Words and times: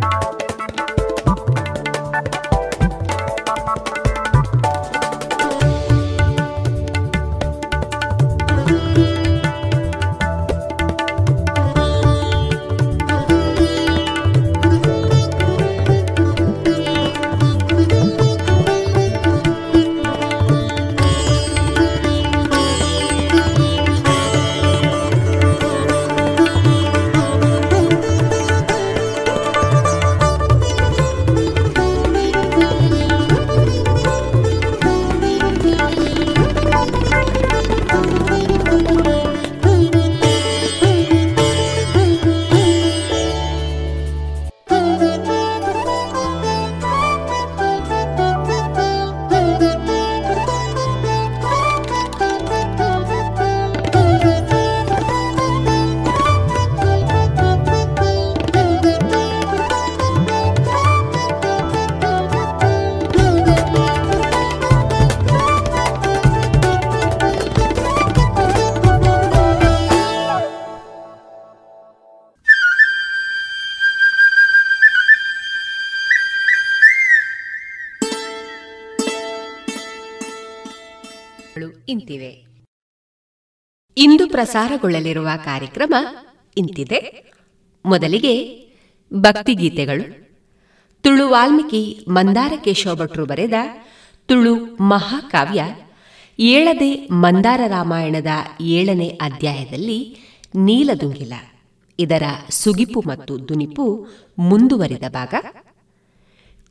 you 0.00 0.47
ಪ್ರಸಾರಗೊಳ್ಳಲಿರುವ 84.38 85.28
ಕಾರ್ಯಕ್ರಮ 85.44 85.94
ಇಂತಿದೆ. 86.56 87.00
ಮೊದಲಿಗೆ 87.84 88.34
ಭಕ್ತಿಗೀತೆಗಳು. 89.12 90.04
ತುಳು 91.04 91.28
ವಾಲ್ಮೀಕಿ 91.28 91.82
ಮಂದಾರ 92.08 92.52
ಕೇಶವ 92.64 92.94
ಭಟ್ರು 92.94 93.24
ಬರೆದ 93.26 93.52
ತುಳು 94.28 94.54
ಮಹಾಕಾವ್ಯ 94.84 95.62
ಏಳದೆ 96.38 96.90
ಮಂದಾರ 97.06 97.60
ರಾಮಾಯಣದ 97.66 98.32
ಏಳನೇ 98.60 99.08
ಅಧ್ಯಾಯದಲ್ಲಿ 99.22 100.00
ನೀಲದುಂಗಿಲ, 100.54 101.32
ಇದರ 101.98 102.22
ಸುಗಿಪು 102.50 103.00
ಮತ್ತು 103.08 103.48
ದುನಿಪು 103.48 103.86
ಮುಂದುವರಿದ 104.38 105.06
ಭಾಗ. 105.08 105.34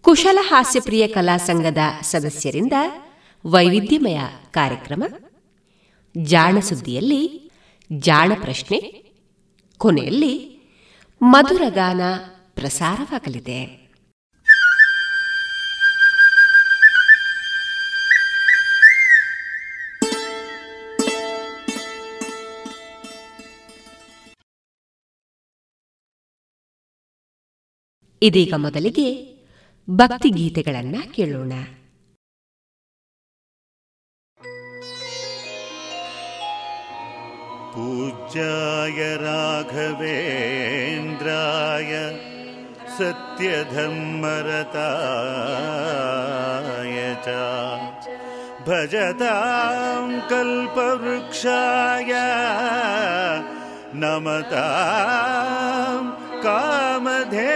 ಕುಶಲ 0.05 0.37
ಹಾಸ್ಯಪ್ರಿಯ 0.41 1.07
ಕಲಾ 1.07 1.37
ಸಂಘದ 1.37 1.77
ಸದಸ್ಯರಿಂದ 2.01 2.73
ವೈವಿಧ್ಯಮಯ 3.45 4.19
ಕಾರ್ಯಕ್ರಮ. 4.51 5.03
ಜಾಣ 6.15 6.57
ಸುದ್ದಿಯಲ್ಲಿ 6.59 7.46
ಜಾಣ 7.91 8.31
ಪ್ರಶ್ನೆ. 8.41 8.79
ಕೊನೆಯಲ್ಲಿ 9.77 10.57
ಮಧುರಗಾನ 11.21 12.01
ಪ್ರಸಾರವಾಗಲಿದೆ. 12.53 13.87
ಇದೀಗ 28.21 28.53
ಮೊದಲಿಗೆ 28.53 29.37
ಭಕ್ತಿಗೀತೆಗಳನ್ನ 29.89 30.95
ಕೇಳೋಣ. 31.11 31.53
पूज्याय 37.77 38.99
राघवेन्द्राय 39.21 39.91
सत्यधर्मरताय 42.97 43.85
च 47.25 47.35
भजतां 48.67 50.07
कल्पवृक्षाय 50.31 52.13
नमतां 54.03 56.01
कामधे 56.47 57.53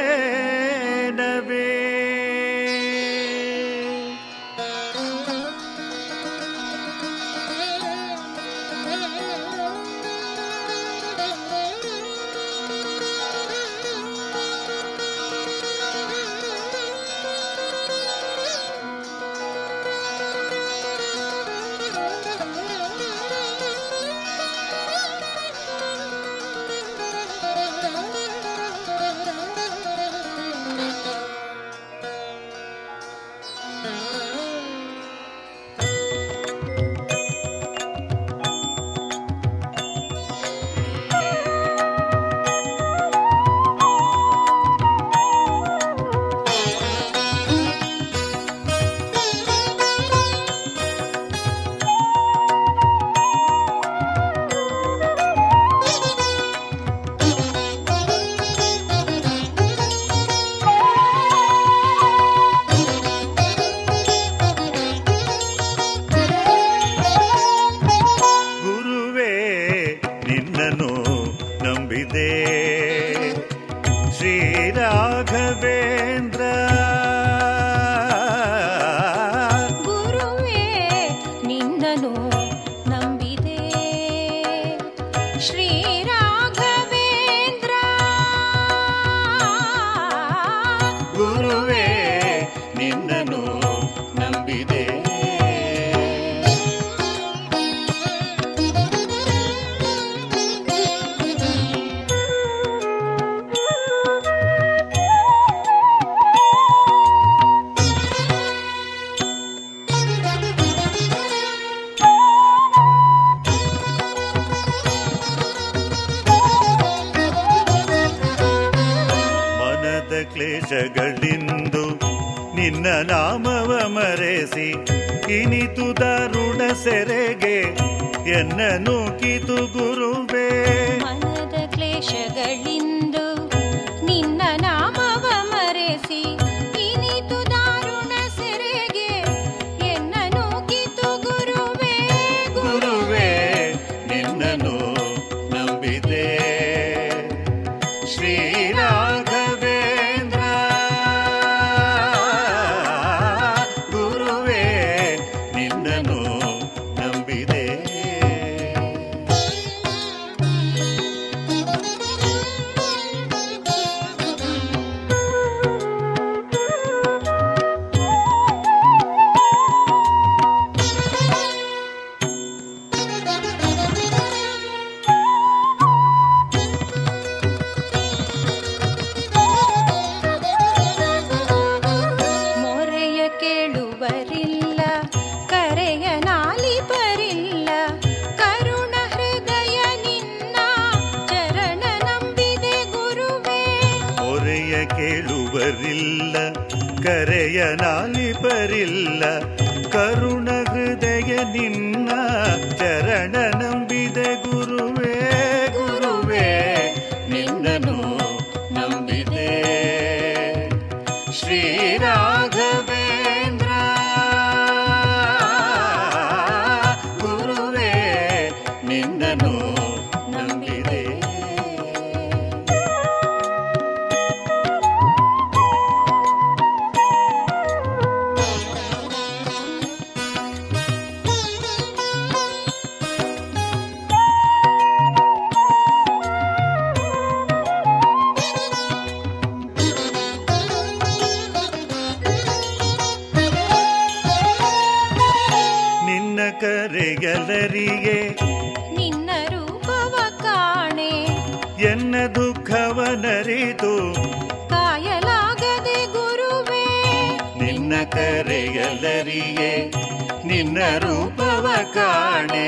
ನಿನ್ನ 260.71 260.83
ರೂಪವ 260.97 261.67
ಕಾಣೆ 261.93 262.67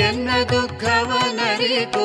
ಎನ್ನ 0.00 0.28
ದುಃಖವನರಿತು 0.50 2.04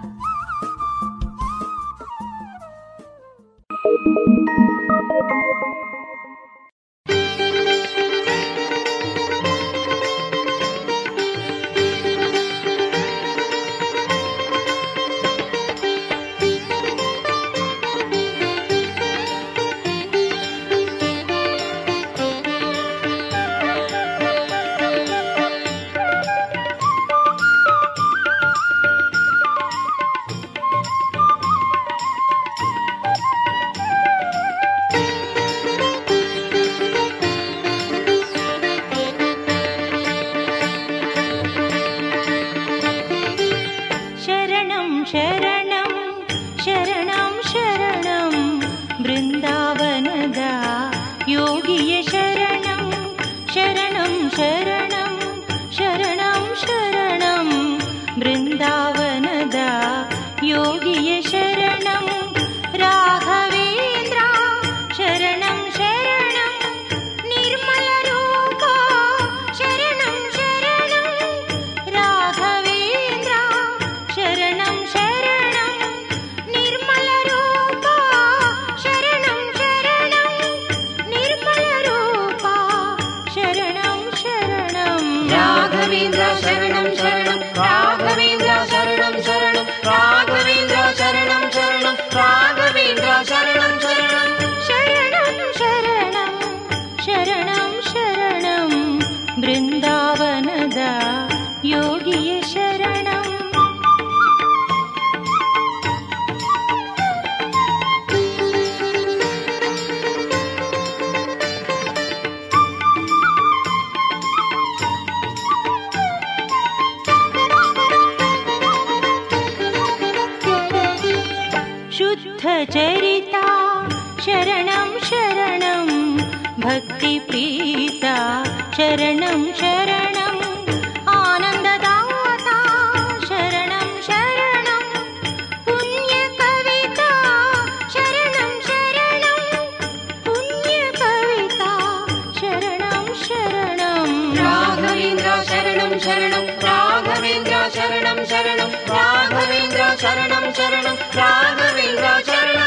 शरणं 148.29 148.69
राघवेन्द्र 148.89 149.89
शरणं 149.99 150.49
शरणं 150.57 150.95
राघवेन्द्र 151.15 152.17
शरणं 152.27 152.60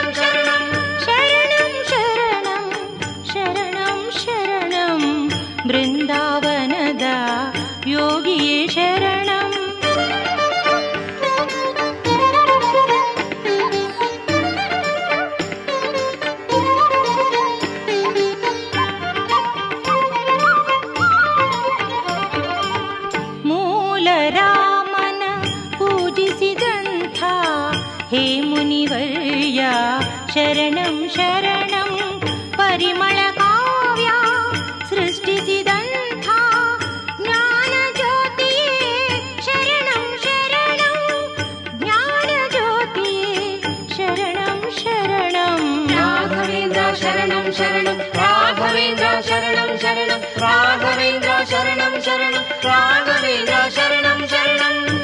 शरणं 52.14 53.24
ेन 53.24 53.50
शरणं 53.76 54.26
शरणम् 54.30 55.03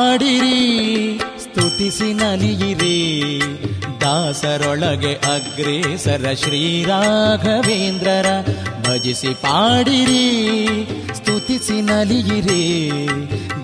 ಪಾಡಿರಿ 0.00 0.58
ಸ್ತುತಿಸಿ 1.38 2.06
ನಲಿಯಿರಿ 2.12 2.98
ದಾಸರೊಳಗೆ 4.02 5.12
ಅಗ್ರೇಸರ 5.32 6.26
ಶ್ರೀರಾಘವೇಂದ್ರರ 6.42 8.28
ಭಜಿಸಿ 8.86 9.32
ಪಾಡಿರಿ 9.42 10.24
ಸ್ತುತಿಸಿ 11.14 11.78
ನಲಿಯಿರಿ 11.80 12.64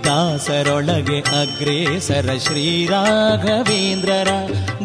ದಾಸರೊಳಗೆ 0.07 1.21
ಅಗ್ರೇಸರ 1.41 2.37
ಶ್ರೀರಾಘವೇಂದ್ರರ 2.47 4.33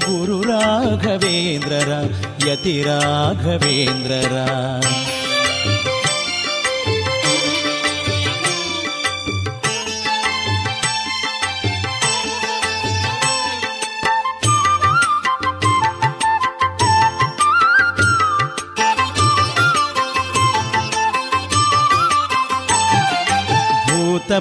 ಗುರು 0.06 0.40
ರಾಘವೇಂದ್ರರ 0.44 1.92
ಯತಿ 2.48 2.78
ರಾಘವೇಂದ್ರರ 2.84 4.36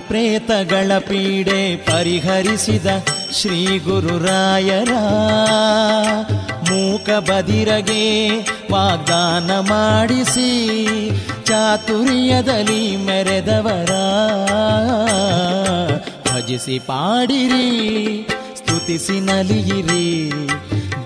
ಪ್ರೇತಗಳ 0.08 0.98
ಪೀಡೆ 0.98 1.76
ಪರಿಹರಿಸಿದ 1.76 2.86
ಶ್ರೀ 3.32 3.78
ಗುರುರಾಯರ 3.78 4.92
ಮೂಕ 6.70 7.10
ಬದಿರಗೆ 7.10 8.38
ವಾಗ್ದಾನ 8.72 9.58
ಮಾಡಿಸಿ 9.58 10.50
ಚಾತುರ್ಯದಲ್ಲಿ 11.44 12.96
ಮೆರೆದವರ. 12.96 13.90
ಭಜಿಸಿ 16.32 16.78
ಪಾಡಿರಿ, 16.78 18.28
ಸ್ತುತಿಸಿ 18.56 19.20
ನಲಿಯಿರಿ. 19.20 20.32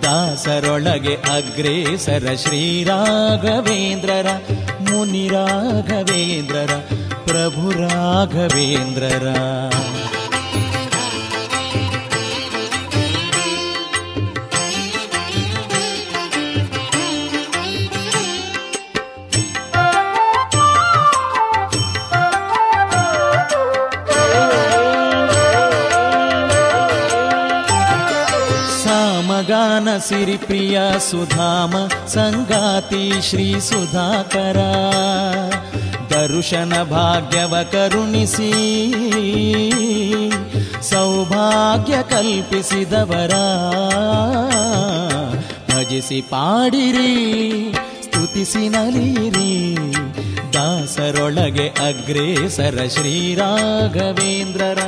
ದಾಸರೊಳಗೆ 0.03 1.15
ಅಗ್ರೇಸರ 1.15 2.35
ಶ್ರೀರಾಘವೇಂದ್ರರ 2.35 4.27
ಮುನಿ 4.95 5.23
ರಾಘವೇಂದ್ರರ 5.29 6.73
ಪ್ರಭು 7.27 7.63
ರಾಘವೇಂದ್ರರ 7.79 9.29
ಸಾಮಗಾನ 29.95 30.25
ಸಿರಿಪ್ರಿಯ 30.25 30.81
ಸುಧಾಮ, 31.11 31.75
ಸಂಗಾತಿ 32.07 33.13
ಶ್ರೀ 33.23 33.61
ಸುಧಾಕರ. 33.61 34.57
ದರುಶನ 36.11 36.83
ಭಾಗ್ಯವ 36.83 37.55
ಕರುಣಿಸಿ, 37.73 38.53
ಸೌಭಾಗ್ಯ 40.83 41.95
ಕಲ್ಪಿಸಿದವರ. 42.11 43.33
ಭಜಿಸಿ 45.75 46.21
ಪಾಡಿರಿ, 46.21 47.75
ಸ್ತುತಿಸಿ 48.03 48.69
ನಲಿಯಿರಿ. 48.69 49.77
ದಾಸರೊಳಗೆ 50.55 51.69
ಅಗ್ರೇಸರ 51.69 52.87
ಶ್ರೀರಾಘವೇಂದ್ರರ 52.89 54.79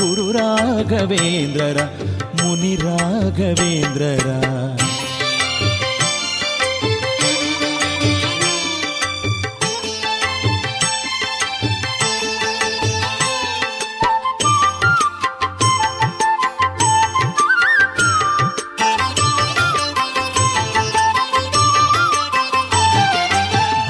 ಗುರು 0.00 0.32
ರಾಘವೇಂದ್ರರ 0.32 1.80
ಮುನಿ 2.42 2.76
ರಾಘವೇಂದ್ರರ 2.76 4.26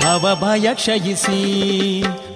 ಭವ 0.02 0.34
ಭಯ 0.42 0.68
ಕ್ಷಯಿಸಿ 0.74 1.40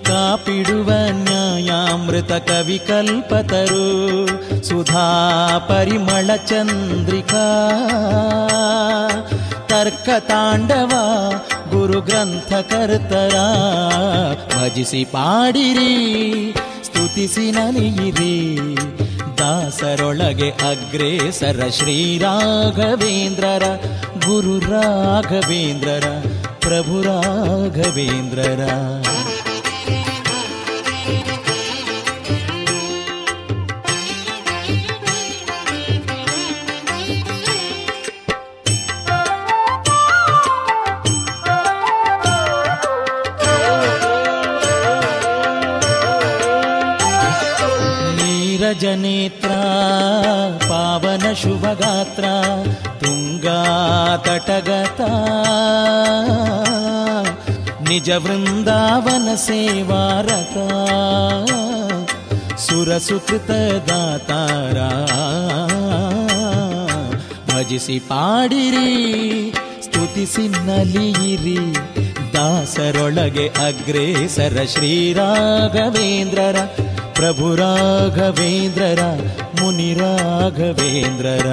ಕಾಪಿಡುವ 0.07 0.91
ನ್ಯಾಯಾಮೃತ 1.11 2.33
ಕವಿ 2.33 2.79
ಕಲ್ಪತರು, 2.79 4.27
ಸುಧಾ 4.65 5.07
ಪರಿಮಳ 5.69 6.37
ಚಂದ್ರಿಕಾ. 6.37 7.45
ತರ್ಕ 9.69 10.09
ತಾಂಡವ 10.19 10.93
ಗುರು 11.71 12.01
ಗ್ರಂಥ 12.01 12.53
ಕರ್ತರ 12.53 13.35
ಭಜಿಸಿ 14.57 15.05
ಪಾಡಿರಿ, 15.05 16.55
ಸ್ತುತಿಸಿ 16.85 17.51
ನಲಿಯಿರಿ. 17.51 18.59
ದಾಸರೊಳಗೆ 19.39 20.51
ಅಗ್ರೇಸರ 20.51 21.69
ಶ್ರೀರಾಘವೇಂದ್ರರ, 21.71 23.63
ಗುರು 24.27 24.59
ರಾಘವೇಂದ್ರರ, 24.59 26.07
ಪ್ರಭು 26.61 27.03
ರಾಘವೇಂದ್ರರ. 27.03 28.69
ಶುಭಗಾತ್ರ 51.67 52.27
ತುಂಗಾ 52.99 53.61
ತಟಗತ, 54.25 55.01
ನಿಜ 57.89 58.09
ವೃಂದಾವನ 58.25 59.29
ಸೇವಾರತ 59.45 60.57
ಸುರಸುಕೃತ 62.65 63.51
ದಾತಾರ, 63.89 64.77
ಭಜಿಸಿ 67.51 67.99
ಪಾಡಿರಿ, 68.11 68.93
ಸ್ತುತಿಸಿ 69.87 70.47
ನಲಿಯಿರಿ, 70.69 71.59
ದಾಸರೊಳಗೆ 72.37 73.49
ಅಗ್ರೇಸರ 73.69 74.57
ಶ್ರೀರಾಘವೇಂದ್ರರ 74.75 76.57
ಪ್ರಭು 77.19 77.49
ರಾಘವೇಂದ್ರರ 77.57 79.03
ಮುನಿ 79.76 79.94
ರಾಘವೇಂದ್ರರ 79.94 81.48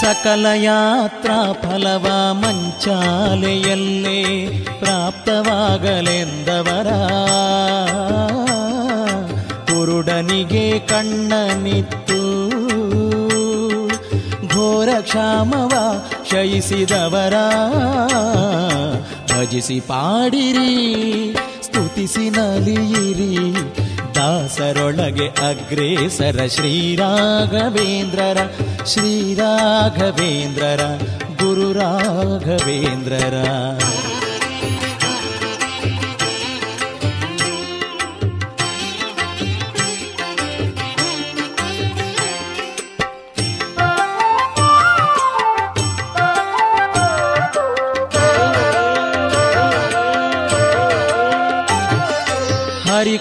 ಸಕಲ 0.00 0.46
ಯಾತ್ರಾ 0.62 1.52
ಫಲವ 1.52 2.06
ಮಂಚಾಲೆಯಲ್ಲೇ 2.40 4.18
ಪ್ರಾಪ್ತವಾಗಲೆಂದವರ 4.80 6.90
ಕುರುಡನಿಗೆ 10.21 10.79
ಕಣ್ಣನಿತ್ತು. 10.79 12.21
ಘೋರ 14.47 14.89
ಕ್ಷಾಮವ 15.01 15.73
ಶಯಿಸಿದವರ 16.31 17.33
ಭಜಿಸಿ 19.31 19.79
ಪಾಡಿರಿ 19.79 20.73
ಸ್ತುತಿಸಿ 21.63 22.29
ನಲಿಯಿರಿ. 22.29 23.35
ದಾಸರೊಳಗೆ 24.15 25.27
ಅಗ್ರೇಸರ 25.27 26.45
ಶ್ರೀರಾಘವೇಂದ್ರರ 26.47 28.37
ಶ್ರೀರಾಘವೇಂದ್ರರ 28.85 30.81
ಗುರು 31.43 31.71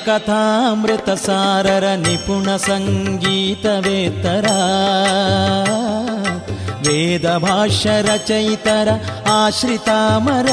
ಹರಿಕಥಾಮೃತ 0.00 1.10
ಸಾರರ 1.10 1.84
ನಿಪುಣ 1.84 2.56
ಸಂಗೀತವೇತರ. 2.56 4.46
ವೇದ 6.88 7.36
ಭಾಷ್ಯ 7.36 7.90
ರಚಯಿತರ 8.02 8.88
ಆಶ್ರಿತಾಮರ 9.30 10.46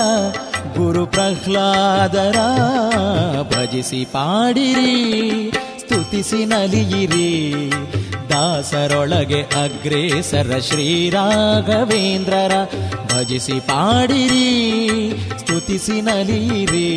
ಗುರು 0.78 1.06
ಪ್ರಹ್ಲಾದರ. 1.06 2.36
ಭಜಿಸಿ 3.44 4.06
ಪಾಡಿರಿ 4.06 5.52
ಸ್ತುತಿಸಿ 5.80 6.46
ನಲಿಯಿರಿ. 6.46 7.72
ದಾಸರೊಳಗೆ 8.38 9.40
ಅಗ್ರೇಸರ 9.58 10.52
ಶ್ರೀರಾಘವೇಂದ್ರರ 10.68 12.54
ಭಜಿಸಿ 13.12 13.58
ಪಾಡಿರಿ 13.60 14.50
ಸ್ತುತಿಸಿ 15.40 15.98
ನಲಿರಿ 16.02 16.90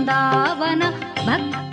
वृन्दावन 0.08 0.80
भक् 1.26 1.67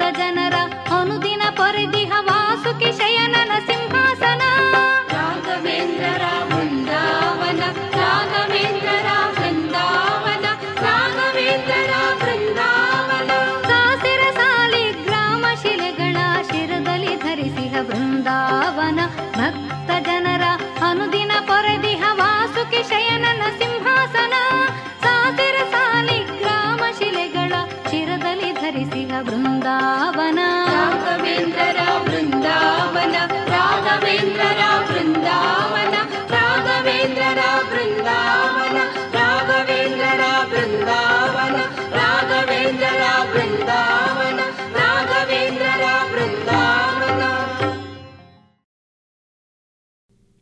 ಬೃಂದಾವನ 29.26 30.40
ರಾಘವೇಂದ್ರರ 30.70 31.80
ಬೃಂದಾವನ 32.04 33.16
ರಾಘವೇಂದ್ರರ 33.50 34.62
ಬೃಂದಾವನ 34.90 35.96
ರಾಘವೇಂದ್ರರ 36.30 37.42
ಬೃಂದಾವನ 37.72 38.78
ರಾಘವೇಂದ್ರರ 39.14 40.24
ಬೃಂದಾವನ 40.52 41.58
ರಾಘವೇಂದ್ರ 41.92 43.02
ಬೃಂದಾವನ 43.34 44.40
ರಾಘವೇಂದ್ರರ 44.74 45.86
ಬೃಂದಾವನ 46.14 47.22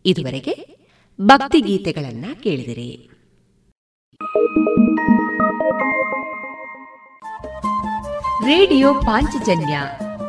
ಇದುವರೆಗೆ 0.05 0.53
ಭಕ್ತಿ 1.19 1.61
ಗೀತೆಗಳನ್ನ 1.61 2.25
ಕೇಳಿದಿರಿ. 2.43 2.89
ರೇಡಿಯೋ 8.44 8.94
ಪಾಂಚಜನ್ಯ 8.94 9.80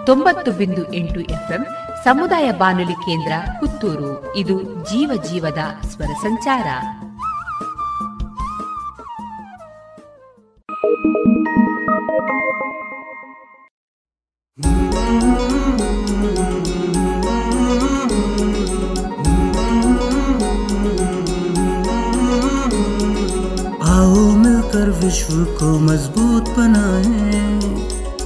ತೊಂಬತ್ತು 0.05 0.51
ಬಿಂದು 0.51 0.93
ಎಂಟು 0.93 1.19
ಎಫ್ಎಂ 1.19 1.63
ಸಮುದಾಯ 2.03 2.51
ಬಾನುಲಿ 2.51 2.93
ಕೇಂದ್ರ 2.93 3.31
ಪುತ್ತೂರು 3.59 4.35
ಇದು 4.35 4.63
ಜೀವ 4.63 5.11
ಜೀವದ 5.23 5.63
ಸ್ವರ 5.87 6.13
ಸಂಚಾರ 6.21 6.67
आओ 23.89 24.15
मिलकर 24.35 24.89
विश्व 25.03 25.33
को 25.59 25.69
मजबूत 25.79 26.49
बनाए 26.57 27.92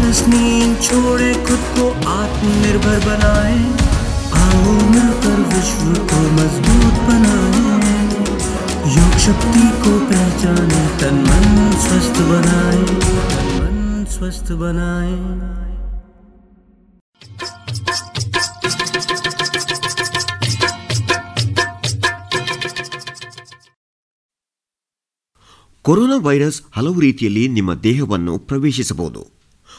आलस 0.00 0.20
नींद 0.28 0.74
छोड़े 0.82 1.32
खुद 1.46 1.62
को 1.76 1.86
आत्मनिर्भर 2.12 2.98
बनाए 3.06 3.58
आओ 4.40 4.74
मिलकर 4.92 5.38
विश्व 5.52 5.88
को 6.10 6.20
मजबूत 6.38 7.00
बनाए 7.08 7.64
योग 8.96 9.18
शक्ति 9.26 9.66
को 9.84 9.98
पहचाने 10.10 10.82
तन 11.00 11.22
मन 11.28 11.46
स्वस्थ 11.86 12.20
बनाए 12.32 12.84
तन 13.30 13.48
मन 13.56 14.04
स्वस्थ 14.16 14.52
बनाए 14.60 15.14
ಕೊರೋನಾ 25.84 26.16
ವೈರಸ್ 26.22 26.58
ಹಲವು 26.76 26.98
ರೀತಿಯಲ್ಲಿ 27.00 27.42
ನಿಮ್ಮ 27.48 27.72
ದೇಹವನ್ನು 27.82 28.32
ಪ್ರವೇಶಿಸಬಹುದು 28.48 29.20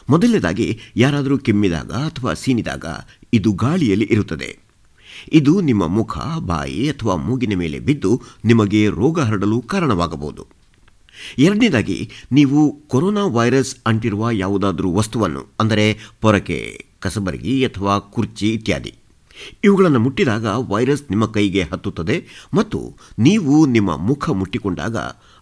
ಮೊದಲನೇದಾಗಿ 0.08 0.80
ಯಾರಾದರೂ 0.96 1.38
ಕೆಮ್ಮಿದಾಗ 1.38 1.92
ಅಥವಾ 1.92 2.32
ಸೀನಿದಾಗ 2.34 2.84
ಇದು 3.32 3.52
ಗಾಳಿಯಲ್ಲಿ 3.52 4.08
ಇರುತ್ತದೆ. 4.10 4.58
ಇದು 5.32 5.60
ನಿಮ್ಮ 5.60 5.86
ಮುಖ, 5.86 6.18
ಬಾಯಿ 6.38 6.88
ಅಥವಾ 6.90 7.16
ಮೂಗಿನ 7.16 7.54
ಮೇಲೆ 7.58 7.78
ಬಿದ್ದು 7.78 8.22
ನಿಮಗೆ 8.44 8.88
ರೋಗ 8.88 9.20
ಹರಡಲು 9.20 9.60
ಕಾರಣವಾಗಬಹುದು. 9.60 10.46
ಎರಡನೇದಾಗಿ, 11.38 12.10
ನೀವು 12.32 12.80
ಕೊರೋನಾ 12.88 13.24
ವೈರಸ್ 13.26 13.76
ಅಂಟಿರುವ 13.86 14.30
ಯಾವುದಾದರೂ 14.32 14.92
ವಸ್ತುವನ್ನು, 14.92 15.46
ಅಂದರೆ 15.60 15.98
ಪೊರಕೆ, 16.20 16.84
ಕಸಬರಗಿ 17.00 17.64
ಅಥವಾ 17.64 17.98
ಕುರ್ಚಿ 17.98 18.52
ಇತ್ಯಾದಿ. 18.52 18.94
ಇವುಗಳನ್ನು 19.64 20.00
ಮುಟ್ಟಿದಾಗ 20.00 20.46
ವೈರಸ್ 20.46 21.02
ನಿಮ್ಮ 21.10 21.26
ಕೈಗೆ 21.26 21.62
ಹತ್ತುತ್ತದೆ 21.62 22.26
ಮತ್ತು 22.54 22.96
ನೀವು 23.18 23.66
ನಿಮ್ಮ 23.66 23.96
ಮುಖ 23.96 24.30
ಮುಟ್ಟಿಕೊಂಡಾಗ 24.30 24.96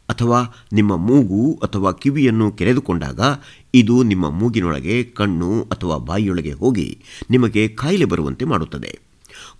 ಅಥವಾ 0.08 0.66
ನಿಮ್ಮ 0.72 0.96
ಮೂಗು 0.96 1.60
ಅಥವಾ 1.62 1.92
ಕಿವಿಯನ್ನು 1.92 2.50
ಕೆರೆದುಕೊಂಡಾಗ 2.50 3.20
ಇದು 3.74 4.02
ನಿಮ್ಮ 4.02 4.30
ಮೂಗಿನೊಳಗೆ, 4.30 5.04
ಕಣ್ಣು 5.04 5.62
ಅಥವಾ 5.62 5.96
ಬಾಯಿಯೊಳಗೆ 5.96 6.52
ಹೋಗಿ 6.52 6.98
ನಿಮಗೆ 7.30 7.68
ಕಾಯಿಲೆ 7.68 8.04
ಬರುವಂತೆ 8.04 8.44
ಮಾಡುತ್ತದೆ. 8.44 8.98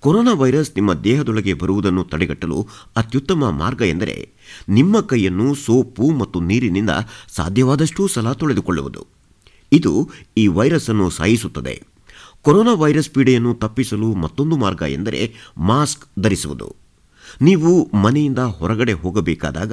ಕೊರೋನಾ 0.01 0.33
ವೈರಸ್ 0.33 0.71
ನಿಮ್ಮ 0.75 0.95
ದೇಹದೊಳಗೆ 0.95 1.55
ಬರುವುದನ್ನು 1.55 2.05
ತಡೆಗಟ್ಟಲು 2.05 2.69
ಅತ್ಯುತ್ತಮ 2.97 3.51
ಮಾರ್ಗ 3.51 3.83
ಎಂದರೆ 3.83 4.31
ನಿಮ್ಮ 4.69 5.01
ಕೈಯನ್ನು 5.01 5.55
ಸೋಪು 5.55 6.11
ಮತ್ತು 6.11 6.41
ನೀರಿನಿಂದ 6.41 6.91
ಸಾಧ್ಯವಾದಷ್ಟೂ 7.29 8.07
ಸಲ 8.07 8.33
ತೊಳೆದುಕೊಳ್ಳುವುದು. 8.33 9.07
ಇದು 9.73 10.11
ಈ 10.37 10.47
ವೈರಸ್ 10.47 10.91
ಅನ್ನು 10.91 11.11
ಸಾಯಿಸುತ್ತದೆ. 11.11 11.83
ಕೊರೋನಾ 12.43 12.73
ವೈರಸ್ 12.73 13.11
ಪೀಡೆಯನ್ನು 13.11 13.55
ತಪ್ಪಿಸಲು 13.55 14.15
ಮತ್ತೊಂದು 14.15 14.57
ಮಾರ್ಗ 14.57 14.83
ಎಂದರೆ 14.89 15.35
ಮಾಸ್ಕ್ 15.57 16.21
ಧರಿಸುವುದು. 16.21 16.77
ನೀವು 17.43 17.91
ಮನೆಯಿಂದ 17.97 18.39
ಹೊರಗಡೆ 18.39 18.93
ಹೋಗಬೇಕಾದಾಗ, 18.93 19.73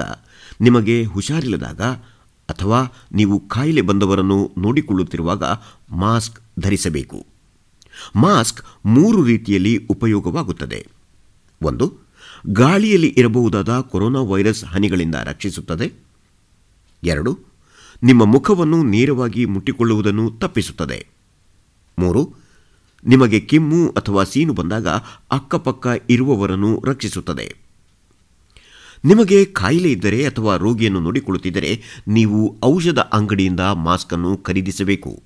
ನಿಮಗೆ 0.61 1.03
ಹುಷಾರಿಲ್ಲದಾಗ 1.03 1.81
ಅಥವಾ 2.49 2.93
ನೀವು 3.11 3.47
ಕಾಯಿಲೆ 3.47 3.81
ಬಂದವರನ್ನು 3.81 4.51
ನೋಡಿಕೊಳ್ಳುತ್ತಿರುವಾಗ 4.57 5.43
ಮಾಸ್ಕ್ 5.89 6.39
ಧರಿಸಬೇಕು. 6.59 7.25
ಮಾಸ್ಕ್ 8.15 8.65
ಮೂರು 8.85 9.23
ರೀತಿಯಲ್ಲಿ 9.23 9.87
ಉಪಯೋಗವಾಗುತ್ತದೆ. 9.89 10.87
ಒಂದು, 11.61 11.93
ಗಾಳಿಯಲ್ಲಿ 12.47 13.15
ಇರಬಹುದಾದ 13.17 13.79
ಕೊರೋನಾ 13.79 14.21
ವೈರಸ್ 14.21 14.65
ಹನಿಗಳಿಂದ 14.65 15.15
ರಕ್ಷಿಸುತ್ತದೆ. 15.15 15.93
ಎರಡು, 17.03 17.39
ನಿಮ್ಮ 18.03 18.25
ಮುಖವನ್ನು 18.25 18.83
ನೇರವಾಗಿ 18.83 19.45
ಮುಟ್ಟಿಕೊಳ್ಳುವುದನ್ನು 19.45 20.31
ತಪ್ಪಿಸುತ್ತದೆ. 20.31 21.07
ಮೂರು, 21.99 22.33
ನಿಮಗೆ 23.05 23.39
ಕೆಮ್ಮು 23.39 23.89
ಅಥವಾ 23.89 24.23
ಸೀನು 24.23 24.53
ಬಂದಾಗ 24.53 24.87
ಅಕ್ಕಪಕ್ಕ 25.31 25.87
ಇರುವವರನ್ನು 26.09 26.83
ರಕ್ಷಿಸುತ್ತದೆ. 26.85 27.66
ನಿಮಗೆ 29.05 29.45
ಕಾಯಿಲೆ 29.45 29.91
ಇದ್ದರೆ 29.91 30.25
ಅಥವಾ 30.25 30.55
ರೋಗಿಯನ್ನು 30.55 30.99
ನೋಡಿಕೊಳ್ಳುತ್ತಿದ್ದರೆ 30.99 31.81
ನೀವು 32.07 32.55
ಔಷಧ 32.63 32.99
ಅಂಗಡಿಯಿಂದ 32.99 33.59
ಮಾಸ್ಕ್ 33.59 34.13
ಅನ್ನು 34.13 34.37
ಖರೀದಿಸಬೇಕು. 34.37 35.23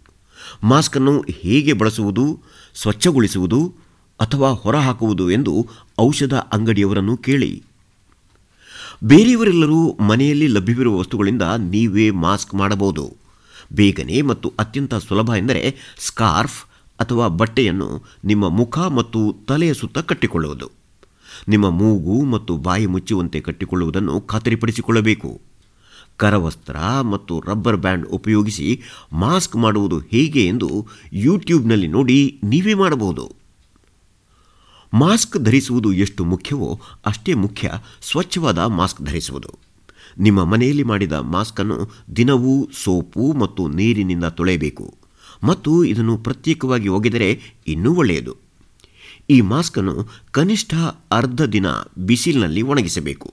ಮಾಸ್ಕ್ 0.64 0.98
ಅನ್ನು 0.98 1.24
ಹೇಗೆ 1.30 1.74
ಬಳಸುವುದು, 1.74 2.40
ಸ್ವಚ್ಛಗೊಳಿಸುವುದು 2.76 3.76
ಅಥವಾ 4.20 4.52
ಹೊರಹಾಕುವುದು 4.52 5.32
ಎಂದು 5.32 5.68
ಔಷಧ 6.00 6.34
ಅಂಗಡಿಯವರನ್ನು 6.34 7.18
ಕೇಳಿ. 7.18 7.64
ಬೇರೆಯವರೆಲ್ಲರೂ 9.04 9.98
ಮನೆಯಲ್ಲಿ 10.00 10.48
ಲಭ್ಯವಿರುವ 10.48 11.00
ವಸ್ತುಗಳಿಂದ 11.00 11.42
ನೀವೇ 11.42 12.10
ಮಾಸ್ಕ್ 12.10 12.56
ಮಾಡಬಹುದು. 12.56 13.18
ಬೇಗನೆ 13.74 14.22
ಮತ್ತು 14.22 14.54
ಅತ್ಯಂತ 14.60 14.96
ಸುಲಭ 14.96 15.30
ಎಂದರೆ 15.38 15.76
ಸ್ಕಾರ್ಫ್ 16.00 16.64
ಅಥವಾ 17.00 17.28
ಬಟ್ಟೆಯನ್ನು 17.28 18.04
ನಿಮ್ಮ 18.26 18.50
ಮುಖ 18.50 18.80
ಮತ್ತು 18.80 19.36
ತಲೆಯ 19.48 19.74
ಸುತ್ತ 19.74 19.98
ಕಟ್ಟಿಕೊಳ್ಳುವುದು. 19.98 20.81
ನಿಮ್ಮ 21.48 21.70
ಮೂಗು 21.70 22.24
ಮತ್ತು 22.24 22.58
ಬಾಯಿ 22.58 22.86
ಮುಚ್ಚುವಂತೆ 22.86 23.42
ಕಟ್ಟಿಕೊಳ್ಳುವುದನ್ನು 23.42 24.22
ಖಾತರಿಪಡಿಸಿಕೊಳ್ಳಬೇಕು. 24.22 25.42
ಕರವಸ್ತ್ರ 26.18 26.76
ಮತ್ತು 27.02 27.44
ರಬ್ಬರ್ 27.48 27.78
ಬ್ಯಾಂಡ್ 27.78 28.08
ಉಪಯೋಗಿಸಿ 28.08 28.82
ಮಾಸ್ಕ್ 29.14 29.56
ಮಾಡುವುದು 29.56 30.00
ಹೇಗೆ 30.00 30.46
ಎಂದು 30.46 30.88
ಯೂಟ್ಯೂಬ್ನಲ್ಲಿ 31.14 31.88
ನೋಡಿ 31.88 32.40
ನೀವೇ 32.44 32.74
ಮಾಡಬಹುದು. 32.74 33.32
ಮಾಸ್ಕ್ 34.94 35.38
ಧರಿಸುವುದು 35.38 35.94
ಎಷ್ಟು 35.94 36.26
ಮುಖ್ಯವೋ 36.26 36.80
ಅಷ್ಟೇ 37.06 37.34
ಮುಖ್ಯ 37.34 37.72
ಸ್ವಚ್ಛವಾದ 38.02 38.60
ಮಾಸ್ಕ್ 38.60 39.02
ಧರಿಸುವುದು. 39.02 39.60
ನಿಮ್ಮ 40.20 40.44
ಮನೆಯಲ್ಲಿ 40.44 40.84
ಮಾಡಿದ 40.84 41.12
ಮಾಸ್ಕನ್ನು 41.12 41.90
ದಿನವೂ 42.16 42.70
ಸೋಪು 42.84 43.34
ಮತ್ತು 43.34 43.68
ನೀರಿನಿಂದ 43.68 44.24
ತೊಳೆಯಬೇಕು. 44.24 44.94
ಮತ್ತು 45.44 45.84
ಇದನ್ನು 45.84 46.18
ಪ್ರತ್ಯೇಕವಾಗಿ 46.18 46.88
ಒಗೆದರೆ 46.88 47.42
ಇನ್ನೂ 47.68 47.96
ಒಳ್ಳೆಯದು. 47.96 48.51
ಈ 49.32 49.38
ಮಾಸ್ಕನ್ನು 49.42 49.96
ಕನಿಷ್ಠ 50.32 50.74
ಅರ್ಧ 51.12 51.42
ದಿನ 51.56 51.68
ಬಿಸಿಲಿನಲ್ಲಿ 51.98 52.62
ಒಣಗಿಸಬೇಕು. 52.62 53.30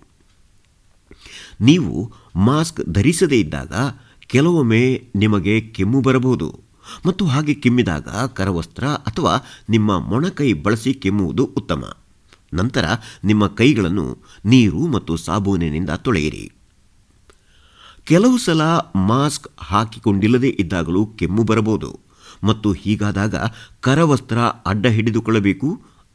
ನೀವು 1.61 1.94
ಮಾಸ್ಕ್ 2.36 2.80
ಧರಿಸದೇ 2.92 3.38
ಇದ್ದಾಗ 3.40 3.72
ಕೆಲವೊಮ್ಮೆ 4.26 4.82
ನಿಮಗೆ 5.14 5.55
ಕೆಮ್ಮು 5.61 6.01
ಬರಬಹುದು 6.01 6.49
ಮತ್ತು 7.07 7.24
ಹಾಗೆ 7.26 7.55
ಕೆಮ್ಮಿದಾಗ 7.55 8.09
ಕರವಸ್ತ್ರ 8.38 8.84
ಅಥವಾ 9.09 9.32
ನಿಮ್ಮ 9.68 9.99
ಮೊಣಕೈ 10.11 10.53
ಬಳಸಿ 10.64 10.92
ಕೆಮ್ಮುವುದು 10.94 11.44
ಉತ್ತಮ. 11.57 11.84
ನಂತರ 12.55 12.84
ನಿಮ್ಮ 13.24 13.46
ಕೈಗಳನ್ನು 13.46 14.07
ನೀರು 14.44 14.82
ಮತ್ತು 14.86 15.16
ಸಾಬೂನಿನಿಂದ 15.16 15.90
ತೊಳೆಯಿರಿ. 15.90 16.44
ಕೆಲವು 18.05 18.36
ಸಲ 18.38 18.62
ಮಾಸ್ಕ್ 19.09 19.49
ಹಾಕಿಕೊಂಡಿಲ್ಲದೇ 19.59 20.51
ಇದ್ದಾಗಲೂ 20.61 21.07
ಕೆಮ್ಮು 21.07 21.42
ಬರಬಹುದು 21.42 21.90
ಮತ್ತು 22.44 22.68
ಹೀಗಾದಾಗ 22.72 23.36
ಕರವಸ್ತ್ರ 23.80 24.38
ಅಡ್ಡ 24.66 24.86
ಹಿಡಿದುಕೊಳ್ಳಬೇಕು 24.86 25.68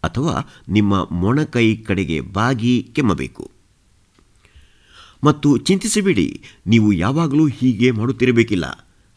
ಅಥವಾ 0.04 0.36
ನಿಮ್ಮ 0.70 0.94
ಮೊಣಕೈ 1.24 1.68
ಕಡೆಗೆ 1.90 2.18
ಬಾಗಿ 2.38 2.74
ಕೆಮ್ಮಬೇಕು. 2.96 3.46
ಮತ್ತು 5.24 5.50
ಚಿಂತಿಸಬೇಡಿ, 5.68 6.28
ನೀವು 6.68 6.90
ಯಾವಾಗಲೂ 7.04 7.46
ಹೀಗೆ 7.60 7.90
ಮಾಡುತ್ತಿರಬೇಕಿಲ್ಲ. 8.00 8.66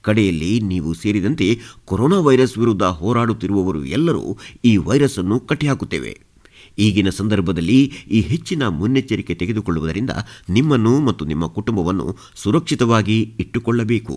ಕಡೆಯಲ್ಲಿ 0.04 0.52
ನೀವು 0.70 0.90
ಸೇರಿದಂತೆ 0.94 1.46
ಕೊರೋನಾ 1.90 2.18
ವೈರಸ್ 2.26 2.54
ವಿರುದ್ಧ 2.58 2.84
ಹೋರಾಡುತ್ತಿರುವವರು 3.00 3.80
ಎಲ್ಲರೂ 3.96 4.24
ಈ 4.70 4.72
ವೈರಸ್ 4.88 5.18
ಅನ್ನು 5.22 5.36
ಕಟ್ಟಿಹಾಕುತ್ತೇವೆ. 5.50 6.12
ಈಗಿನ 6.84 7.10
ಸಂದರ್ಭದಲ್ಲಿ 7.18 7.80
ಈ 8.16 8.20
ಹೆಚ್ಚಿನ 8.30 8.62
ಮುನ್ನೆಚ್ಚರಿಕೆ 8.78 9.34
ತೆಗೆದುಕೊಳ್ಳುವುದರಿಂದ 9.40 10.12
ನಿಮ್ಮನ್ನು 10.56 10.92
ಮತ್ತು 11.08 11.24
ನಿಮ್ಮ 11.32 11.46
ಕುಟುಂಬವನ್ನು 11.58 12.06
ಸುರಕ್ಷಿತವಾಗಿ 12.42 13.18
ಇಟ್ಟುಕೊಳ್ಳಬೇಕು. 13.44 14.16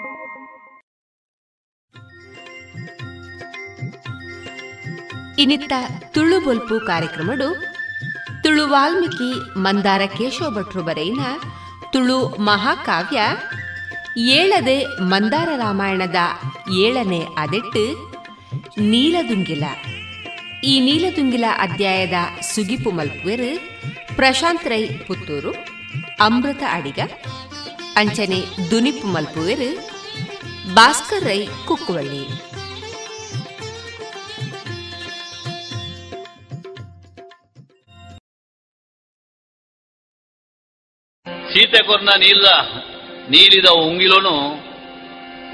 ಇನ್ನಿತ್ತ 5.41 5.73
ತುಳು 6.13 6.39
ಬೊಲ್ಪು 6.39 6.85
ಕಾರ್ಯಕ್ರಮಡು 6.85 7.47
ತುಳು 8.43 8.67
ವಾಲ್ಮೀಕಿ 8.67 9.59
ಮಂದಾರ 9.59 10.01
ಕೇಶವ 10.17 10.49
ಭಟ್ರು 10.49 10.83
ಬರೆಯಿನ 10.83 11.19
ತುಳು 11.91 12.17
ಮಹಾಕಾವ್ಯ 12.39 13.19
ಏಳದೆ 14.21 14.77
ಮಂದಾರ 15.03 15.49
ರಾಮಾಯಣದ 15.55 16.15
ಏಳನೇ 16.77 17.21
ಅದೆಟ್ಟು 17.37 17.83
ನೀಲದುಂಗಿಲ. 18.81 19.63
ಈ 20.63 20.79
ನೀಲದುಂಗಿಲ 20.79 21.45
ಅಧ್ಯಾಯದ 21.57 22.13
ಸುಗಿಪು 22.41 22.91
ಮಲ್ಪುವೆರು 22.91 23.51
ಪ್ರಶಾಂತ್ 24.15 24.67
ರೈ 24.67 24.83
ಪುತ್ತೂರು, 25.07 25.51
ಅಮೃತ 26.19 26.63
ಅಡಿಗ, 26.69 26.99
ಅಂಚನೆ 27.95 28.71
ದುನಿಪು 28.71 29.07
ಮಲ್ಪುವೆರು, 29.07 29.69
ಭಾಸ್ಕರ್ 30.75 31.23
ರೈ 31.23 31.47
ಕುಕ್ಕುವಳ್ಳಿ. 31.67 32.50
ಸೀತೆ 41.53 41.79
ಕೊರ್ನ 41.87 42.11
ನೀಲ್ದ 42.23 42.47
ನೀಲಿದ 43.33 43.69
ಉಂಗಿಲೋನು 43.87 44.35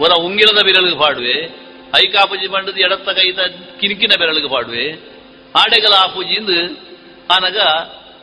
ಒರ 0.03 0.11
ಉಂಗಿಲದ 0.25 0.59
ಬಿರಳಿಗೆ 0.67 0.97
ಪಾಡುವೆ, 1.03 1.35
ಐಕಾಪುಜಿ 1.99 2.47
ಬಂಡದ 2.53 2.77
ಎಡತ್ತ 2.85 3.09
ಕೈತ 3.19 3.39
ಕಿನಕಿನ 3.79 4.13
ಬೆರಳಿಗೆ 4.21 4.49
ಪಾಡುವೆ. 4.55 4.85
ಆಡೆಗಲ 5.61 5.93
ಆಪುಜಿಂದು 6.05 6.57
ಆನಗ 7.35 7.57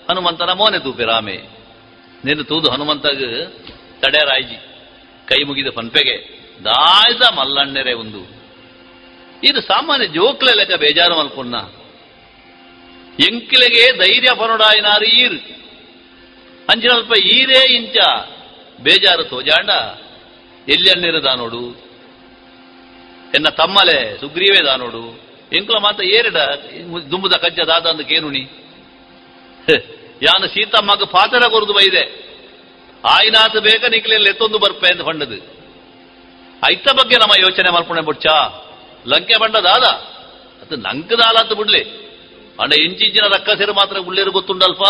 ಹನುಮಂತನ 0.09 0.51
ಮೋನೆ 0.61 0.79
ತೂಪೆ 0.85 1.05
ರಾಮೆ. 1.11 1.37
ನಿನ್ನ 2.27 2.43
ತೂದು 2.51 2.69
ಹನುಮಂತಗ 2.75 3.21
ತಡೆಯರಾಯ್ಜಿ 4.03 4.59
ಕೈ 5.31 5.41
ಮುಗಿದ 5.49 5.71
ಪನ್ಪೆಗೆ, 5.79 6.17
ದಾಯ್ದ 6.67 7.23
ಮಲ್ಲಣ್ಣೆರೆ 7.39 7.93
ಒಂದು 8.03 8.21
ಇದು 9.49 9.61
ಸಾಮಾನ್ಯ 9.71 10.07
ಜೋಕ್ಲೆ 10.17 10.53
ಲೆಕ್ಕ 10.59 10.75
ಬೇಜಾರು 10.83 11.15
ಮಲ್ಪುಣ್ಣ 11.21 11.57
ಎಂಕಿಲೆಗೆ 13.27 13.83
ಧೈರ್ಯ 14.03 14.31
ಪರೋಡಾಯಿನಾರು 14.41 15.07
ಈರು 15.23 15.39
ಅಂಚಿನಲ್ಪ 16.71 17.13
ಈರೇ 17.19 17.61
ಇಂಚ. 17.77 17.97
ಬೇಜಾರು 18.81 19.25
ತೋಜಾಂಡ 19.25 19.71
ಎಲ್ಲಿಯನ್ನಿರದ 20.69 21.23
ದಾನೋಡು 21.23 21.63
ಎನ್ನ 23.35 23.49
ತಮ್ಮಲೆ 23.49 24.21
ಸುಗ್ರೀವೇ 24.21 24.65
ದಾನೋಡು 24.65 25.25
ಎಂಕುಲ 25.53 25.77
ಮಾತ 25.79 26.01
ಏರಿಡ, 26.01 26.37
ದುಂಬುದ 27.11 27.33
ಕಜ್ಜ 27.33 27.61
ದಾದ 27.61 27.87
ಅಂದ 27.87 28.01
ಕೇನುಣಿ 28.01 28.43
ಯಾನು 30.23 30.47
ಮಗ 30.87 31.03
ಪಾತ್ರ 31.05 31.39
ಕೊರದು 31.51 31.73
ಬೈದೆ. 31.73 32.05
ಆಯ್ನಾತ 33.05 33.57
ಬೇಗ 33.57 33.85
ನಿಕ್ಲೆಲ್ಲ 33.85 34.29
ಎತ್ತೊಂದು 34.29 34.59
ಬರ್ಪೆ 34.59 34.93
ಅಂತ 34.93 35.01
ಹೊಂಡದು. 35.01 35.37
ಐತ 36.73 36.89
ಬಗ್ಗೆ 36.93 37.17
ನಮ್ಮ 37.17 37.33
ಯೋಚನೆ 37.41 37.71
ಮಲ್ಪಣೆ 37.73 38.01
ಬುಡ್ಚ 38.01 38.27
ಲಂಕೆ 39.07 39.41
ಬಂಡ 39.41 39.57
ದಾದ. 39.57 39.85
ಅದು 40.63 40.77
ನಂಕ 40.77 41.13
ದಾಲ 41.13 41.37
ಅಂತ 41.41 41.53
ಬಿಡ್ಲಿ. 41.53 41.83
ಅಂಡ 42.63 42.73
ಇಂಚಿಂಚಿನ 42.73 43.27
ರಕ್ಕಸಿರು 43.29 43.73
ಮಾತ್ರ 43.73 43.99
ಉಳ್ಳೇರು 43.99 44.31
ಗೊತ್ತುಂಡಲ್ಪ? 44.31 44.83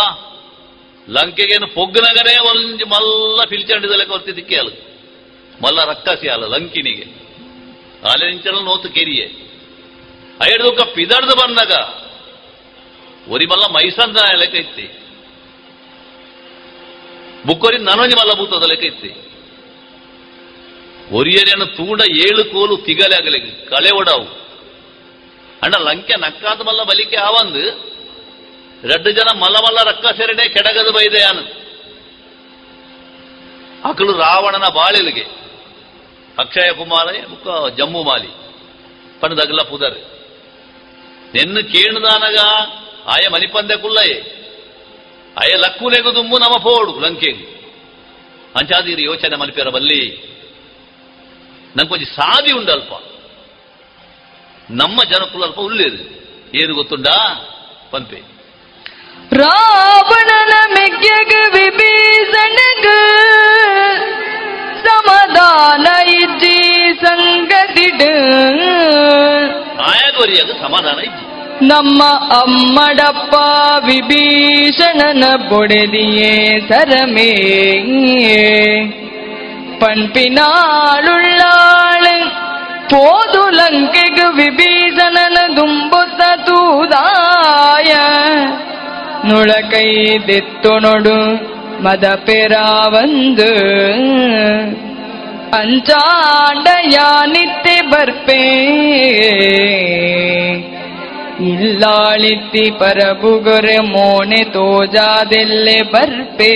ಲಂಕೆಗೇನು 1.09 1.67
ಪೊಗ್ಗನಗರೇ 1.67 2.37
ಒಂಜಿ 2.39 2.85
ಮಲ್ಲ 2.85 3.41
ಪಿಲ್ಚಂಡಿದಲೆ 3.49 4.05
ಕೊರ್ತಿ 4.05 4.37
ದಿಕ್ಕೆ 4.37 4.57
ಅಲ್ಲ 4.57 4.71
ಮಲ್ಲ 5.65 5.85
ರಕ್ಕಸಿ 5.85 6.29
ಅಲ್ಲ 6.29 6.47
ಲಂಕಿನಿಗೆ. 6.47 7.25
ಆಲೆಂಚಲ 8.09 8.59
ನೋತು 8.63 8.89
ಕೆರಿಯೆ. 8.89 9.25
ಐಡ್ದುಕ 10.43 10.83
ಪಿದಡ್ದು 10.95 11.37
ಬಂದಾಗ. 11.37 11.73
ಒರಿ 13.33 13.47
ಮಲ್ಲ 13.47 13.65
ಮೈಸಂದ 13.67 14.17
ಲೆಕ್ಕ 14.17 14.55
ಇತ್ತಿ. 14.55 14.83
ಬುಕ್ಕೊರಿ 17.47 17.79
ನನೊಂಜಿ 17.79 18.17
ಮಲ್ಲ 18.17 18.33
ಬೂತದ 18.33 18.63
ಲೆಕ್ಕ 18.63 18.85
ಇತ್ತಿ. 18.85 19.35
ಒರಿಯರೇನು 21.13 21.67
ತೂಂಡ 21.67 22.01
ಏಳು 22.11 22.45
ಕೋಲು 22.45 22.77
ತಿಗಲೆ 22.77 23.17
ಆಗಲಿ 23.17 23.41
ಕಳೆ 23.41 23.91
ಒಡಾವು. 23.97 24.25
ಅಣ್ಣ 25.63 25.75
ಲಂಕೆ 25.77 26.15
ನಕ್ಕಾದ 26.17 26.61
ಮಲ್ಲ 26.61 26.83
ಬಲಿಕೆ 26.83 27.17
ಆವಂದು. 27.17 27.94
ரெண்டு 28.84 29.10
ಜನ 29.18 29.30
ಮಲ್ಲ 29.40 29.58
ಮಲ್ಲ 29.66 29.80
ರಕ್ಕ 29.90 30.06
ಸೆರಡೆ 30.20 30.46
ಕೆಡಗದ 30.56 30.90
ಬೈದೆ 30.98 31.22
ಅನು 31.30 31.44
ಅಕಲು 33.90 34.14
ರಾವಣನ 34.22 34.68
ಬಾಳಿಲಿಗೆ 34.78 35.26
ಅಕ್ಷಯ 36.38 36.70
ಕುಮಾರ 36.80 37.08
ಮುಕ್ಕ 37.30 37.48
ಜಮ್ಮು 37.78 38.02
ಮಾಲಿ 38.04 38.32
ಪಣದಗಲ 39.22 39.62
ಪುದರ್ 39.70 39.98
ನೆನ್ನು 41.34 41.62
ಕೇಣದಾನಗ 41.72 42.38
ಆಯ 43.14 43.24
ಮನಿಪಂದೆ 43.34 43.76
ಕುಲ್ಲಯೇ 43.76 44.18
ಆಯ 45.38 45.52
ಲಕ್ಕುನೆಗು 45.58 46.12
ದುಮ್ಮು 46.16 46.38
ನಮ 46.38 46.56
ಪೋಡು 46.64 46.94
ಲಂಕೆಗು 47.00 47.46
ಅಂಚಾದೀರಿ 48.56 49.04
ಯೋಚನೆ 49.04 49.38
ಮಲ್ಪೆರ 49.38 49.70
ಬಲ್ಲಿ 49.70 50.02
ನಂಗೊಂಜಿ 51.76 52.08
ಸಾದಿ 52.16 52.52
ಉಂಡಲ್ಪ 52.52 52.92
ನಮ್ಮ 54.74 54.98
ಜನಕ್ಕುಲಲ್ಪ 55.12 55.60
ಉಳ್ಳೇದು 55.60 56.02
ಏನು 56.60 56.74
ಗೊತ್ತುಂಡಾ 56.74 57.16
ಪಂಪೆ 57.92 58.20
ರಾವಣನ 59.40 60.54
ಮೆಗ್ಗೆಗ 60.76 61.34
ವಿಭೀಷಣಗ 61.56 62.88
ಸಮಾಧಾನ 64.88 65.86
ಇಜ್ಜಿ 66.16 66.58
ಸಂಗತಿಡು 67.04 68.12
ಆಯಗೋರಿಯಾಗ 69.90 70.52
ಸಮಾಧಾನ 70.64 71.00
ಇಜ್ಜಿ 71.10 71.26
ನಮ್ಮ 71.68 72.02
ಅಮ್ಮಡಪ್ಪ 72.36 73.34
ವಿಭೀಷಣನ 73.88 75.24
ಬೊಡೆದಿಯೇ 75.50 76.34
ಸರಮೇ 76.70 77.32
ಪಣ್ಪಿನಾಳುಳ್ಳಾಳು 80.82 82.16
போது 82.92 83.42
லங்கைக்கு 83.58 84.28
விபீஷணன 84.38 85.38
தும்புத்த 85.58 86.22
தூதாய 86.48 87.92
ನುಳಕೈ 89.29 89.89
ನೊಡು 90.85 91.19
ಮದ 91.85 92.05
ಪೆರಾವಂದು 92.27 93.51
ಪಂಚಾಂಡಯ 95.53 96.97
ನಿತ್ಯ 97.33 97.71
ಬರ್ಪೇ. 97.93 98.41
ಇಲ್ಲಾಳಿತ್ತಿ 101.53 102.65
ಪರಬುಗೊರೆ 102.81 103.79
ಮೋನೆ 103.93 104.43
ತೋಜಾದೆಲ್ಲೆ 104.55 105.79
ಬರ್ಪೇ. 105.95 106.53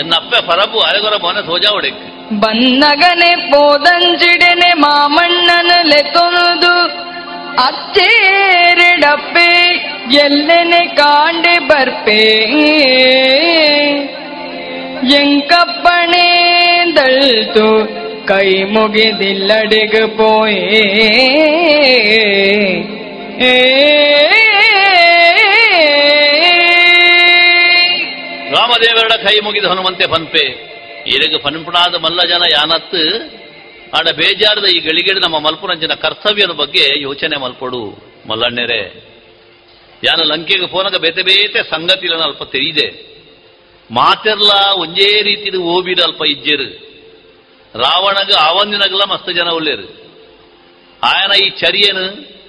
എന്നപ്പെ 0.00 0.40
പറമ്പു 0.48 0.78
അരകുറ 0.88 1.14
മോനെ 1.24 1.42
സോജാവിടേക്ക് 1.46 2.08
ബന്നകനെ 2.42 3.32
പോതഞ്ചിടനെ 3.50 4.72
മാമണ്ണനലെ 4.84 6.02
തൊഴുതു 6.14 6.74
ಅಚ್ಚೇರಿಡಪ್ಪೆ 7.58 9.50
ಎಲ್ಲೆನೆ 10.14 10.86
ಕಾಂಡೆ 10.86 11.58
ಬರ್ಪೇ. 11.58 12.22
ಎಂಕಪ್ಪಣೆ 15.16 16.26
ದಳ್ತು, 16.96 17.68
ಕೈ 18.26 18.62
ಮುಗಿದಿಲ್ಲಡೆಗ 18.62 20.04
ಪೋಯೇ. 20.04 20.82
ರಾಮದೇವರಡ 28.50 29.12
ಕೈ 29.12 29.38
ಮುಗಿದ 29.44 29.64
ಹನುಮಂತೆ 29.64 30.06
ಪನ್ಪೆ 30.06 30.72
ಇರಗ 31.06 31.36
ಪನ್ಪುಣಾದ 31.42 31.94
ಮಲ್ಲ 31.94 32.24
ಜನ 32.24 32.42
ಯಾನತ್ತು 32.52 33.02
ಆಡ 33.98 34.08
ಬೇಜಾರದ 34.10 34.64
ಈ 34.64 34.78
ಗಳಿಗೆಡೆ 34.78 35.20
ನಮ್ಮ 35.20 35.38
ಮಲ್ಪುರಂಜನ 35.38 35.94
ಕರ್ತವ್ಯದ 35.94 36.50
ಬಗ್ಗೆ 36.50 37.02
ಯೋಚನೆ 37.02 37.36
ಮಲ್ಪಡು, 37.40 37.90
ಮಲ್ಲಣ್ಣೆರೆ. 38.28 39.12
ಯಾನ 40.04 40.20
ಲಂಕೆಗೆ 40.22 40.66
ಫೋನಾಗ 40.66 40.96
ಬೇತೆ 40.96 41.22
ಬೇತೆ 41.22 41.62
ಸಂಗತಿలను 41.62 42.22
ಅಲ್ಪ 42.22 42.42
ತಿಳಿದೆ 42.42 42.86
ಮಾತೆರ್ಲ 43.90 44.50
ಒಂದೇ 44.80 45.22
ರೀತಿದು 45.22 45.62
ಓಬಿರ 45.62 45.98
ಅಲ್ಪ 46.02 46.22
ಇಜ್ಜರು. 46.26 46.68
ರಾವಣಗ 47.74 48.30
ಆವಂದಿನಗಲ 48.40 49.02
ಮಸ್ತ 49.12 49.30
ಜನ 49.30 49.48
ಉಳ್ಳೇರು 49.48 49.86
ಆಯನ 51.02 51.44
ಈ 51.44 51.50
ಚರಿಯನು 51.50 52.04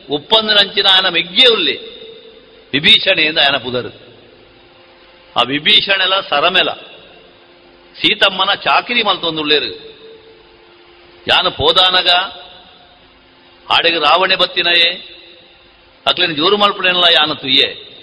ಒಪ್ಪಂದಿನಂಚಿನ 0.10 0.86
ಆಯನ 0.94 1.10
ಮೆಗ್ಗೆ 1.10 1.54
ಉಲ್ಲೆ. 1.54 1.76
ವಿಭೀಷಣೆಯಿಂದ 2.74 3.38
ಆಯನ 3.38 3.58
ಪುದರು. 3.58 3.92
ಆ 5.40 5.42
ವಿಭೀಷಣೆಲ 5.48 6.20
ಸರಮೆಲ. 6.30 6.70
ಸೀತಮ್ಮನ 8.02 8.54
ಚಾಕಿರಿ 8.54 9.04
ಮಲ್ತೊಂದುಳ್ಳೇರು 9.04 9.93
ಯಾನು 11.28 11.52
ಪೋದಾನಗ 11.52 12.10
ಹಾಡಿಗೆ 13.70 14.00
ರಾವಣೆ 14.00 14.36
ಬತ್ತಿನಯೇ? 14.36 14.90
ಅಕ್ಲಿನ 16.10 16.32
ಜೋರು 16.32 16.58
ಮಲ್ಪನೆಲ್ಲ 16.58 17.04
ಯಾನ 17.12 17.34
ತುಯ್ಯೆ? 17.34 17.94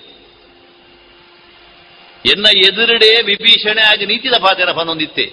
ಎನ್ನ 2.26 2.46
ಎದುರುಡೆ 2.56 3.22
ವಿಭೀಷಣೆ 3.22 3.82
ಆಗಿ 3.82 4.06
ನೀತಿದ 4.06 4.32
ಪಾತೆರ 4.32 4.72
ಪನ್ನೊಂದಿತ್ತೆ 4.72 5.24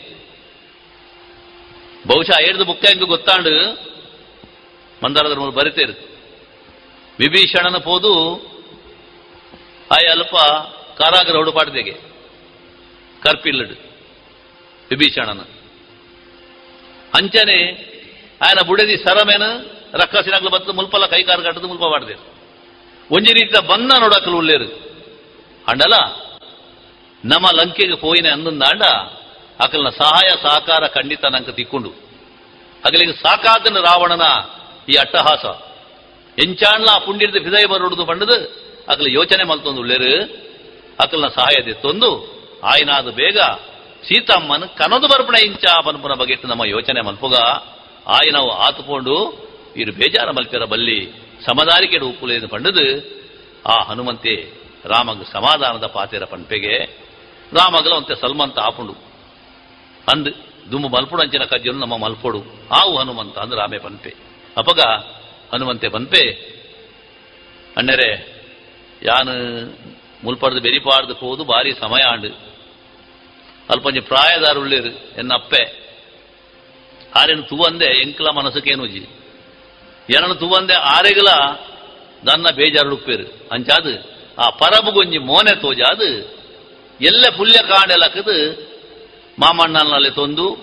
ಬಹುಶಃ 2.08 2.40
ಹೇಳ್ದು 2.42 2.66
ಬುಕ್ಕ 2.66 2.86
ಗೊತ್ತಾಂಡು? 3.06 3.74
ಮಂದಾರದ 5.06 5.38
ಮೂಲ 5.38 5.50
ಬರಿತೇರು 5.50 5.94
ವಿಭೀಷಣನ 7.20 7.78
ಪೋದು? 7.78 8.14
ಆಯ 9.92 10.08
ಅಲ್ಪ 10.08 10.36
ಕಾರಾಗರ 10.98 11.36
ಹುಡುಪಾಡ್ದೆಗೆ 11.36 11.92
ಕರ್ಪಿಲ್ಲಡು. 13.24 13.74
ವಿಭೀಷಣನ. 14.90 15.57
ಅಂಚನೆ 17.13 17.59
ఆయన 18.41 18.61
ಬುಡದಿ 18.69 18.97
ಸರಮೇನ 19.05 19.45
ರಕ್ಕಸಿನಾಗ್ಲು 19.95 20.51
ಬತ್ತು 20.51 20.73
ಮುಲ್ಪಲ 20.73 21.07
ಕೈಕಾರು 21.07 21.43
ಕಟ್ಟದು 21.47 21.69
ಮುಲ್ಪ 21.69 21.85
ಮಾಡ್ದೇರು 21.93 22.23
ಒಂಜಿ 23.11 23.33
ರೀತಿಯ 23.39 23.61
ಬನ್ನ 23.71 23.93
ನೋಡಕಲು 24.05 24.37
ಉಳ್ಳೇರು 24.39 24.69
ಅಂಡಲ 25.67 25.95
ನಮ್ಮ 27.25 27.47
ಲಂಕೆಗೆ 27.59 27.97
ಪೋಯಿನ 28.03 28.29
ಅಂದಂದಾಂಡ 28.29 28.85
ಅಕಲ್ನ 29.61 29.91
ಸಹಾಯ 29.99 30.31
ಸಹಕಾರ 30.45 30.85
ಖಂಡಿತ 30.97 31.25
ನಂಗೆ 31.35 31.53
ತಿಕ್ಕೊಂಡು 31.53 31.91
ಅಗಲಿಗೆ 32.83 33.15
ಸಾಕಾದನ 33.25 33.81
ರಾವಣನ 33.87 34.25
ಈ 34.89 34.97
ಅಟ್ಟಹಾಸ 35.03 35.45
ಎಂಚಾಣ್ಲ 36.39 36.89
ಆ 36.91 37.01
ಪುಂಡಿರ್ದ 37.05 37.39
ಹೃದಯ 37.45 37.67
ಬರೋದು 37.73 38.05
ಬಂಡದು 38.05 38.37
ಅಕಲ 38.89 39.09
ಯೋಚನೆ 39.15 39.45
ಮಲ್ತೊಂದು 39.51 39.81
ಉಳ್ಳೇರು 39.81 40.13
ಅಕಲ್ನ 40.99 41.29
ಸಹಾಯ 41.37 41.59
ತೆತ್ತೊಂದು 41.67 42.09
ಆಯ್ನಾದ 42.71 43.11
ಬೇಗ 43.17 43.39
ಸೀತಮ್ಮನ 44.08 44.66
ಕನದು 44.66 45.08
ಬರ್ಪಣ 45.08 45.36
ಇಂಚ 45.36 45.66
ಪನ್ಪುನ 45.86 46.14
ಬಗ್ಗೆ 46.14 46.36
ನಮ್ಮ 46.44 46.66
ಯೋಚನೆ 46.66 47.02
ಮಲ್ಪುಗ 47.02 47.36
ಆಯ್ನವು 48.08 48.52
ಆತುಕೊಂಡು 48.52 49.16
ಇರು 49.78 49.92
ಬೇಜಾರ 49.94 50.32
ಮಲ್ಪೆರ 50.32 50.64
ಬಲ್ಲಿ 50.64 51.12
ಸಮದಾರಿಕೆಡು 51.46 52.10
ಉಪ್ಪುಲೇದು 52.10 52.48
ಪಂಡದು. 52.48 53.18
ಆ 53.66 53.84
ಹನುಮಂತೆ 53.84 54.54
ರಾಮಗ 54.86 55.24
ಸಮಾಧಾನದ 55.24 55.86
ಪಾತೆರ 55.86 56.24
ಪಂಪೆಗೆ 56.24 56.78
ರಾಮಗಲ 57.54 57.94
ಅಂತೆ 57.94 58.16
ಸಲ್ಮಂತ 58.16 58.60
ಆಪುಂಡು. 58.60 58.94
ಅಂದ್ 60.12 60.30
ದುಮ್ಮು 60.72 60.90
ಮಲ್ಪುಡಂಚಿನ 60.90 61.44
ಕಜ್ಜನು 61.44 61.80
ನಮ್ಮ 61.80 61.98
ಮಲ್ಪೊಡು. 61.98 62.40
ಆವು 62.72 62.98
ಹನುಮಂತ 62.98 63.38
ಅಂದ್ 63.38 63.56
ರಾಮೆ 63.56 63.78
ಪನ್ಪೆ. 63.78 64.10
ಅಪಗ 64.58 64.80
ಹನುಮಂತೆ 65.54 65.90
ಪನ್ಪೆ, 65.90 66.24
ಅಣ್ಣರೆ, 67.78 68.38
ಯಾನು 69.04 69.34
ಮುಲ್ಪಡ್ದು 70.24 70.62
ಬೆರಿಪಾಡ್ದು 70.62 71.14
ಹೋದು 71.14 71.44
ಬಾರಿ 71.44 71.72
ಸಮಯ 71.72 72.04
ಆಂಡು. 72.04 72.47
ಅಲ್ಪಂಜಿ 73.70 74.00
ಎನ್ನ 75.18 75.34
ಅಪ್ಪೆ. 75.34 75.88
ಆರೇನು 77.16 77.44
ತುವಂದೆ, 77.44 77.86
ಎಂಕ್ಲ 77.86 78.30
ಮನಸ್ಸುಕೇನುಜಿ 78.30 79.06
ಏನನ್ನು 80.16 80.36
ತುವಂದೆ, 80.36 80.74
ಆರೆಗಲ 80.74 81.28
ದನ್ನ 82.26 82.46
ಬೇಜಾರು 82.56 82.94
ಉಪ್ಪೇರು. 82.94 83.50
ಅಂಚಾದು, 83.52 84.18
ಆ 84.46 84.50
ಪರಬುಗೊಂಜಿ 84.50 85.18
ಮೋನೆ 85.18 85.56
ತೋಜಾದು, 85.56 86.38
ಎಲ್ಲ 87.02 87.26
ಪುಲ್ಯ 87.38 87.60
ಕಾಂಡೆಲಕ್ಕದು 87.68 88.68
ಮಾಮಣ್ಣನಲ್ಲಿ 89.40 90.12
ತೊಂದು, 90.12 90.58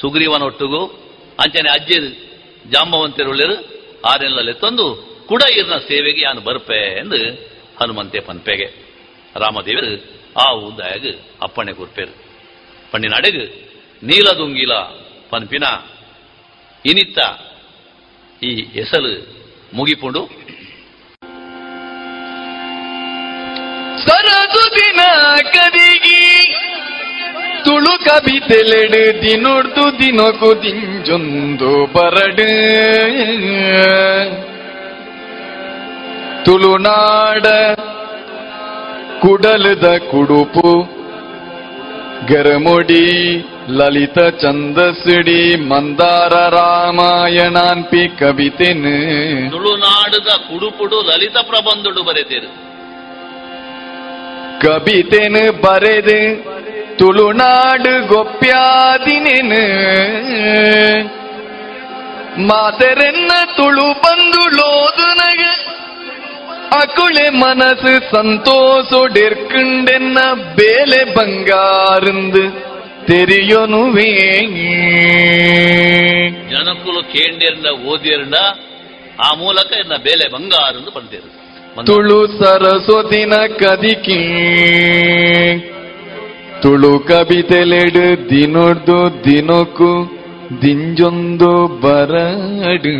ಸುಗ್ರೀವನೊಟ್ಟುಗು, 0.00 0.86
ಅಂಚನೆ 1.40 1.70
ಅಜ್ಜೆದು 1.70 2.34
ಜಾಂಬವಂತೆರುಳ್ಳೇರು 2.70 3.54
ಆರೆಲ್ಲಲ್ಲಿ 4.10 4.52
ತಂದು, 4.52 5.14
ಕುಡ 5.28 5.42
ಇರ್ನ 5.52 5.76
ಸೇವೆಗೆ 5.76 6.20
ಯಾನು 6.20 6.40
ಬರ್ಪೆ 6.40 6.98
ಎಂದು 6.98 7.16
ಹನುಮಂತೆ 7.80 8.20
ಪನ್ಪೆಗೆ. 8.20 8.64
ರಾಮದೇವರು 9.36 10.23
ಆ 10.36 10.50
ಉದ್ದಾಯಗ 10.50 11.18
ಅಪ್ಪಣೆ 11.42 11.72
ಪನ್ನಿ 11.72 12.12
ಪಣ್ಣಿನ 12.92 13.14
ನೀಲ 13.14 13.48
ನೀಲದುಂಗಿಲ 14.02 14.72
ಪನ್ಪಿನ 15.30 15.64
ಇನಿತ್ತ 16.84 17.18
ಈ 18.42 18.78
ಎಸಲು 18.78 19.12
ಮುಗಿಪುಂಡು. 19.74 20.26
ಸರದುದಿನ 24.02 25.00
ಕದಿಗಿ, 25.42 26.52
ತುಳು 27.64 28.04
ಕವಿತೆಲೆಡು 28.04 29.22
ದಿನೊಡ್ದು 29.22 29.98
ದಿನಕು 29.98 30.62
ದಿಂಜೊಂದು 30.62 31.86
ಬರಡು. 31.86 32.50
ತುಳುನಾಡ 36.44 37.46
ಕುಡಲದ 39.24 39.96
ಕುಡುಪು 40.10 40.94
ಗರಮುಡಿ 42.32 43.04
ಲಲಿತ 43.68 44.18
ಚಂದಸಿಡಿ 44.18 45.56
ಮಂದಾರ 45.68 46.32
ರಾಮಾಯಣಾನ್ಪಿ 46.32 48.08
ಕವಿತೆನು. 48.18 49.50
ತುಳುನಾಡದ 49.50 50.28
ಕುಡುಪುಡು 50.36 51.02
ಲಲಿತ 51.02 51.36
ಪ್ರಬಂಧುಡು 51.36 52.02
ಬರೆದಿರು 52.02 52.50
ಕವಿತೆನು 54.60 55.62
ಬರೆದು 55.62 56.44
ತುಳುನಾಡು 56.96 58.06
ಗೊಪ್ಯಾದಿನೆನ್. 58.06 59.58
ಮಾತೆರೆನ್ನ 62.46 63.32
ತುಳು 63.56 63.92
ಬಂದುಳೋದು 63.92 65.14
ನಗ. 65.14 65.40
ಅಕುಳೆ 66.74 67.24
ಮನಸ್ಸು 67.40 67.92
ಸಂತೋಷೊಡೆರ್ಕಂಡೆನ್ನ 68.14 70.18
ಬೇಲೆ 70.56 71.00
ಬಂಗಾರಂದು 71.16 72.44
ತೆರಿಯೊನುವೇ 73.08 74.10
ಜನಕ್ಕುಲು 76.52 77.02
ಕೇಂಡಿರ್ನ 77.14 77.68
ಓದಿರ್ನ 77.92 78.36
ಆ 79.20 79.22
ಮೂಲಕ 79.40 79.70
ಇನ್ನ 79.82 79.96
ಬೇಲೆ 80.06 80.26
ಬಂಗಾರಂದು 80.32 80.90
ಬಂತೇರು 80.90 81.28
ತುಳು 81.86 82.18
ಸರಸ್ವತಿನ 82.38 83.34
ಕದಿಕಿ 83.60 84.18
ತುಳು 86.62 86.92
ಕವಿತೆಲೆಡು 87.08 88.04
ದಿನೊಡ್ದು 88.30 88.98
ದಿನಕ್ಕೂ 89.24 89.90
ದಿಂಜೊಂದು 90.62 91.50
ಬರಡು 91.82 92.94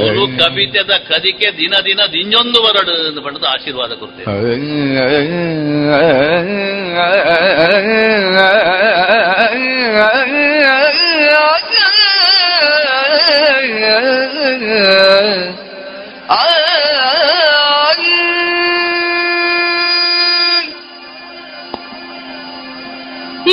ಗುರು 0.00 0.24
ಕವಿತೆದ 0.38 0.92
ಕದಿಕೆ 1.08 1.48
ದಿನ 1.58 1.74
ದಿನ 1.86 2.00
ದಿಂಜೊಂದು 2.14 2.60
ಬರಡು 2.66 2.94
ಎಂದು 3.08 3.20
ಬಣ್ಣದ 3.20 3.46
ಆಶೀರ್ವಾದ 3.54 3.92
ಕೊಡ್ತೇವೆ 3.94 4.30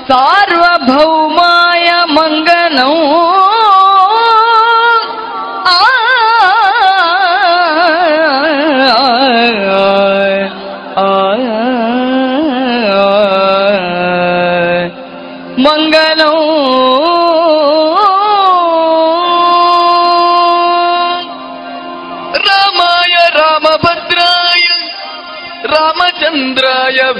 सार्वभौमाय 0.08 1.88
मङ्गनौ 2.16 2.92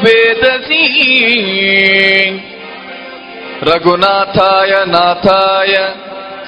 ವೇದಸಿ 0.03 0.82
ರಘುನಾಥಾಯ 3.66 4.72
ನಾಥಾಯ 4.87 5.74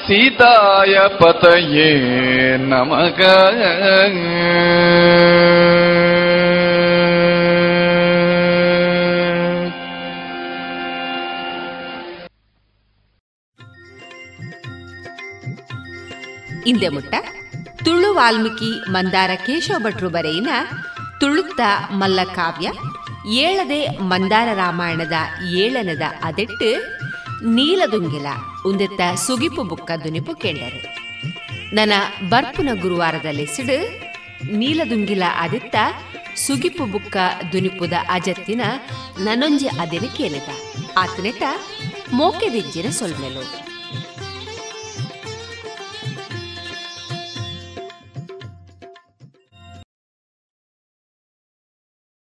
ಸೀತಾಯ 0.07 0.95
ಪತಯೇ 1.19 1.91
ನಮಗ 2.69 3.21
ಇಂದೆ 16.67 16.89
ಮುಟ್ಟ 16.89 17.15
ತುಳು 17.85 18.15
ವಾಲ್ಮೀಕಿ 18.15 18.71
ಮಂದಾರ 18.91 19.31
ಕೇಶವ 19.47 19.77
ಭಟ್ರು 19.83 20.09
ಬರೆಯಿನ 20.11 20.51
ತುಳುತ್ತ 21.21 21.61
ಮಲ್ಲ 21.93 22.21
ಕಾವ್ಯ 22.35 22.69
ಏಳದೆ 23.27 23.79
ಮಂದಾರ 24.01 24.49
ರಾಮಾಯಣದ 24.55 25.17
ಏಳನದ 25.63 26.03
ಅದೆಟ್ಟು 26.23 26.69
ನೀಲದುಂಗಿಲ 27.43 28.27
ಉಂದೆತ್ತ 28.69 29.01
ಸುಗಿಪು 29.27 29.63
ಬುಕ್ಕ 29.63 29.91
ದುನಿಪು 30.05 30.35
ಕೇಂಡರು. 30.35 30.81
ನನ್ನ 31.75 31.93
ಬರ್ಪುನ 32.29 32.69
ಗುರುವಾರದಲ್ಲಿ 32.83 33.47
ಸಿಡು, 33.47 33.79
ನೀಲದುಂಗಿಲ 34.61 35.23
ಅದಿತ್ತ 35.45 35.77
ಸುಗಿಪು 36.45 36.85
ಬುಕ್ಕ 36.85 37.17
ದುನಿಪುದ 37.53 37.93
ಅಜತ್ತಿನ 38.09 38.63
ನನೊಂಜಿ 39.19 39.67
ಅದಿನ 39.67 40.07
ಕೇಳಿದ 40.17 40.49
ಮೋಕೆ 40.97 41.53
ಮೋಕೆದಿಜ್ಜಿನ 42.15 42.91
ಸೊಲ್ಮೆಲು. 42.91 43.45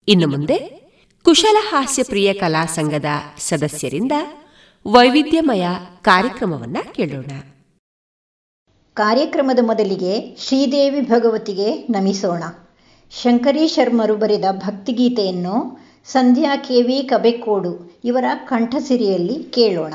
ಇನ್ನು 0.07 0.27
ಮುಂದೆ 0.27 0.84
ಕುಶಲ 1.25 1.57
ಹಾಸ್ಯ 1.69 2.03
ಪ್ರಿಯ 2.03 2.33
ಕಲಾ 2.33 2.65
ಸಂಘದ 2.65 3.05
ಸದಸ್ಯರಿಂದ 3.37 4.11
ವೈವಿಧ್ಯಮಯ 4.87 5.67
ಕಾರ್ಯಕ್ರಮವನ್ನ 6.01 6.77
ಕೇಳೋಣ. 6.91 7.31
ಕಾರ್ಯಕ್ರಮದ 8.93 9.59
ಮೊದಲಿಗೆ 9.65 10.35
ಶ್ರೀದೇವಿ 10.39 11.01
ಭಗವತಿಗೆ 11.01 11.87
ನಮಿಸೋಣ. 11.87 12.43
ಶಂಕರಿ 13.11 13.67
ಶರ್ಮರು 13.67 14.15
ಬರೆದ 14.15 14.43
ಭಕ್ತಿಗೀತೆಯನ್ನು 14.51 15.79
ಸಂಧ್ಯಾ 16.05 16.55
ಕೆವಿ 16.55 17.03
ಕಬೆಕೋಡು 17.03 18.01
ಇವರ 18.05 18.25
ಕಂಠಸಿರಿಯಲ್ಲಿ 18.45 19.43
ಕೇಳೋಣ. 19.43 19.93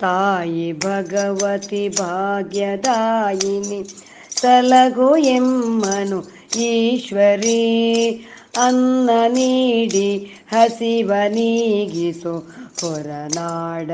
ತಾಯಿ 0.00 0.72
ಭಗವತಿ 0.72 1.88
ಭಾಗ್ಯದಾಯಿನಿ 1.88 3.84
ತಲಗು 4.42 5.16
ಎಮ್ಮನು 5.16 6.36
ಈಶ್ವರಿ 6.60 7.62
ಅನ್ನ 8.56 9.10
ನೀಡಿ 9.28 10.36
ಹಸಿವ 10.52 11.12
ನೀಗಿಸು 11.28 12.38
ಹೊರನಾಡ 12.80 13.90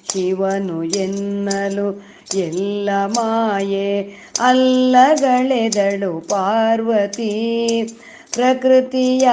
ಶಿವನು 0.05 0.85
ಎನ್ನಲು 0.85 2.03
ಎಲ್ಲ 2.33 2.91
ಮಾಯೆ 3.07 4.03
ಅಲ್ಲಗಳೆದಳು 4.39 6.21
ಪಾರ್ವತಿ. 6.21 7.33
ಪ್ರಕೃತಿಯ 8.33 9.29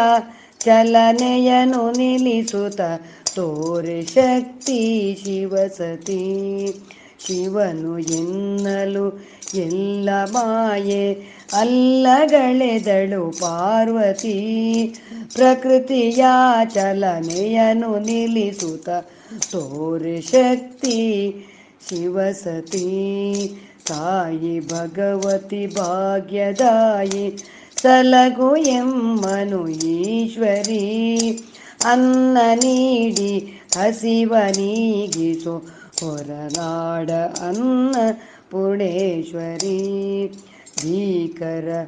ಚಲನೆಯನ್ನು 0.59 1.91
ನಿಲ್ಲಿಸುತ್ತ 1.91 2.81
ತೋರೆ 3.35 4.05
ಶಕ್ತಿ 4.05 5.15
ಶಿವಸತಿ 5.23 6.23
ಶಿವನು 7.19 7.99
ಎನ್ನಲು 7.99 9.19
ಎಲ್ಲ 9.53 10.09
ಮಾಯೆ, 10.25 11.13
ಅಲ್ಲಗಳೆದಳು 11.53 13.31
ಪಾರ್ವತಿ. 13.31 14.95
ಪ್ರಕೃತಿಯ 15.33 16.25
ಚಲನೆಯನ್ನು 16.73 17.99
ನಿಲ್ಲಿಸುತ್ತ 17.99 18.89
ತೋರೆ 19.51 20.21
ಶಕ್ತಿ 20.21 21.35
ಶಿವಸತಿ 21.89 22.87
ತಾಯಿ 23.87 24.59
ಭಗವತಿ 24.59 25.67
ಭಾಗ್ಯದಾಯಿ, 25.67 27.43
ಸಲಗು 27.81 28.55
ಎಮ್ಮನು 28.55 29.67
ಈಶ್ವರಿ. 29.67 30.85
ಅನ್ನ 31.85 32.37
ನೀಡಿ 32.53 33.61
ಹಸಿವ 33.77 34.35
ನೀಗಿಸು 34.57 35.57
ಹೊರನಾಡ 35.99 37.11
ಅನ್ನ 37.39 37.95
ಪುಣೇಶ್ವರಿ. 38.51 39.77
ಭೀಕರ 40.81 41.85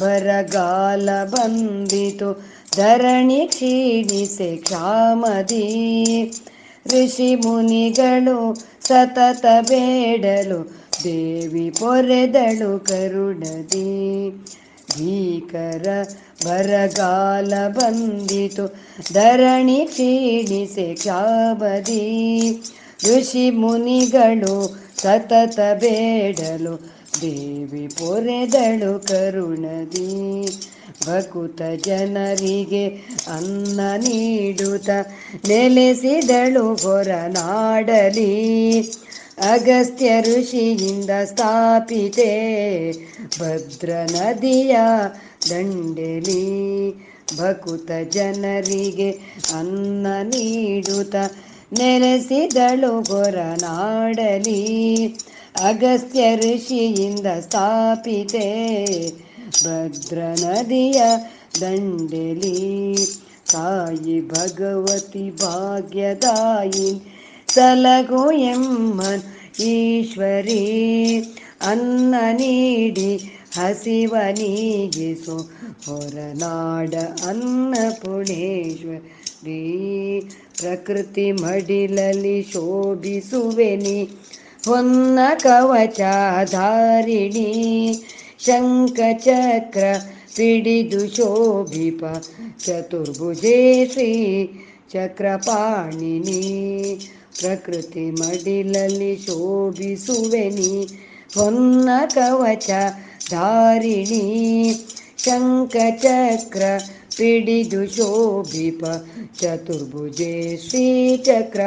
ಬರಗಾಲ 0.00 1.08
ಬಂದಿತು, 1.24 2.44
ಧರಣಿ 2.76 3.46
ಕ್ಷೀಣಿಸೆ 3.46 4.56
ಕ್ಷಾಮದಿ. 4.56 5.64
ಋಷಿ 6.86 7.34
ಮುನಿಗಳು 7.34 8.54
ಸತತ 8.80 9.46
ಬೇಡಲು, 9.60 10.86
ದೇವಿ 11.04 11.70
ಪೊರೆದಳು 11.70 12.78
ಕರುಣದಿ. 12.78 14.30
ಭೀಕರ 14.98 15.86
ಬರಗಾಲ 16.44 17.68
ಬಂದಿತು, 17.68 18.74
ಧರಣಿ 19.12 19.88
ಕ್ಷೀಣಿಸೆ 19.90 20.94
ಕ್ಷಾಬದಿ 20.94 22.60
ಋಷಿ 23.08 23.50
ಮುನಿಗಳು 23.50 24.86
ಸತತ 24.96 25.60
ಬೇಡಲು, 25.74 26.96
ದೇವಿ 27.20 27.88
ಪೊರೆದಳು 27.88 29.06
ಕರುಣದಿ. 29.06 30.46
ಭಕುತ 31.06 31.62
ಜನರಿಗೆ 31.84 33.02
ಅನ್ನ 33.36 33.80
ನೀಡುತ್ತ 33.96 34.90
ನೆಲೆಸಿದಳು 35.48 36.74
ಹೊರನಾಡಲಿ. 36.74 38.80
ಅಗಸ್ತ್ಯ 39.50 40.20
ಋಷಿಯಿಂದ 40.20 41.10
ಸ್ಥಾಪಿತೆ 41.24 42.32
ಭದ್ರ 43.40 43.90
ನದಿಯ 44.12 44.76
ದಂಡೆಲಿ 45.50 46.44
ಭಕುತ 47.36 47.90
ಜನರಿಗೆ 48.08 49.10
ಅನ್ನ 49.54 50.06
ನೀಡುತ್ತ 50.22 51.16
ನೆಲೆಸಿದಳು 51.72 53.00
ಹೊರನಾಡಲಿ 53.00 54.60
ಅಗಸ್ತ್ಯ 55.60 56.36
ಋಷಿಯಿಂದ 56.36 57.26
ಸ್ಥಾಪಿತೆ 57.40 58.48
ಭದ್ರ 59.64 60.18
ನದಿಯ 60.18 61.00
ದಂಡೆಲಿ. 61.60 62.94
ತಾಯಿ 63.52 64.28
ಭಗವತಿ 64.28 65.30
ಭಾಗ್ಯದಾಯಿ 65.30 66.90
ಸಲಗು 67.48 68.30
ಎಂಬ 68.30 69.02
ಈಶ್ವರಿ, 69.60 70.64
ಅನ್ನ 71.62 72.14
ನೀಡಿ 72.32 73.35
ಹಸಿವ 73.56 74.14
ನೀಗಿಸು 74.30 75.36
ಹೊರನಾಡ 75.86 76.94
ಅನ್ನಪುಣೇಶ್ವರಿ. 77.28 78.40
ಪ್ರಕೃತಿ 80.58 81.32
ಮಡಿಲಲ್ಲಿ 81.32 82.42
ಶೋಭಿಸುವೆನಿ, 82.42 84.08
ಹೊನ್ನ 84.66 85.18
ಕವಚಾಧಾರಿಣಿ. 85.38 86.42
ಶಂಕ 88.38 89.00
ಚಕ್ರ 89.12 89.84
ಸಿಡಿದು 90.36 91.16
ಶೋಭಿಪ 91.16 92.04
ಚತುರ್ಭುಜೇ 92.64 93.86
ಶ್ರೀ 93.86 94.46
ಚಕ್ರಪಾಣಿನಿ. 94.92 96.42
ಪ್ರಕೃತಿ 97.40 98.10
ಮಡಿಲಲ್ಲಿ 98.10 99.16
ಶೋಭಿಸುವೆನಿ, 99.16 100.86
ಹೊನ್ನ 101.34 101.88
ಕವಚ 102.14 102.70
ಧಾರಿಣಿ 103.30 104.24
ಶಂಖ 105.18 105.76
ಚಕ್ರ 106.02 106.62
ಪಿಡಿದು 107.16 107.82
ಶೋಭಿಪ 107.86 108.82
ಚತುರ್ಭುಜೆ 109.40 110.34
ಶ್ರೀಚಕ್ರಪಾಣಿನಿ 110.68 111.66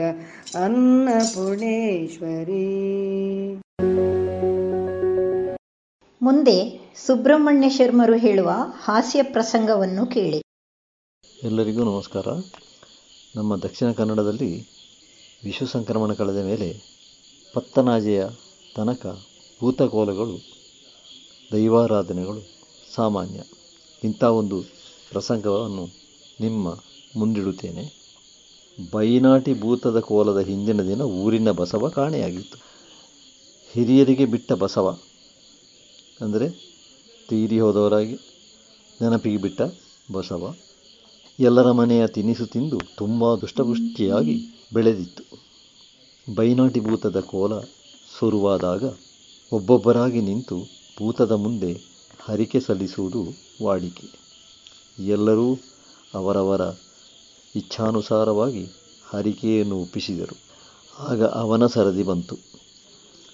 ಅನ್ನಪುಣೇಶ್ವರಿ. 0.64 1.56
ಮುಂದೆ 6.22 6.92
ಸುಬ್ರಹ್ಮಣ್ಯ 7.06 7.70
ಶರ್ಮರು 7.70 8.18
ಹೇಳುವ 8.18 8.52
ಹಾಸ್ಯ 8.84 9.24
ಪ್ರಸಂಗವನ್ನು 9.24 10.06
ಕೇಳಿ. 10.06 10.42
ಎಲ್ಲರಿಗೂ 11.44 11.84
ನಮಸ್ಕಾರ. 11.84 12.26
ನಮ್ಮ 13.36 13.56
ದಕ್ಷಿಣ 13.56 13.92
ಕನ್ನಡದಲ್ಲಿ 13.92 14.62
ವಿಶ್ವ 15.44 15.66
ಸಂಕ್ರಮಣ 15.66 16.14
ಕಳೆದ 16.14 16.46
ಮೇಲೆ 16.46 16.74
ಪತ್ತನಾಜೆಯ 17.54 18.26
ತನಕ 18.76 19.06
ಭೂತಕೋಲಗಳು 19.60 20.55
ದೈವಾರಾಧನೆಗಳು 21.52 22.42
ಸಾಮಾನ್ಯ. 22.96 23.40
ಇಂಥ 24.04 24.24
ಒಂದು 24.24 24.58
ಪ್ರಸಂಗವನ್ನು 25.12 25.86
ನಿಮ್ಮ 26.42 26.68
ಮುಂದಿಡುತ್ತೇನೆ. 27.18 27.84
ಬೈನಾಟಿ 28.92 29.54
ಭೂತದ 29.54 30.00
ಕೋಲದ 30.00 30.40
ಹಿಂದಿನ 30.40 30.82
ದಿನ 30.82 31.02
ಊರಿನ 31.02 31.52
ಬಸವ 31.52 31.90
ಕಾಣೆಯಾಗಿತ್ತು. 31.90 32.58
ಹಿರಿಯರಿಗೆ 33.76 34.26
ಬಿಟ್ಟ 34.26 34.54
ಬಸವ 34.54 34.88
ಅಂದರೆ 36.22 36.48
ತೀರಿ 37.30 37.60
ಹೋದವರಾಗಿ 37.60 38.16
ನೆನಪಿಗೆ 39.02 39.38
ಬಿಟ್ಟ 39.38 39.62
ಬಸವ 40.12 40.54
ಎಲ್ಲರ 41.40 41.72
ಮನೆಯ 41.72 42.08
ತಿನಿಸು 42.08 42.46
ತಿಂದು 42.46 42.78
ತುಂಬ 42.98 43.36
ದುಷ್ಟಪುಷ್ಟಿಯಾಗಿ 43.36 44.36
ಬೆಳೆದಿತ್ತು. 44.74 45.24
ಬೈನಾಟಿ 46.28 46.80
ಭೂತದ 46.80 47.20
ಕೋಲ 47.20 47.54
ಶುರುವಾದಾಗ 48.20 48.84
ಒಬ್ಬೊಬ್ಬರಾಗಿ 49.52 50.22
ನಿಂತು 50.22 50.58
ಭೂತದ 51.00 51.32
ಮುಂದೆ 51.32 51.82
ಹರಿಕೆ 52.20 52.60
ಸಲ್ಲಿಸುವುದು 52.60 53.26
ವಾಡಿಕೆ. 53.64 54.08
ಎಲ್ಲರೂ 55.06 55.60
ಅವರವರ 56.14 56.62
ಇಚ್ಛಾನುಸಾರವಾಗಿ 57.56 58.68
ಹರಿಕೆಯನ್ನು 59.06 59.82
ಒಪ್ಪಿಸಿದರು. 59.82 60.38
ಆಗ 61.00 61.24
ಅವನ 61.24 61.66
ಸರದಿ 61.66 62.04
ಬಂತು. 62.04 62.38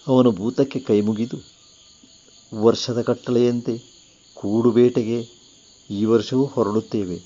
ಅವನು 0.07 0.31
ಭೂತಕ್ಕೆ 0.31 0.79
ಕೈಮುಗಿದು, 0.79 1.37
ವರ್ಷದ 2.61 3.01
ಕಟ್ಟಳೆಯಂತೆ 3.01 3.77
ಕೂಡು 4.33 4.71
ಬೇಟೆಗೆ 4.71 5.27
ಈ 5.89 6.05
ವರ್ಷವೂ 6.05 6.45
ಹೊರಡುತ್ತೇವೆ. 6.45 7.21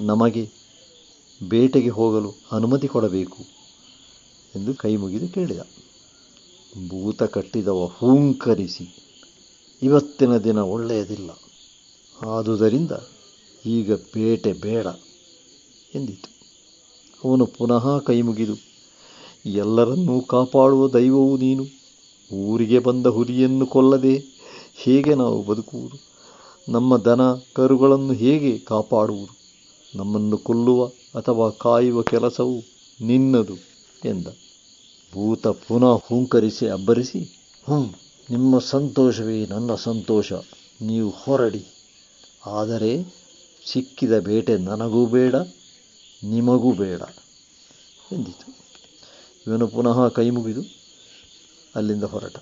ನಮಗೆ 0.00 0.50
ಬೇಟೆಗೆ 1.48 1.88
ಹೋಗಲು 1.88 2.34
ಅನುಮತಿ 2.52 2.88
ಕೊಡಬೇಕು 2.88 3.38
ಎಂದು 4.54 4.74
ಕೈಮುಗಿದು 4.74 5.28
ಕೇಳಿದ. 5.28 5.60
ಭೂತ 6.88 7.22
ಕಟ್ಟಿದವ 7.22 7.90
ಹೂಂಕರಿಸಿ 7.94 9.07
ಇವತ್ತಿನ 9.82 10.36
ದಿನ 10.36 10.58
ಒಳ್ಳೆಯದಿಲ್ಲ. 10.58 11.30
ಆದುದರಿಂದ 12.26 12.90
ಈಗ 13.66 13.92
ಬೇಟೆ 13.94 14.52
ಬೇಡ 14.52 14.86
ಎಂದಿತು. 15.94 16.30
ಅವನು 17.24 17.46
ಪುನಃ 17.46 17.98
ಕೈ 17.98 18.22
ಮುಗಿದು 18.22 18.54
ಎಲ್ಲರನ್ನೂ 19.46 20.20
ಕಾಪಾಡುವ 20.20 20.88
ದೈವವು 20.88 21.36
ನೀನು. 21.36 21.66
ಊರಿಗೆ 22.34 22.78
ಬಂದ 22.78 23.06
ಹುಲಿಯನ್ನು 23.06 23.66
ಕೊಲ್ಲದೆ 23.66 24.24
ಹೇಗೆ 24.74 25.14
ನಾವು 25.14 25.42
ಬದುಕುವುದು? 25.42 25.96
ನಮ್ಮ 26.68 26.96
ದನ 26.96 27.20
ಕರುಗಳನ್ನು 27.32 28.12
ಹೇಗೆ 28.12 28.58
ಕಾಪಾಡುವುದು? 28.58 29.38
ನಮ್ಮನ್ನು 29.94 30.38
ಕೊಲ್ಲುವ 30.38 30.86
ಅಥವಾ 31.14 31.50
ಕಾಯುವ 31.50 32.02
ಕೆಲಸವು 32.02 32.62
ನಿನ್ನದು 33.00 33.54
ಎಂದ. 34.04 34.26
ಭೂತ 35.14 35.46
ಪುನಃ 35.46 35.96
ಹೂಂಕರಿಸಿ 36.04 36.68
ಅಬ್ಬರಿಸಿ 36.68 37.20
ಹ್ಞೂ 37.64 38.07
ನಿಮ್ಮ 38.30 38.58
ಸಂತೋಷವೇ 38.58 39.46
ನನ್ನ 39.46 39.74
ಸಂತೋಷ. 39.74 40.32
ನೀವು 40.82 41.10
ಹೊರಡಿ. 41.10 41.66
ಆದರೆ 42.46 43.04
ಸಿಕ್ಕಿದ 43.72 44.18
ಬೇಟೆ 44.18 44.58
ನನಗೂ 44.58 45.06
ಬೇಡ, 45.06 45.34
ನಿಮಗೂ 46.24 46.72
ಬೇಡ 46.72 47.02
ಎಂದಿತು. 48.12 48.58
ಇವನು 49.46 49.68
ಪುನಃ 49.68 50.08
ಕೈ 50.08 50.30
ಮುಗಿದು 50.30 50.62
ಅಲ್ಲಿಂದ 51.74 52.04
ಹೊರಟ. 52.04 52.36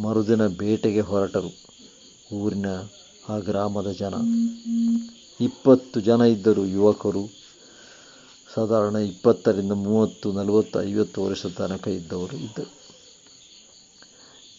ಮರುದಿನ 0.00 0.46
ಬೇಟೆಗೆ 0.46 1.00
ಹೊರಟರು 1.00 1.50
ಊರಿನ 2.34 2.66
ಆ 3.28 3.38
ಗ್ರಾಮದ 3.38 3.90
ಜನ. 3.90 4.14
ಇಪ್ಪತ್ತು 5.40 6.00
ಜನ 6.00 6.20
ಇದ್ದರು 6.20 6.66
ಯುವಕರು. 6.66 7.28
ಸಾಧಾರಣ 8.54 8.96
ಇಪ್ಪತ್ತರಿಂದ 8.96 9.72
ಮೂವತ್ತು, 9.72 10.32
ನಲವತ್ತು, 10.32 10.82
ಐವತ್ತು 10.82 11.24
ವರ್ಷದ 11.24 11.52
ತನಕ 11.56 11.88
ಇದ್ದವರು 11.88 12.36
ಇದ್ದರು. 12.36 12.77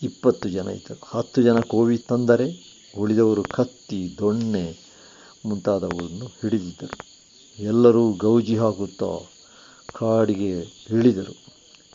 ಇಪ್ಪತ್ತು 0.04 0.50
ಜನ 0.50 0.68
ಇದ್ದರು. 0.68 1.00
ಹತ್ತು 1.06 1.42
ಜನ 1.42 1.60
ಕೋವಿ 1.60 1.98
ತಂದರೆ 1.98 2.70
ಉಳಿದವರು 2.98 3.44
ಕತ್ತಿ, 3.44 4.16
ದೊಣ್ಣೆ 4.18 4.78
ಮುಂತಾದವುಗಳನ್ನು 5.46 6.26
ಹಿಡಿದಿದ್ದರು. 6.26 7.10
ಎಲ್ಲರೂ 7.60 8.14
ಗೌಜಿ 8.14 8.58
ಹಾಕುತ್ತಾ 8.58 9.30
ಕಾಡಿಗೆ 10.00 10.60
ಇಳಿದರು. 10.90 11.36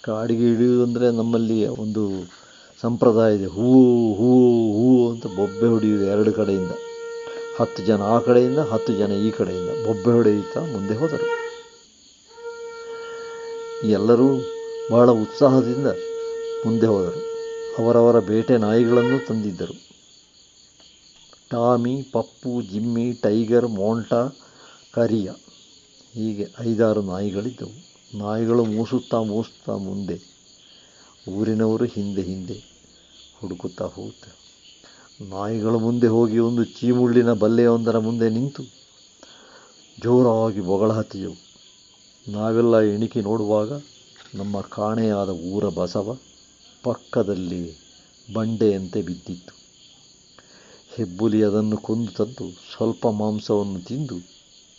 ಕಾಡಿಗೆ 0.02 0.52
ಇಳಿಯುವುದಂದರೆ 0.52 1.10
ನಮ್ಮಲ್ಲಿ 1.10 1.66
ಒಂದು 1.66 2.30
ಸಂಪ್ರದಾಯ 2.80 3.36
ಇದೆ 3.36 3.46
ಹೂವು 3.46 4.14
ಹೂವು 4.14 4.72
ಹೂವು 4.72 5.12
ಅಂತ 5.12 5.26
ಬೊಬ್ಬೆ 5.26 5.66
ಹೊಡೆಯುವುದು 5.66 6.04
ಎರಡು 6.04 6.32
ಕಡೆಯಿಂದ. 6.32 6.70
ಹತ್ತು 7.56 7.86
ಜನ 7.86 8.02
ಆ 8.02 8.18
ಕಡೆಯಿಂದ, 8.18 8.58
ಹತ್ತು 8.58 8.92
ಜನ 8.92 9.12
ಈ 9.12 9.30
ಕಡೆಯಿಂದ. 9.30 9.86
ಬೊಬ್ಬೆ 9.86 10.10
ಹೊಡೆಯುತ್ತಾ 10.10 10.60
ಮುಂದೆ 10.60 10.94
ಹೋದರು. 10.94 11.26
ಎಲ್ಲರೂ 13.88 14.28
ಬಹಳ 14.92 15.10
ಉತ್ಸಾಹದಿಂದ 15.10 15.86
ಮುಂದೆ 16.66 16.86
ಹೋದರು. 16.86 17.33
ಅವರವರ 17.78 18.20
ಬೇಟೆ 18.20 18.56
ನಾಯಿಗಳನ್ನು 18.56 19.26
ತಂದಿದ್ದರು. 19.26 19.74
Tommy, 21.50 22.02
Pappu, 22.12 22.62
Jimmy, 22.62 23.12
Tiger, 23.12 23.66
Monta, 23.66 24.36
Kariya 24.94 25.30
ಹೀಗೆ 26.14 26.48
ಐದಾರು 26.60 27.02
ನಾಯಿಗಳಿದ್ದವು. 27.02 27.74
ನಾಯಿಗಳು 28.18 28.64
ಮೂಸುತ್ತಾ 28.64 29.22
ಮೂಸುತ್ತಾ 29.22 29.76
ಮುಂದೆ, 29.76 30.20
ಊರಿನವರು 31.28 31.84
ಹಿಂದೆ 31.84 32.22
ಹಿಂದೆ 32.22 32.62
ಹುಡುಕುತ್ತಾ 33.40 33.84
ಹೋಗುತ್ತೆ. 33.84 34.30
ನಾಯಿಗಳು 35.28 35.78
ಮುಂದೆ 35.78 36.06
ಹೋಗಿ 36.06 36.38
ಒಂದು 36.38 36.64
ಚೀಮುಳ್ಳಿನ 36.64 37.32
ಬಲ್ಲೆಯೊಂದರ 37.32 37.98
ಮುಂದೆ 37.98 38.28
ನಿಂತು 38.28 38.62
ಜೋರಾಗಿ 40.02 40.60
ಬೊಗಳ 40.60 40.92
ಹತ್ತಿದೆವು. 40.92 41.36
ನಾವೆಲ್ಲ 42.28 42.80
ಎಣಿಕೆ 42.80 43.20
ನೋಡುವಾಗ 43.20 43.72
ನಮ್ಮ 44.34 44.60
ಕಾಣೆಯಾದ 44.60 45.28
ಊರ 45.28 45.68
ಬಸವ 45.68 46.16
ಪಕ್ಕದಲ್ಲಿ 46.84 47.62
ಬಂಡೆಯಂತೆ 48.32 49.02
ಬಿದ್ದಿತ್ತು. 49.02 49.54
ಹೆಬ್ಬುಲಿ 50.96 51.42
ಅದನ್ನು 51.42 51.76
ಕೊಂದು 51.76 52.12
ತಂದು 52.12 52.46
ಸ್ವಲ್ಪ 52.72 53.06
ಮಾಂಸವನ್ನು 53.06 53.80
ತಿಂದು 53.80 54.18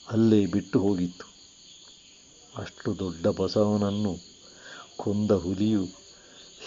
ಅಲ್ಲೇ 0.08 0.46
ಬಿಟ್ಟು 0.46 0.80
ಹೋಗಿತ್ತು. 0.80 1.26
ಅಷ್ಟು 2.58 3.00
ದೊಡ್ಡ 3.00 3.28
ಬಸವನನ್ನು 3.28 4.14
ಕೊಂದ 4.98 5.32
ಹುಲಿಯು 5.32 5.86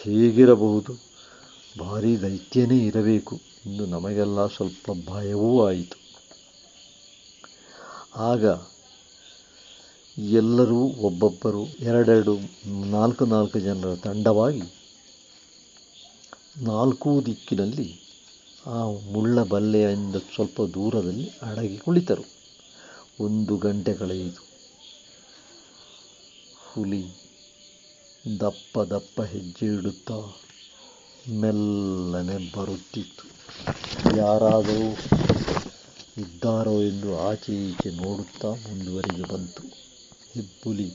ಹೇಗಿರಬಹುದು? 0.03 0.93
ಭಾರೀ 1.79 2.17
ದೈತ್ಯನೇ 2.17 2.79
ಇರಬೇಕು 2.79 3.41
ಎಂದು 3.67 3.87
ನಮಗೆಲ್ಲ 3.87 4.47
ಸ್ವಲ್ಪ 4.47 4.91
ಭಯವೂ 5.07 5.67
ಆಯಿತು. 5.67 5.99
ಆಗ 8.17 8.45
ಎಲ್ಲರೂ 10.19 10.79
ಒಬ್ಬೊಬ್ಬರು 10.79 11.63
ಎರಡೆರಡು 11.81 12.35
ನಾಲ್ಕು 12.91 13.25
ನಾಲ್ಕು 13.27 13.59
ಜನರ 13.59 13.95
ತಂಡವಾಗಿ 13.95 14.78
ನಾಲ್ಕೂ 16.63 17.21
ದಿಕ್ಕಿನಲ್ಲಿ 17.21 18.01
ಆ 18.67 18.91
ಮುಳ್ಳ 19.13 19.43
ಬಲ್ಲೆಯಿಂದ 19.43 20.17
ಸ್ವಲ್ಪ 20.17 20.63
ದೂರದಲ್ಲಿ 20.63 21.31
ಅಡಗಿ 21.43 21.79
ಕುಳಿತರು. 21.79 22.25
ಒಂದು 23.21 23.57
ಗಂಟೆ 23.57 23.95
ಕಳೆಯಿತು 23.95 24.43
ಹುಲಿ 26.57 27.05
ದಪ್ಪ 28.41 28.81
ದಪ್ಪ 28.81 29.23
ಹೆಜ್ಜೆ 29.23 29.67
ಇಡುತ್ತಾ 29.67 30.37
ಮೆಲ್ಲನೆ 31.31 32.57
ಬರುತ್ತಿತ್ತು. 32.57 33.25
ಯಾರಾದರೂ 34.17 34.97
ಇದ್ದಾರೋ 36.21 36.83
ಎಂದು 36.83 37.19
ಆಚೆ 37.19 37.71
ಈಚೆ 37.71 37.91
ನೋಡುತ್ತಾ 37.91 38.49
ಮುಂದುವರೆದು 38.49 39.35
ಬಂತು. 39.35 39.63
ಹೆಬ್ಬುಲಿ 40.33 40.93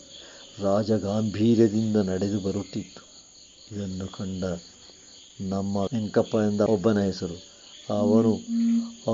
ರಾಜಗಾಂಭೀರ್ಯದಿಂದ 0.61 1.95
ನಡೆದು 1.95 2.39
ಬರುತ್ತಿತ್ತು. 2.39 3.03
ಇದನ್ನು 3.71 4.07
ಕಂಡ 4.07 4.43
ನಮ್ಮ 5.49 5.77
ವೆಂಕಪ್ಪ 5.77 6.35
ಎಂದ 6.35 6.61
ಒಬ್ಬನ 6.61 6.99
ಹೆಸರು. 6.99 7.37
ಅವನು, 7.89 8.31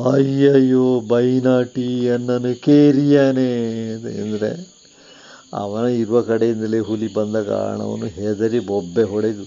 ಅಯ್ಯಯ್ಯೋ, 0.04 1.00
ಬೈನಾಟಿ 1.00 2.10
ಅನ್ನನು 2.10 2.62
ಕೇರಿಯಾನೆ 2.62 3.48
ಅಂದರೆ 3.94 4.52
ಅವನ 5.54 5.86
ಇರುವ 5.86 6.22
ಕಡೆಯಿಂದಲೇ 6.22 6.80
ಹುಲಿ 6.80 7.14
ಬಂದ 7.14 7.36
ಕಾರಣವನ್ನು 7.36 8.06
ಹೆದರಿ 8.06 8.60
ಬೊಬ್ಬೆ 8.60 9.04
ಹೊಡೆದು 9.04 9.46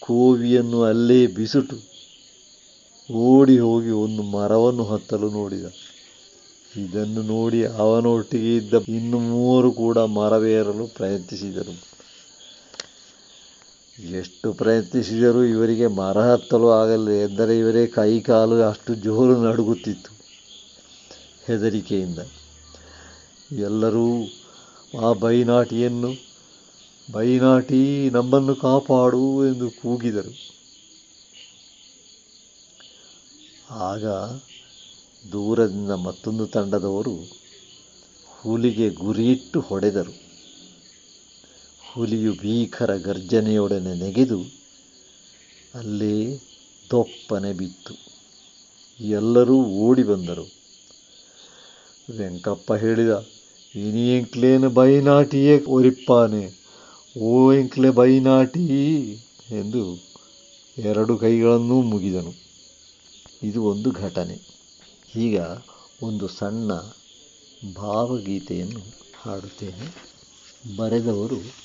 ಕೋವಿಯನ್ನು 0.00 0.82
ಅಲ್ಲೇ 0.82 1.26
ಬಿಸುಟು, 1.26 1.76
ಓಡಿ 3.12 3.58
ಹೋಗಿ 3.58 3.90
ಒಂದು 3.90 4.22
ಮರವನ್ನು 4.22 4.84
ಹತ್ತಲು 4.84 5.30
ನೋಡಿದ. 5.30 5.64
ಇದನ್ನು 6.78 7.22
ನೋಡಿ 7.22 7.64
ಅವನೊಟ್ಟಿಗೆ 7.64 8.56
ಇದ್ದ 8.56 8.74
ಇನ್ನು 8.88 9.18
ಮೂವರು 9.18 9.72
ಕೂಡ 9.72 9.98
ಮರವೇರಲು 9.98 10.86
ಪ್ರಯತ್ನಿಸಿದರು. 10.86 11.93
ಎಷ್ಟು 13.98 14.52
ಪ್ರಯತ್ನಿಸಿದರೂ 14.52 15.44
ಇವರಿಗೆ 15.44 15.86
ಮರ 15.86 16.18
ಹತ್ತಲು 16.18 16.70
ಆಗಲಿಲ್ಲ 16.70 17.30
ಎಂದರೆ 17.30 17.58
ಇವರೇ 17.58 17.86
ಕೈ 17.86 18.20
ಕಾಲು 18.20 18.62
ಅಷ್ಟು 18.62 18.94
ಜೋರು 18.94 19.42
ನಡುಗುತ್ತಿತ್ತು 19.42 20.10
ಹೆದರಿಕೆಯಿಂದ. 21.46 22.18
ಎಲ್ಲರೂ 23.50 24.24
ಆ 25.00 25.12
ಬೈನಾಟಿಯನ್ನು, 25.12 26.10
ಬೈನಾಟಿ 27.12 28.10
ನಮ್ಮನ್ನು 28.10 28.54
ಕಾಪಾಡು 28.54 29.46
ಎಂದು 29.46 29.70
ಕೂಗಿದರು. 29.70 30.54
ಆಗ 33.70 34.04
ದೂರದಿಂದ 35.32 35.90
ಮತ್ತೊಂದು 35.90 36.46
ತಂಡದವರು 36.46 37.44
ಹುಲಿಗೆ 38.28 38.90
ಗುರಿಯಿಟ್ಟು 38.90 39.60
ಹೊಡೆದರು. 39.60 40.23
ಹುಲಿಯು 41.94 42.32
ಭೀಕರ 42.32 42.96
ಗರ್ಜನೆಯೊಡನೆ 42.96 43.94
ನೆಗೆದು 43.94 44.40
ಅಲ್ಲೇ 45.74 46.36
ದೊಪ್ಪನೆ 46.90 47.52
ಬಿತ್ತು. 47.52 47.94
ಎಲ್ಲರೂ 49.00 49.64
ಓಡಿ 49.64 50.02
ಬಂದರು. 50.02 50.52
ವೆಂಕಪ್ಪ 52.16 52.74
ಹೇಳಿದ, 52.74 53.26
ಇನಿ 53.74 54.18
ಎಂಕ್ಲೇನು 54.18 54.70
ಬೈನಾಟಿಯೇ 54.70 55.64
ಒರಿಪ್ಪಾನೆ, 55.64 56.54
ಓ 57.18 57.52
ಎಂಕ್ಲೆ 57.52 57.90
ಬೈನಾಟಿ 57.90 58.66
ಎಂದು 59.50 60.04
ಎರಡು 60.78 61.18
ಕೈಗಳನ್ನೂ 61.18 61.82
ಮುಗಿದನು. 61.82 62.34
ಇದು 63.42 63.62
ಒಂದು 63.62 63.90
ಘಟನೆ. 63.90 64.40
ಈಗ 65.16 65.40
ಒಂದು 66.02 66.28
ಸಣ್ಣ 66.28 66.72
ಭಾವಗೀತೆಯನ್ನು 67.74 68.80
ಹಾಡುತ್ತೇನೆ. 69.22 70.14
ಬರೆದವರು 70.76 71.63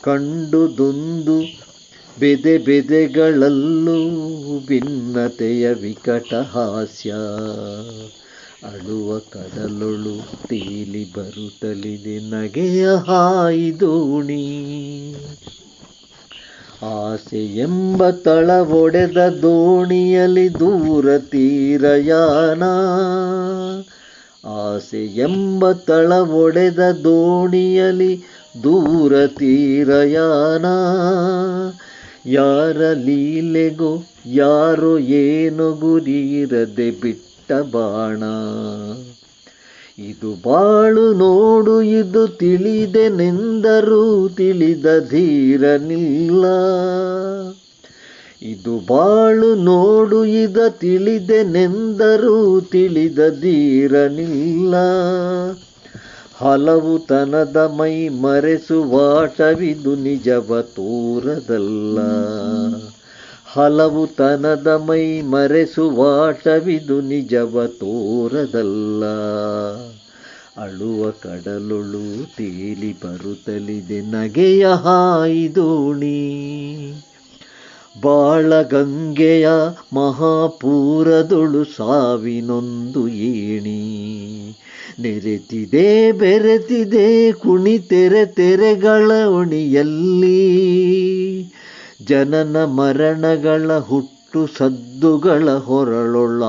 ಕಂಡುದೊಂದು 0.02 1.65
ಬೆದೆ 2.16 2.58
ಬೆದೆಗಳಲ್ಲೂ 2.58 3.96
ಭಿನ್ನತೆಯ 4.66 5.68
ವಿಕಟ 5.72 6.34
ಹಾಸ್ಯ. 6.34 7.10
ಅಳುವ 8.62 9.18
ಕಡಲೊಳು 9.18 10.14
ತೇಲಿ 10.48 11.12
ಬರುತ್ತಲಿದೆ, 11.12 12.30
ನಗೆಯ 12.30 12.88
ಹಾಯಿದೋಣಿ 13.06 14.44
ಆಸೆ 16.82 17.44
ಎಂಬ 17.58 18.10
ತಳ 18.10 18.50
ಒಡೆದ 18.50 19.18
ದೋಣಿಯಲ್ಲಿ 19.42 20.58
ದೂರ 20.58 21.18
ತೀರಯಾನ 21.18 22.62
ಆಸೆ 24.44 25.04
ಎಂಬ 25.06 25.72
ತಳ 25.72 26.12
ಒಡೆದ 26.12 26.78
ದೋಣಿಯಲ್ಲಿ 26.78 28.12
ದೂರ 28.62 29.26
ತೀರಯಾನ 29.26 30.66
ಯಾರ 32.26 32.92
ಲೀಲೆಗೋ, 32.92 34.02
ಯಾರೋ 34.26 34.98
ಏನೋ 34.98 35.72
ಗುರಿರದೆ 35.72 36.90
ಬಿಟ್ಟ 36.90 37.52
ಬಾಣ. 37.52 38.22
ಇದು 39.98 40.34
ಬಾಳು 40.34 41.12
ನೋಡು, 41.12 41.82
ಇದು 41.82 42.26
ತಿಳಿದೆನೆಂದರೂ 42.26 44.28
ತಿಳಿದ 44.28 44.86
ಧೀರನಿಲ್ಲ 45.10 46.44
ಇದು 48.42 48.78
ಬಾಳು 48.78 49.54
ನೋಡು, 49.54 50.24
ಇದ 50.24 50.68
ತಿಳಿದೆನೆಂದರೂ 50.68 52.60
ತಿಳಿದ 52.60 53.18
ಧೀರನಿಲ್ಲ 53.18 54.74
ಹಲವು 56.38 56.98
ತನದ 56.98 57.56
ಮೈ 57.56 58.08
ಮರೆಸುವಾಟವಿದು 58.08 59.96
ನಿಜವ 59.96 60.62
ತೋರದಲ್ಲ. 60.62 61.98
ಹಲವು 63.46 64.06
ತನದ 64.06 64.66
ಮೈ 64.66 65.20
ಮರೆಸುವಾಟವಿದು 65.20 67.00
ನಿಜವ 67.00 67.66
ತೋರದಲ್ಲ. 67.66 69.04
ಅಳುವ 70.60 71.10
ಕಡಲೊಳು 71.10 72.36
ತೇಲಿ 72.36 72.92
ಬರುತ್ತಲಿದೆ 72.92 74.00
ನಗೆಯ 74.00 74.66
ಹಾಯಿದೋಣಿ. 74.66 76.22
ಬಾಳ 78.02 78.62
ಗಂಗೆಯ 78.62 79.48
ಮಹಾಪೂರದೊಳು 79.94 81.64
ಸಾವಿನೊಂದು 81.64 83.08
ಏಣಿ. 83.08 83.86
ನೆರೆತಿದೆ, 85.00 86.12
ಬೆರೆತಿದೆ 86.12 87.32
ಕುಣಿತೆರೆ 87.32 88.26
ತೆರೆಗಳ 88.26 89.10
ಒಣಿಯಲ್ಲಿ. 89.26 90.42
ಜನನ 92.08 92.64
ಮರಣಗಳ 92.64 93.78
ಹುಟ್ಟು 93.78 94.46
ಸದ್ದುಗಳ 94.46 95.50
ಹೊರಳೊಳಾಟದಲ್ಲಿ 95.50 96.46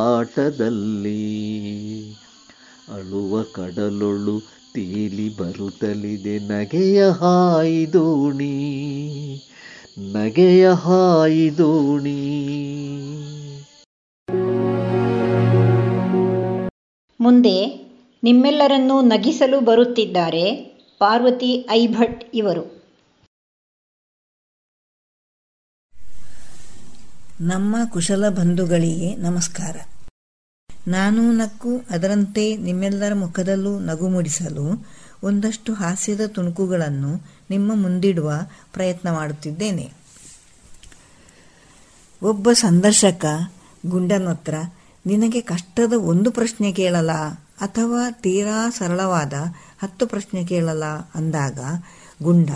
ಅಳುವ 2.93 3.41
ಕಡಲೊಳು 3.41 4.39
ತೇಲಿ 4.73 5.37
ಬರುತ್ತಲಿದೆ, 5.37 6.39
ನಗೆಯ 6.39 7.09
ಹಾಯಿದೋಣಿ 7.09 8.55
ನಗೆಯ 10.13 10.69
ಹಾಯಿದೋಣಿ. 10.69 12.23
ಮುಂದೆ 17.19 17.86
ನಿಮ್ಮೆಲ್ಲರನ್ನೂ 18.27 19.01
ನಗಿಸಲು 19.01 19.59
ಬರುತ್ತಿದ್ದಾರೆ 19.59 20.55
ಪಾರ್ವತಿ 20.99 21.67
ಐಭಟ್ 21.71 22.23
ಇವರು. 22.33 22.81
ನಮ್ಮ 27.41 27.75
ಕುಶಲ 27.89 28.29
ಬಂಧುಗಳಿಗೆ 28.29 29.15
ನಮಸ್ಕಾರ. 29.15 29.77
ನಾನು 30.87 31.31
ನಕ್ಕು 31.31 31.81
ಅದರಂತೆ 31.89 32.57
ನಿಮ್ಮೆಲ್ಲರ 32.57 33.13
ಮುಖದಲ್ಲೂ 33.13 33.79
ನಗು 33.79 34.09
ಮೂಡಿಸಲು 34.09 34.87
ಒಂದಷ್ಟು 35.23 35.73
ಹಾಸ್ಯದ 35.73 36.25
ತುಣುಕುಗಳನ್ನು 36.27 37.21
ನಿಮ್ಮ 37.49 37.81
ಮುಂದಿಡುವ 37.81 38.33
ಪ್ರಯತ್ನ 38.73 39.11
ಮಾಡುತ್ತಿದ್ದೇನೆ. 39.11 39.93
ಒಬ್ಬ 42.23 42.51
ಸಂದರ್ಶಕ, 42.51 43.25
ಗುಂಡನತ್ರ 43.85 44.53
ನಿನಗೆ 45.05 45.41
ಕಷ್ಟದ 45.41 45.93
ಒಂದು 45.93 46.31
ಪ್ರಶ್ನೆ 46.31 46.71
ಕೇಳಲ? 46.71 47.09
ಅಥವಾ 47.61 48.11
ತೀರಾ 48.11 48.69
ಸರಳವಾದ 48.69 49.33
ಹತ್ತು 49.83 50.07
ಪ್ರಶ್ನೆ 50.07 50.45
ಕೇಳಲ 50.45 50.83
ಅಂದಾಗ, 51.15 51.59
ಗುಂಡ, 52.23 52.49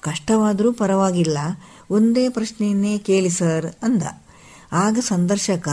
ಕಷ್ಟವಾದರೂ 0.00 0.72
ಪರವಾಗಿಲ್ಲ, 0.72 1.38
ಒಂದೇ 1.90 2.28
ಪ್ರಶ್ನೆಯನ್ನೇ 2.28 2.98
ಕೇಳಿ 2.98 3.30
ಸರ್ 3.30 3.66
ಅಂದ. 3.82 4.02
ಆಗ 4.72 4.98
ಸಂದರ್ಶಕ, 5.00 5.68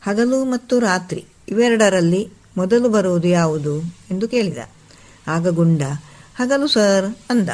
ಹಗಲು 0.00 0.44
ಮತ್ತು 0.44 0.78
ರಾತ್ರಿ 0.78 1.24
ಇವೆರಡರಲ್ಲಿ 1.48 2.28
ಮೊದಲು 2.56 2.88
ಬರುವುದು 2.88 3.28
ಯಾವುದು 3.28 3.80
ಎಂದು 4.10 4.28
ಕೇಳಿದ. 4.28 4.58
ಆಗ 5.28 5.48
ಗುಂಡ, 5.48 5.82
ಹಗಲು 6.36 6.66
ಸರ್ 6.66 7.04
ಅಂದ. 7.30 7.48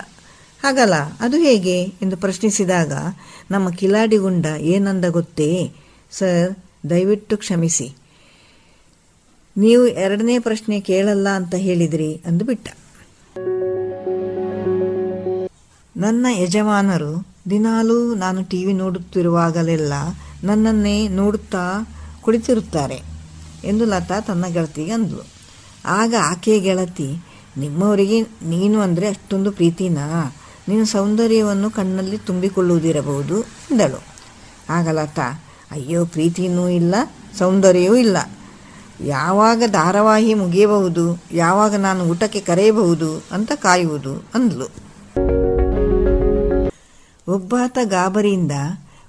ಹಗಲ, 0.63 0.95
ಅದು 1.21 1.37
ಹೇಗೆ 1.37 1.83
ಎಂದು 1.83 2.17
ಪ್ರಶ್ನಿಸಿದಾಗ, 2.17 2.93
ನಮ್ಮ 3.51 3.71
ಕಿಲಾಡಿ 3.71 4.17
ಗುಂಡ 4.17 4.47
ಏನಂದ 4.47 5.05
ಗೊತ್ತೇ? 5.05 5.73
ಸರ್, 6.11 6.57
ದಯವಿಟ್ಟು 6.91 7.37
ಕ್ಷಮಿಸಿ. 7.37 7.95
ನೀವು 9.57 9.87
ಎರಡನೇ 9.87 10.39
ಪ್ರಶ್ನೆ 10.39 10.81
ಕೇಳಲ್ಲ 10.81 11.29
ಅಂತ 11.29 11.55
ಹೇಳಿದ್ರಿ 11.55 12.09
ಅಂದು 12.27 12.45
ಬಿಟ್ಟ. 12.45 12.69
ನನ್ನ 15.97 16.27
ಯಜಮಾನರು 16.39 17.13
ದಿನಾಲೂ 17.51 18.15
ನಾನು 18.15 18.41
ಟಿ 18.43 18.65
ವಿ 18.65 18.73
ನೋಡುತ್ತಿರುವಾಗಲೆಲ್ಲ 18.73 19.93
ನನ್ನನ್ನೇ 20.45 20.97
ನೋಡುತ್ತಾ 21.09 21.65
ಕುಳಿತಿರುತ್ತಾರೆ 22.21 22.99
ಎಂದು 23.65 23.85
ಲತಾ 23.85 24.21
ತನ್ನ 24.21 24.45
ಗೆಳತಿಗೆ 24.47 24.93
ಅಂದಳು 24.93 25.25
ಆಗ 25.99 26.15
ಆಕೆಯ 26.21 26.59
ಗೆಳತಿ, 26.61 27.09
ನಿಮ್ಮವರಿಗೆ 27.59 28.21
ನೀನು 28.43 28.81
ಅಂದರೆ 28.81 29.07
ಅಷ್ಟೊಂದು 29.07 29.53
ಪ್ರೀತಿನಾ? 29.53 30.07
ನಿನ್ನ 30.69 30.85
ಸೌಂದರ್ಯವನ್ನು 30.85 31.71
ಕಣ್ಣಲ್ಲಿ 31.71 32.19
ತುಂಬಿಕೊಳ್ಳುವುದಿರಬಹುದು 32.19 33.37
ಎಂದಳು 33.73 34.01
ಆಗ 34.71 34.89
ಲತಾ, 34.89 35.27
ಅಯ್ಯೋ 35.71 36.01
ಪ್ರೀತಿನೂ 36.05 36.69
ಇಲ್ಲ, 36.69 36.95
ಸೌಂದರ್ಯವೂ 37.39 37.97
ಇಲ್ಲ. 37.97 38.17
ಯಾವಾಗ 39.01 39.63
ಧಾರಾವಾಹಿ 39.67 40.35
ಮುಗಿಯಬಹುದು, 40.35 41.23
ಯಾವಾಗ 41.33 41.75
ನಾನು 41.75 42.05
ಊಟಕ್ಕೆ 42.05 42.41
ಕರೆಯಬಹುದು 42.41 43.25
ಅಂತ 43.33 43.53
ಕಾಯುವುದು 43.55 44.25
ಅಂದ್ಲು. 44.35 44.85
ಒಬ್ಬಾತ 47.29 47.79
ಗಾಬರಿಯಿಂದ 47.85 48.53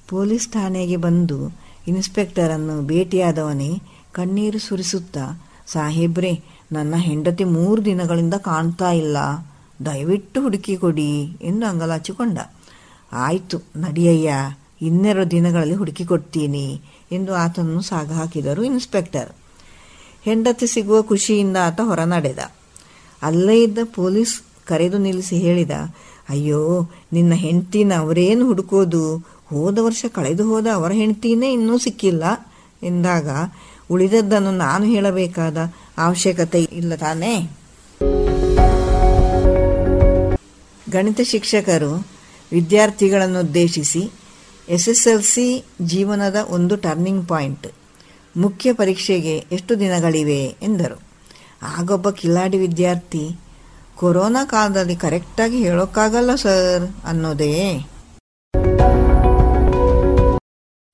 ಪೊಲೀಸ್ 0.10 0.50
ಠಾಣೆಗೆ 0.50 0.98
ಬಂದು 0.98 1.58
ಇನ್ಸ್ಪೆಕ್ಟರನ್ನು 1.88 2.88
ಭೇಟಿಯಾದವನೇ 2.88 3.82
ಕಣ್ಣೀರು 4.12 4.60
ಸುರಿಸುತ್ತಾ, 4.60 5.42
ಸಾಹೇಬ್ರೆ, 5.68 6.44
ನನ್ನ 6.72 6.96
ಹೆಂಡತಿ 6.96 7.44
ಮೂರು 7.44 7.86
ದಿನಗಳಿಂದ 7.86 8.34
ಕಾಣ್ತಾ 8.34 8.92
ಇಲ್ಲ. 8.92 9.18
ದಯವಿಟ್ಟು 9.86 10.42
ಹುಡುಕಿ 10.42 10.78
ಕೊಡಿ 10.78 11.38
ಎಂದು 11.42 11.66
ಅಂಗಲಾಚಿಕೊಂಡ. 11.66 12.40
ಆಯಿತು, 13.12 13.64
ನಡಿಯಯ್ಯ, 13.76 14.34
ಇನ್ನೆರಡು 14.82 15.32
ದಿನಗಳಲ್ಲಿ 15.32 15.76
ಹುಡುಕಿ 15.76 16.06
ಕೊಡ್ತೀನಿ 16.06 16.82
ಎಂದು 17.12 17.34
ಆತನನ್ನು 17.34 17.82
ಸಾಗ 17.82 18.12
ಹಾಕಿದರು 18.12 18.64
ಇನ್ಸ್ಪೆಕ್ಟರ್. 18.64 19.45
ಹೆಂಡತಿ 20.26 20.68
ಸಿಗುವ 20.68 21.02
ಖುಷಿಯಿಂದ 21.02 21.58
ಆತ 21.58 21.82
ಹೊರ 21.82 22.00
ನಡೆದ 22.04 22.40
ಅಲ್ಲೇ 23.22 23.64
ಇದ್ದ 23.64 23.80
ಪೊಲೀಸ್ 23.96 24.34
ಕರೆದು 24.66 24.98
ನಿಲ್ಲಿಸಿ 24.98 25.38
ಹೇಳಿದ, 25.38 25.72
ಅಯ್ಯೋ, 26.30 26.62
ನಿನ್ನ 27.14 27.34
ಹೆಂಡ್ತಿನ 27.34 27.94
ಅವರೇನು 27.94 28.46
ಹುಡುಕೋದು? 28.46 29.04
ಹೋದ 29.50 29.80
ವರ್ಷ 29.80 30.06
ಕಳೆದು 30.14 30.44
ಹೋದ 30.44 30.68
ಅವರ 30.74 30.92
ಹೆಂಡ್ತಿನೇ 30.92 31.54
ಇನ್ನೂ 31.54 31.78
ಸಿಕ್ಕಿಲ್ಲ 31.78 32.24
ಎಂದಾಗ, 32.82 33.28
ಉಳಿದದ್ದನ್ನು 33.90 34.52
ನಾನು 34.58 34.86
ಹೇಳಬೇಕಾದ 34.86 35.58
ಅವಶ್ಯಕತೆ 35.98 36.62
ಇಲ್ಲ 36.64 36.96
ತಾನೇ? 36.96 37.34
ಗಣಿತ 40.90 41.22
ಶಿಕ್ಷಕರು 41.24 41.92
ವಿದ್ಯಾರ್ಥಿಗಳನ್ನು 42.52 43.40
ಉದ್ದೇಶಿಸಿ 43.40 44.04
ಎಸ್ 44.68 44.90
ಎಸ್ 44.90 45.08
ಎಲ್ 45.08 45.24
ಸಿ 45.24 45.48
ಜೀವನದ 45.82 46.36
ಒಂದು 46.50 46.76
ಟರ್ನಿಂಗ್ 46.76 47.30
ಪಾಯಿಂಟ್ 47.30 47.68
ಮುಖ್ಯ 48.44 48.70
ಪರೀಕ್ಷೆಗೆ 48.74 49.36
ಎಷ್ಟು 49.52 49.74
ದಿನಗಳಿವೆ 49.80 50.42
ಎಂದರು. 50.68 50.98
ಆಗೊಬ್ಬ 51.78 52.08
ಕಿಲಾಡಿ 52.20 52.58
ವಿದ್ಯಾರ್ಥಿ, 52.58 53.24
ಕೊರೋನಾ 54.00 54.42
ಕಾಲದಲ್ಲಿ 54.46 54.96
ಕರೆಕ್ಟಾಗಿ 55.04 55.58
ಹೇಳೋಕ್ಕಾಗಲ್ಲ 55.68 56.32
ಸರ್ 56.36 56.86
ಅನ್ನೋದೇ? 57.06 57.52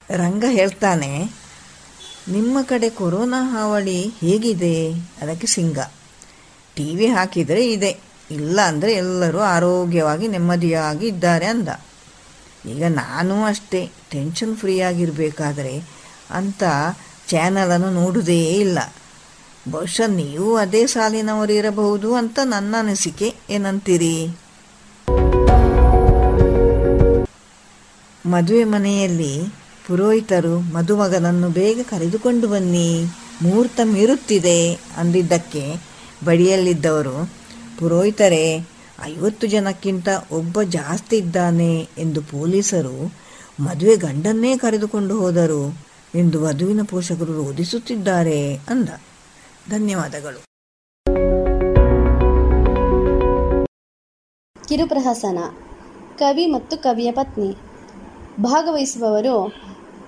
ರಂಗ 0.10 0.44
ಹೇಳ್ತಾನೆ, 0.50 1.12
ನಿಮ್ಮ 2.36 2.58
ಕಡೆ 2.72 2.90
ಕೊರೋನಾ 2.90 3.42
ಹಾವಳಿ 3.52 4.00
ಹೇಗಿದೆ? 4.22 4.76
ಅದಕ್ಕೆ 5.22 5.48
ಸಿಂಗ, 5.48 5.80
ಟಿ 6.78 6.90
ವಿ 6.96 7.08
ಹಾಕಿದರೆ 7.16 7.64
ಇದೆ, 7.76 7.92
ಇಲ್ಲ 8.32 8.58
ಅಂದರೆ 8.72 8.92
ಎಲ್ಲರೂ 8.94 9.40
ಆರೋಗ್ಯವಾಗಿ 9.56 10.28
ನೆಮ್ಮದಿಯಾಗಿ 10.28 11.08
ಇದ್ದಾರೆ 11.08 11.46
ಅಂದ. 11.46 11.70
ಈಗ 12.66 12.84
ನಾನು 13.04 13.36
ಅಷ್ಟೇ, 13.44 13.82
ಟೆನ್ಷನ್ 14.12 14.56
ಫ್ರೀ 14.58 14.76
ಆಗಿರಬೇಕಾದ್ರೆ 14.90 15.76
ಅಂತ 16.40 16.64
ಚಾನಲನ್ನು 17.32 17.92
ನೋಡುವುದೇ 17.92 18.44
ಇಲ್ಲ. 18.44 18.80
ಬಹುಶಃ 19.72 20.08
ನೀವು 20.08 20.56
ಅದೇ 20.56 20.86
ಸಾಲಿನವರು 20.86 21.54
ಇರಬಹುದು 21.54 22.16
ಅಂತ 22.16 22.40
ನನ್ನ 22.44 22.76
ಅನಿಸಿಕೆ. 22.80 23.36
ಏನಂತೀರಿ? 23.50 24.28
ಮದುವೆ 28.26 28.64
ಮನೆಯಲ್ಲಿ 28.64 29.42
ಪುರೋಹಿತರು 29.88 30.60
ಮದುಮಗನನ್ನು 30.60 31.50
ಬೇಗ 31.50 31.82
ಕರೆದುಕೊಂಡು 31.90 32.48
ಬನ್ನಿ. 32.48 33.04
ಮುಹೂರ್ತ 33.42 33.80
ಮೀರುತ್ತಿದೆ 33.84 34.74
ಅಂದಿದ್ದಕ್ಕೆ 34.74 35.76
ಬಳಿಯಲ್ಲಿದ್ದವರು 36.26 37.30
ಪುರೋಹಿತರೇ, 37.80 38.70
ಐವತ್ತು 39.04 39.48
ಜನಕ್ಕಿಂತ 39.48 40.08
ಒಬ್ಬ 40.32 40.62
ಜಾಸ್ತಿ 40.62 41.18
ಇದ್ದಾನೆ 41.18 41.90
ಎಂದು 41.98 42.22
ಪೊಲೀಸರು 42.22 43.14
ಮದುವೆ 43.60 43.96
ಗಂಡನ್ನೇ 43.96 44.58
ಕರೆದುಕೊಂಡು 44.58 45.20
ಹೋದರು. 45.20 45.91
ಎಂದು 46.16 46.44
ವಧುವಿನ 46.44 46.80
ಪೋಷಕರು 46.90 47.46
ರೋಧಿಸುತ್ತಿದ್ದಾರೆ 47.46 48.56
ಅಂದ. 48.56 48.90
ಧನ್ಯವಾದಗಳು. 49.70 50.44
ಕಿರುಪ್ರಹಸನ 54.68 55.40
ಕವಿ 56.20 56.46
ಮತ್ತು 56.46 56.78
ಕವಿಯ 56.78 57.12
ಪತ್ನಿ. 57.12 57.56
ಭಾಗವಹಿಸುವವರು 58.40 59.54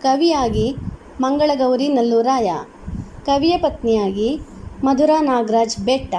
ಕವಿಯಾಗಿ 0.01 0.75
ಮಂಗಳಗೌರಿ 1.21 1.87
ನಲ್ಲೂರಾಯ. 1.87 2.51
ಕವಿಯ 3.25 3.57
ಪತ್ನಿಯಾಗಿ 3.57 4.39
ಮಧುರಾ 4.83 5.21
ನಾಗರಾಜ್ 5.21 5.77
ಬೆಟ್ಟ. 5.77 6.15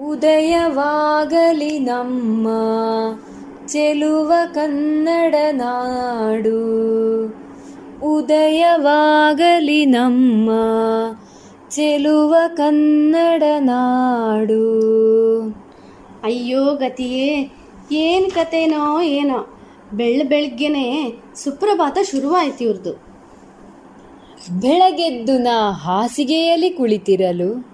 ಉದಯವಾಗಲಿ 0.00 1.78
ನಮ್ಮ 1.78 2.48
ಚೆಲುವ 3.66 4.32
ಕನ್ನಡ 4.54 5.34
ನಾಡು. 5.50 6.62
ಉದಯವಾಗಲಿ 8.04 9.86
ನಮ್ಮ 9.86 10.50
ಚೆಲುವ 11.70 12.34
ಕನ್ನಡ 12.54 13.42
ನಾಡು. 13.58 14.82
ಅಯ್ಯೋ 16.24 16.64
ಗತಿಯೇ, 16.64 17.50
ಏನು 17.92 18.34
ಕತೆನೋ 18.34 19.02
ಏನೋ. 19.02 19.58
ಬೆಳ್ಳ 19.92 20.22
ಬೆಳಗ್ಗೆನೆ 20.28 21.12
ಸುಪ್ರಭಾತ 21.34 21.98
ಶುರುವಾಯಿತು 22.10 22.64
ಇವ್ರದ್ದು 22.64 23.12
ಬೆಳಗೆದ್ದು 24.60 25.38
ನಾ 25.38 25.70
ಹಾಸಿಗೆಯಲ್ಲಿ 25.70 26.70
ಕುಳಿತಿರಲು, 26.70 27.66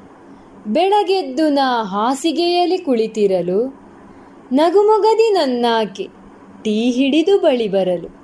ಬೆಳಗೆದ್ದು 0.67 1.49
ನಾ 1.49 1.83
ಹಾಸಿಗೆಯಲ್ಲಿ 1.83 2.79
ಕುಳಿತಿರಲು, 2.79 3.65
ನಗುಮೊಗದಿ 4.53 5.33
ನನ್ನಾಕೆ, 5.33 6.09
ಟೀ 6.65 6.91
ಹಿಡಿದು 6.91 7.39
ಬಳಿ 7.39 7.69
ಬರಲು. 7.69 8.18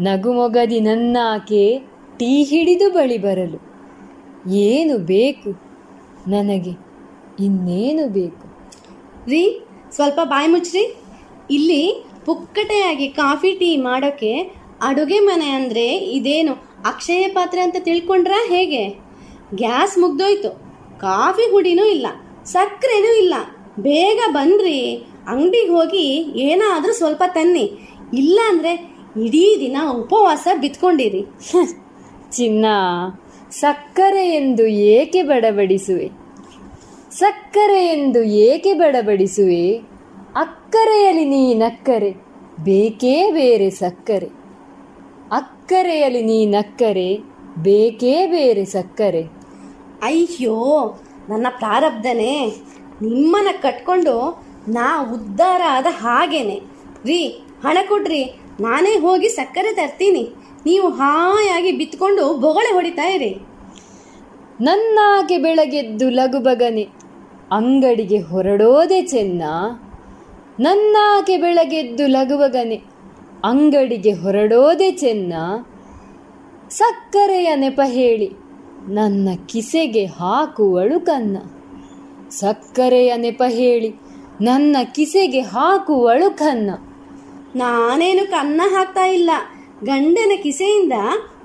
ನಗುಮೊಗದಿ 0.00 0.80
ನನ್ನಾಕೆ 0.80 1.78
ಟೀ 2.18 2.44
ಹಿಡಿದು 2.44 2.90
ಬಳಿ 2.90 3.18
ಬರಲು. 3.18 3.58
ಏನು 4.52 4.98
ಬೇಕು? 4.98 5.50
ನನಗೆ 6.30 6.70
ಇನ್ನೇನು 7.44 8.08
ಬೇಕು? 8.08 8.46
ರೀ, 9.28 9.60
ಸ್ವಲ್ಪ 9.92 10.20
ಬಾಯಿ 10.24 10.48
ಮುಚ್ಚ್ರಿ. 10.48 10.84
ಇಲ್ಲಿ 11.50 12.04
ಪುಕ್ಕಟೆಯಾಗಿ 12.24 13.08
ಕಾಫಿ 13.08 13.52
ಟೀ 13.52 13.76
ಮಾಡೋಕ್ಕೆ 13.76 14.32
ಅಡುಗೆ 14.82 15.18
ಮನೆ 15.20 15.48
ಅಂದರೆ 15.50 15.96
ಇದೇನು 15.96 16.52
ಅಕ್ಷಯ 16.86 17.28
ಪಾತ್ರೆ 17.28 17.60
ಅಂತ 17.60 17.76
ತಿಳ್ಕೊಂಡ್ರಾ 17.78 18.40
ಹೇಗೆ? 18.48 18.88
ಗ್ಯಾಸ್ 19.54 19.98
ಮುಗ್ದೋಯ್ತು. 19.98 20.50
ಕಾಫಿ 21.00 21.50
ಹುಡಿನೂ 21.50 21.86
ಇಲ್ಲ, 21.86 22.06
ಸಕ್ಕರೆನೂ 22.44 23.10
ಇಲ್ಲ. 23.18 23.34
ಬೇಗ 23.80 24.20
ಬನ್ರಿ, 24.32 24.80
ಅಂಗಡಿಗೆ 25.28 25.72
ಹೋಗಿ 25.72 26.06
ಏನಾದರೂ 26.42 26.92
ಸ್ವಲ್ಪ 26.92 27.22
ತನ್ನಿ. 27.26 27.66
ಇಲ್ಲ 28.14 28.40
ಅಂದ್ರೆ 28.48 28.97
ಇಡೀ 29.24 29.56
ದಿನ 29.60 29.76
ಉಪವಾಸ 29.90 30.48
ಬಿತ್ಕೊಂಡಿರಿ. 30.60 31.24
ಚಿನ್ನ 32.30 32.64
ಸಕ್ಕರೆ 33.50 34.28
ಎಂದು 34.28 34.66
ಏಕೆ 34.66 35.22
ಬಡಬಡಿಸುವೆ? 35.22 36.10
ಸಕ್ಕರೆ 37.10 37.86
ಎಂದು 37.86 38.22
ಏಕೆ 38.22 38.74
ಬಡಬಡಿಸುವೆ? 38.74 39.76
ಅಕ್ಕರೆಯಲ್ಲಿ 40.36 41.24
ನೀ 41.24 41.54
ನಕ್ಕರೆ 41.54 42.14
ಬೇಕೇ 42.64 43.30
ಬೇರೆ 43.30 43.70
ಸಕ್ಕರೆ. 43.70 44.26
ಅಕ್ಕರೆಯಲ್ಲಿ 45.32 46.22
ನೀ 46.22 46.46
ನಕ್ಕರೆ 46.46 47.18
ಬೇಕೇ 47.58 48.26
ಬೇರೆ 48.26 48.64
ಸಕ್ಕರೆ. 48.64 49.22
ಅಯ್ಯೋ 50.02 50.98
ನನ್ನ 51.28 51.46
ಪ್ರಾರಬ್ಧನೇ 51.58 52.52
ನಿಮ್ಮನ್ನ 53.02 53.48
ಕಟ್ಕೊಂಡು 53.62 54.44
ನಾ 54.68 55.10
ಉದ್ಧಾರ 55.12 55.62
ಆದ 55.70 55.86
ಹಾಗೇನೆ. 55.90 56.60
ರೀ 57.04 57.26
ಹಣ 57.62 57.78
ಕೊಡ್ರಿ. 57.88 58.40
ನಾನೇ 58.60 58.98
ಹೋಗಿ 58.98 59.28
ಸಕ್ಕರೆ 59.28 59.74
ತರ್ತೀನಿ. 59.74 60.28
ನೀವು 60.66 60.88
ಹಾಯಾಗಿ 60.88 61.72
ಬಿತ್ಕೊಂಡು 61.72 62.34
ಬೊಗಳೆ 62.34 62.72
ಹೊಡಿತಾ 62.74 63.08
ಇರಿ. 63.08 63.36
ನನ್ನಾಕೆ 64.60 65.38
ಬೆಳಗೆದ್ದು 65.38 66.10
ಲಗುಬಗನೆ 66.10 66.82
ಅಂಗಡಿಗೆ 67.52 68.18
ಹೊರಡೋದೆ 68.18 69.02
ಚೆನ್ನ. 69.02 69.42
ನನ್ನಾಕೆ 70.60 71.36
ಬೆಳಗೆದ್ದು 71.36 72.06
ಲಗುಬಗನೆ 72.06 72.76
ಅಂಗಡಿಗೆ 73.44 74.12
ಹೊರಡೋದೆ 74.12 74.90
ಚೆನ್ನ. 74.90 75.32
ಸಕ್ಕರೆಯ 76.70 77.54
ನೆಪ 77.54 77.80
ಹೇಳಿ, 77.84 78.32
ನನ್ನ 78.88 79.28
ಕಿಸೆಗೆ 79.46 80.04
ಹಾಕುವಳು 80.04 81.00
ಕನ್ನ. 81.00 81.36
ಸಕ್ಕರೆಯ 82.30 83.16
ನೆಪ 83.16 83.42
ಹೇಳಿ, 83.48 83.94
ನನ್ನ 84.40 84.76
ಕಿಸೆಗೆ 84.94 85.40
ಹಾಕುವಳು 85.40 86.36
ಕನ್ನ. 86.36 86.70
ನಾನೇನು 87.58 88.30
ಕನ್ನ 88.30 88.62
ಹಾಕ್ತಾ 88.64 89.04
ಇಲ್ಲ. 89.06 89.30
ಗಂಡನ 89.84 90.32
ಕಿಸೆಯಿಂದ 90.42 90.92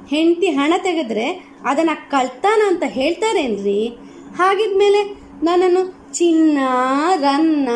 ಹೆಂಡತಿ 0.08 0.48
ಹಣ 0.48 0.74
ತೆಗೆದ್ರೆ 0.78 1.56
ಅದನ್ನ 1.66 1.90
ಕಳ್ತಾನ 2.10 2.62
ಅಂತ 2.68 2.84
ಹೇಳ್ತಾರೇನ್ರಿ? 2.86 3.88
ಹಾಗಿದ್ಮೇಲೆ 4.36 5.22
ನನ್ನನ್ನು 5.44 6.14
ಚಿನ್ನ, 6.14 6.58
ರನ್ನ, 7.16 7.70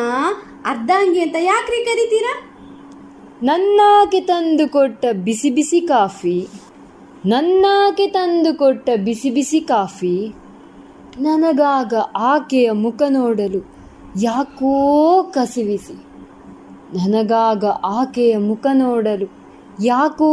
ಅರ್ಧಾಂಗಿ 0.66 1.22
ಅಂತ 1.22 1.36
ಯಾಕ್ರಿ 1.40 1.86
ಕರಿತೀರಾ? 1.86 2.44
ನನ್ನಾಕೆ 3.44 4.22
ತಂದು 4.22 4.70
ಕೊಟ್ಟ 4.70 5.06
ಬಿಸಿ 5.24 5.50
ಬಿಸಿ 5.50 5.82
ಕಾಫಿ. 5.82 6.48
ನನ್ನಾಕೆ 7.26 8.08
ತಂದು 8.08 8.56
ಕೊಟ್ಟ 8.56 8.90
ಬಿಸಿ 9.04 9.30
ಬಿಸಿ 9.30 9.62
ಕಾಫಿ. 9.62 10.34
ನನಗಾಗ 11.22 11.94
ಆಕೆಯ 12.16 12.72
ಮುಖ 12.72 13.02
ನೋಡಲು 13.10 13.78
ಯಾಕೋ 14.22 15.24
ಕಸಿವಿಸಿ. 15.24 16.07
ನನಗಾಗ 16.96 17.66
ಆಕೆಯ 17.84 18.38
ಮುಖ 18.38 18.68
ನೋಡಲು 18.74 19.28
ಯಾಕೋ 19.84 20.30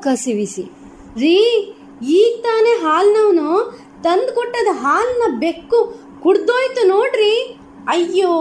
ಕಸಿವಿಸಿ. 0.00 0.62
ರೀ 1.16 1.36
ಈಗ 2.02 2.40
ತಾನೇ 2.42 2.70
ಹಾಲ್ನವನು 2.70 3.76
ತಂದು 4.02 4.34
ಕೊಟ್ಟದ 4.34 4.66
ಹಾಲ್ನ 4.70 5.38
ಬೆಕ್ಕು 5.38 5.94
ಕುಡ್ದೋಯ್ತು 6.22 6.88
ನೋಡ್ರಿ. 6.88 7.58
ಅಯ್ಯೋ 7.88 8.32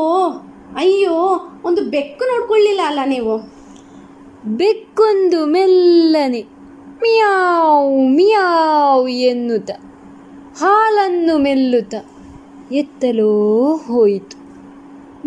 ಅಯ್ಯೋ, 0.76 1.40
ಒಂದು 1.64 1.82
ಬೆಕ್ಕು 1.82 2.26
ನೋಡ್ಕೊಳ್ಳಿಲ್ಲ 2.26 2.82
ಅಲ್ಲ 2.86 3.00
ನೀವು. 3.06 3.38
ಬೆಕ್ಕೊಂದು 4.46 5.46
ಮೆಲ್ಲನೆ 5.46 6.42
ಮಿಯಾವ್ 7.02 8.12
ಮಿಯಾವ್ 8.16 9.10
ಎನ್ನುತ್ತ, 9.10 9.72
ಹಾಲನ್ನು 10.60 11.38
ಮೆಲ್ಲುತ್ತ 11.38 11.96
ಎತ್ತಲೋ 12.72 13.76
ಹೋಯಿತು. 13.76 14.38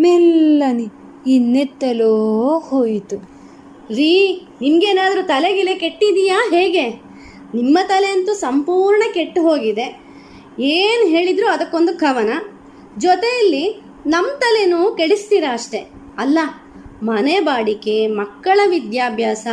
ಮೆಲ್ಲನೆ 0.01 0.96
ಇನ್ನೆತ್ತಲೋ 1.27 2.59
ಹೋಯಿತು. 2.59 3.17
ರೀ 3.95 4.43
ನಿಮ್ಗೇನಾದ್ರೂ 4.61 5.23
ತಲೆಗಿಲೆ 5.23 5.75
ಕೆಟ್ಟಿದೆಯಾ 5.75 6.43
ಹೇಗೆ? 6.51 6.91
ನಿಮ್ಮ 7.55 7.79
ತಲೆ 7.89 8.07
ಅಂತೂ 8.07 8.35
ಸಂಪೂರ್ಣ 8.35 9.03
ಕೆಟ್ಟು 9.15 9.43
ಹೋಗಿದೆ. 9.43 10.03
ಏನು 10.61 11.07
ಹೇಳಿದ್ರು 11.07 11.47
ಅದಕ್ಕೊಂದು 11.47 11.99
ಕವನ. 11.99 12.31
ಜೊತೆಯಲ್ಲಿ 12.99 13.83
ನಮ್ಮ 14.07 14.29
ತಲೆನೂ 14.39 14.95
ಕೆಡಿಸ್ತೀರಾ 14.97 15.53
ಅಷ್ಟೆ. 15.53 15.79
ಅಲ್ಲ, 16.19 16.39
ಮನೆ 17.03 17.41
ಬಾಡಿಕೆ, 17.41 18.07
ಮಕ್ಕಳ 18.07 18.61
ವಿದ್ಯಾಭ್ಯಾಸ, 18.67 19.47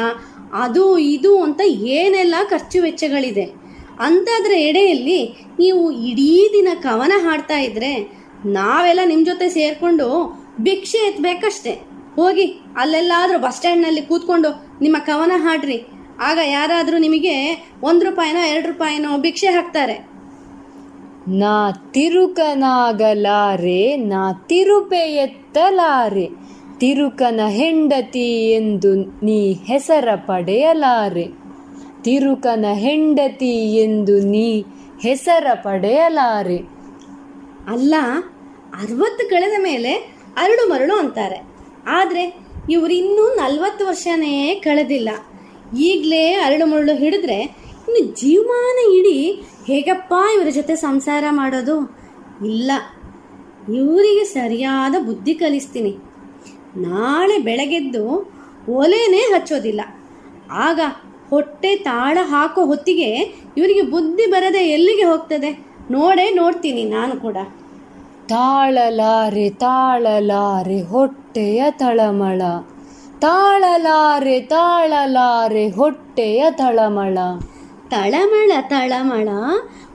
ಅದು 0.54 0.98
ಇದು 0.98 1.42
ಅಂತ 1.42 1.62
ಏನೆಲ್ಲ 1.66 2.36
ಖರ್ಚು 2.50 2.82
ವೆಚ್ಚಗಳಿದೆ. 2.82 3.64
ಅಂತಾದ್ರ 4.00 4.52
ಎಡೆಯಲ್ಲಿ 4.52 5.48
ನೀವು 5.60 5.92
ಇಡೀ 5.92 6.50
ದಿನ 6.54 6.68
ಕವನ 6.74 7.12
ಹಾಡ್ತಾ 7.16 7.58
ಇದ್ರೆ 7.58 8.24
ನಾವೆಲ್ಲ 8.46 9.00
ನಿಮ್ಮ 9.06 9.26
ಜೊತೆ 9.26 9.50
ಸೇರ್ಕೊಂಡು 9.50 10.43
ಭಿಕ್ಷೆ 10.62 11.08
ಎತ್ಬೇಕಷ್ಟೆ. 11.08 11.80
ಹೋಗಿ 12.16 12.62
ಅಲ್ಲೆಲ್ಲಾದರೂ 12.78 13.40
ಬಸ್ 13.40 13.56
ಸ್ಟ್ಯಾಂಡ್ನಲ್ಲಿ 13.56 14.02
ಕೂತ್ಕೊಂಡು 14.02 14.68
ನಿಮ್ಮ 14.82 14.98
ಕವನ 15.00 15.32
ಹಾಡ್ರಿ. 15.36 15.86
ಆಗ 16.22 16.38
ಯಾರಾದರೂ 16.46 16.98
ನಿಮಗೆ 16.98 17.66
ಒಂದು 17.84 18.06
ರೂಪಾಯಿನೋ 18.06 18.40
ಎರಡು 18.40 18.68
ರೂಪಾಯಿನೋ 18.68 19.18
ಭಿಕ್ಷೆ 19.18 19.48
ಹಾಕ್ತಾರೆ. 19.48 20.14
ನಾ 21.28 21.72
ತಿರುಕನಾಗಲಾರೆ 21.72 23.98
ನಾ 23.98 24.34
ತಿರುಪೆ 24.34 24.98
ಎತ್ತಲಾರೆ. 24.98 26.30
ತಿರುಕನ 26.78 27.40
ಹೆಂಡತಿ 27.48 28.52
ಎಂದು 28.52 29.26
ನೀ 29.26 29.54
ಹೆಸರ 29.54 30.16
ಪಡೆಯಲಾರೆ. 30.16 31.28
ತಿರುಕನ 32.02 32.66
ಹೆಂಡತಿ 32.74 33.76
ಎಂದು 33.76 34.20
ನೀ 34.20 34.64
ಹೆಸರ 35.02 35.48
ಪಡೆಯಲಾರೆ. 35.54 36.62
ಅಲ್ಲ 37.68 37.94
ಅರವತ್ತು 38.74 39.30
ಕಳೆದ 39.30 39.64
ಮೇಲೆ 39.64 40.13
ಅರಳು 40.38 40.70
ಮರಳು 40.70 40.96
ಅಂತಾರೆ. 40.96 41.48
ಆದರೆ 41.88 42.46
ಇವರು 42.70 42.94
ಇನ್ನೂ 42.94 43.36
ನಲ್ವತ್ತು 43.36 43.88
ವರ್ಷನೇ 43.88 44.56
ಕಳೆದಿಲ್ಲ. 44.56 45.10
ಈಗಲೇ 45.78 46.34
ಅರಳು 46.34 46.66
ಮರಳು 46.66 46.96
ಹಿಡಿದ್ರೆ 46.96 47.42
ಇನ್ನು 47.88 48.16
ಜೀವಮಾನ 48.16 48.94
ಇಡೀ 48.94 49.42
ಹೇಗಪ್ಪ 49.66 50.14
ಇವರ 50.36 50.50
ಜೊತೆ 50.50 50.76
ಸಂಸಾರ 50.76 51.24
ಮಾಡೋದು? 51.30 51.98
ಇಲ್ಲ. 52.46 52.72
ಇವರಿಗೆ 53.74 54.24
ಸರಿಯಾದ 54.24 54.96
ಬುದ್ಧಿ 55.06 55.34
ಕಲಿಸ್ತೀನಿ. 55.34 55.98
ನಾಳೆ 56.78 57.38
ಬೆಳಗೆದ್ದು 57.38 58.32
ಒಲೆನೇ 58.70 59.18
ಹಚ್ಚೋದಿಲ್ಲ. 59.18 59.82
ಆಗ 60.52 60.80
ಹೊಟ್ಟೆ 61.30 61.76
ತಾಳ 61.76 62.18
ಹಾಕೋ 62.22 62.66
ಹೊತ್ತಿಗೆ 62.66 63.16
ಇವರಿಗೆ 63.58 63.82
ಬುದ್ಧಿ 63.82 64.26
ಬರದೆ 64.26 64.60
ಎಲ್ಲಿಗೆ 64.60 65.04
ಹೋಗ್ತದೆ? 65.04 65.66
ನೋಡೇ 65.92 66.34
ನೋಡ್ತೀನಿ 66.34 66.84
ನಾನು 66.84 67.22
ಕೂಡ. 67.22 67.38
ತಾಳಲಾರೆ 68.34 69.50
ತಾಳಲಾರೆ 69.50 70.82
ಹೊಟ್ಟೆಯ 70.82 71.64
ತಳಮಳ. 71.72 72.42
ತಾಳಲಾರೆ 73.20 74.40
ತಾಳಲಾರೆ 74.40 75.70
ಹೊಟ್ಟೆಯ 75.70 76.46
ತಳಮಳ. 76.52 77.18
ತಳಮಳ 77.90 78.52
ತಳಮಳ 78.62 79.30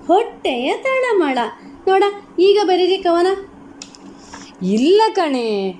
ಹೊಟ್ಟೆಯ 0.06 0.74
ತಳಮಳ. 0.82 1.38
ನೋಡ 1.88 2.02
ಈಗ 2.38 2.58
ಬರೀರಿ 2.64 2.98
ಕವನ. 2.98 3.26
ಇಲ್ಲ 4.64 5.02
ಕಣೆ 5.12 5.74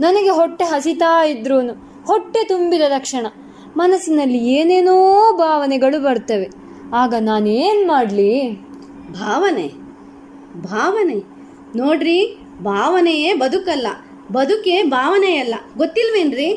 ನನಗೆ 0.00 0.30
ಹೊಟ್ಟೆ 0.30 0.64
ಹಸಿತಾ 0.64 1.24
ಇದ್ರೂ 1.24 1.60
ಹೊಟ್ಟೆ 2.06 2.44
ತುಂಬಿದ 2.44 2.82
ತಕ್ಷಣ 2.88 3.26
ಮನಸ್ಸಿನಲ್ಲಿ 3.76 4.38
ಏನೇನೋ 4.38 5.32
ಭಾವನೆಗಳು 5.36 6.02
ಬರ್ತವೆ. 6.02 6.50
ಆಗ 6.94 7.14
ನಾನೇನು 7.20 7.88
ಮಾಡಲಿ? 7.88 8.62
ಭಾವನೆ 9.12 9.68
ಭಾವನೆ. 10.62 11.39
ನೋಡ್ರಿ, 11.76 12.36
ಭಾವನೆಯೇ 12.62 13.34
ಬದುಕಲ್ಲ. 13.34 13.86
ಬದುಕೇ 14.32 14.82
ಭಾವನೆಯಲ್ಲ. 14.82 15.54
ಗೊತ್ತಿಲ್ವೇನ್ರಿ? 15.76 16.52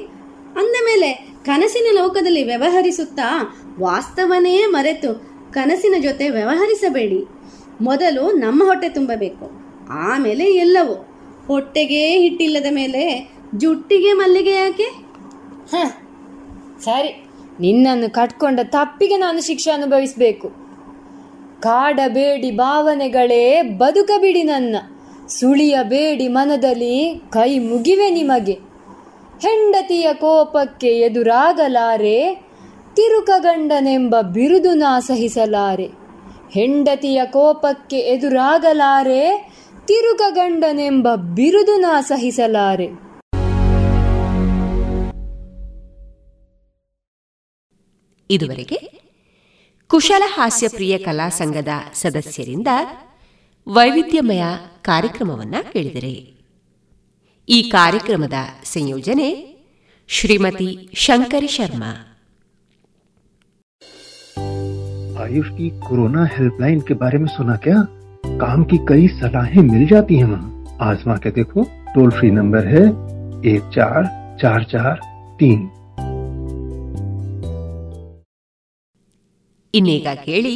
ಅಂದ 0.57 0.75
ಮೇಲೆ 0.85 1.33
ಕನಸಿನ 1.45 1.99
ಲೋಕದಲ್ಲಿ 2.01 2.43
ವ್ಯವಹರಿಸುತ್ತಾ 2.43 3.55
ವಾಸ್ತವನೇ 3.79 4.65
ಮರೆತು 4.65 5.33
ಕನಸಿನ 5.51 5.95
ಜೊತೆ 6.03 6.29
ವ್ಯವಹರಿಸಬೇಡಿ. 6.29 7.25
ಮೊದಲು 7.81 8.31
ನಮ್ಮ 8.31 8.63
ಹೊಟ್ಟೆ 8.63 8.89
ತುಂಬಬೇಕು. 8.89 9.51
ಆಮೇಲೆ 9.89 10.45
ಎಲ್ಲವೂ. 10.45 10.93
ಹೊಟ್ಟೆಗೆ 11.47 12.17
ಹಿಟ್ಟಿಲ್ಲದ 12.17 12.65
ಮೇಲೆ 12.71 13.33
ಜುಟ್ಟಿಗೆ 13.57 14.13
ಮಲ್ಲಿಗೆ 14.13 14.51
ಯಾಕೆ? 14.51 14.85
ಸರಿ. 16.83 17.25
ನಿನ್ನನ್ನು 17.59 18.13
ಕಟ್ಕೊಂಡ 18.13 18.59
ತಪ್ಪಿಗೆ 18.63 19.17
ನಾನು 19.17 19.41
ಶಿಕ್ಷೆ 19.41 19.71
ಅನುಭವಿಸಬೇಕು. 19.71 20.49
ಕಾಡಬೇಡಿ 21.61 22.51
ಭಾವನೆಗಳೇ 22.51 23.61
ಬದುಕಬಿಡಿ 23.61 24.43
ನನ್ನ. 24.43 24.75
ಸುಳಿಯಬೇಡಿ 25.39 26.27
ಮನದಲ್ಲಿ 26.27 26.95
ಕೈ 27.29 27.59
ಮುಗಿವೆ 27.59 28.09
ನಿಮಗೆ. 28.09 28.55
ಹೆಂಡತಿಯ 29.41 30.07
ಕೋಪಕ್ಕೆ 30.13 30.87
ಎದುರಾಗಲಾರೆ 30.99 32.17
ತಿರುಕಗಂಡನೆಂಬ 32.93 34.15
ಬಿರುದು 34.21 34.73
ನಾ 34.73 34.99
ಸಹಿಸಲಾರೆ 34.99 35.87
ಹೆಂಡತಿಯ 36.49 37.21
ಕೋಪಕ್ಕೆ 37.25 37.97
ಎದುರಾಗಲಾರೆ 37.97 39.23
ತಿರುಕಗಂಡನೆಂಬ 39.85 41.15
ಬಿರುದು 41.15 41.75
ನಾ 41.77 42.01
ಸಹಿಸಲಾರೆ 42.01 42.87
ಇದುವರೆಗೆ 48.29 48.77
ಕುಶಲ 49.89 50.23
ಹಾಸ್ಯಪ್ರಿಯ 50.25 50.97
ಕಲಾ 50.97 51.29
ಸಂಘದ 51.29 51.71
ಸದಸ್ಯರಿಂದ 51.93 52.67
ವೈವಿಧ್ಯಮಯ 53.66 54.42
ಕಾರ್ಯಕ್ರಮವನ್ನ 54.82 55.56
ಕೇಳಿದರೆ 55.72 56.12
ಈ 57.48 57.58
ಕಾರ್ಯಕ್ರಮದ 57.70 58.38
ಸಂಯೋಜನೆ 58.74 59.30
ಶ್ರೀಮತಿ 60.10 60.70
ಶಂಕರಿ 61.06 61.50
ಶರ್ಮಾ 61.56 61.92
आयुष 65.22 65.48
की 65.50 65.68
कोरोना 65.80 66.22
हेल्पलाइन 66.34 66.80
के 66.80 66.94
बारे 66.94 67.18
में 67.18 67.28
सुना 67.28 67.54
क्या 67.64 67.78
काम 68.38 68.60
की 68.64 68.78
कई 68.88 69.06
सलाहें 69.14 69.60
मिल 69.64 69.86
जाती 69.86 70.16
हैं 70.16 70.26
वहाँ 70.26 70.46
आजमा 70.82 71.16
के 71.16 71.30
देखो 71.32 71.62
टोल 71.94 72.10
फ्री 72.10 72.30
नंबर 72.32 72.66
है 72.66 72.82
एक 73.50 73.64
चार 73.76 74.00
चार 74.42 74.62
चार 74.72 74.94
तीन 75.40 75.60
ಇನ್ನೀಗ 79.74 80.08
ಕೇಳಿ 80.24 80.54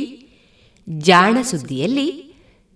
ಜಾಣ 0.89 1.37
ಸುದ್ದಿಯಲ್ಲಿ 1.49 2.07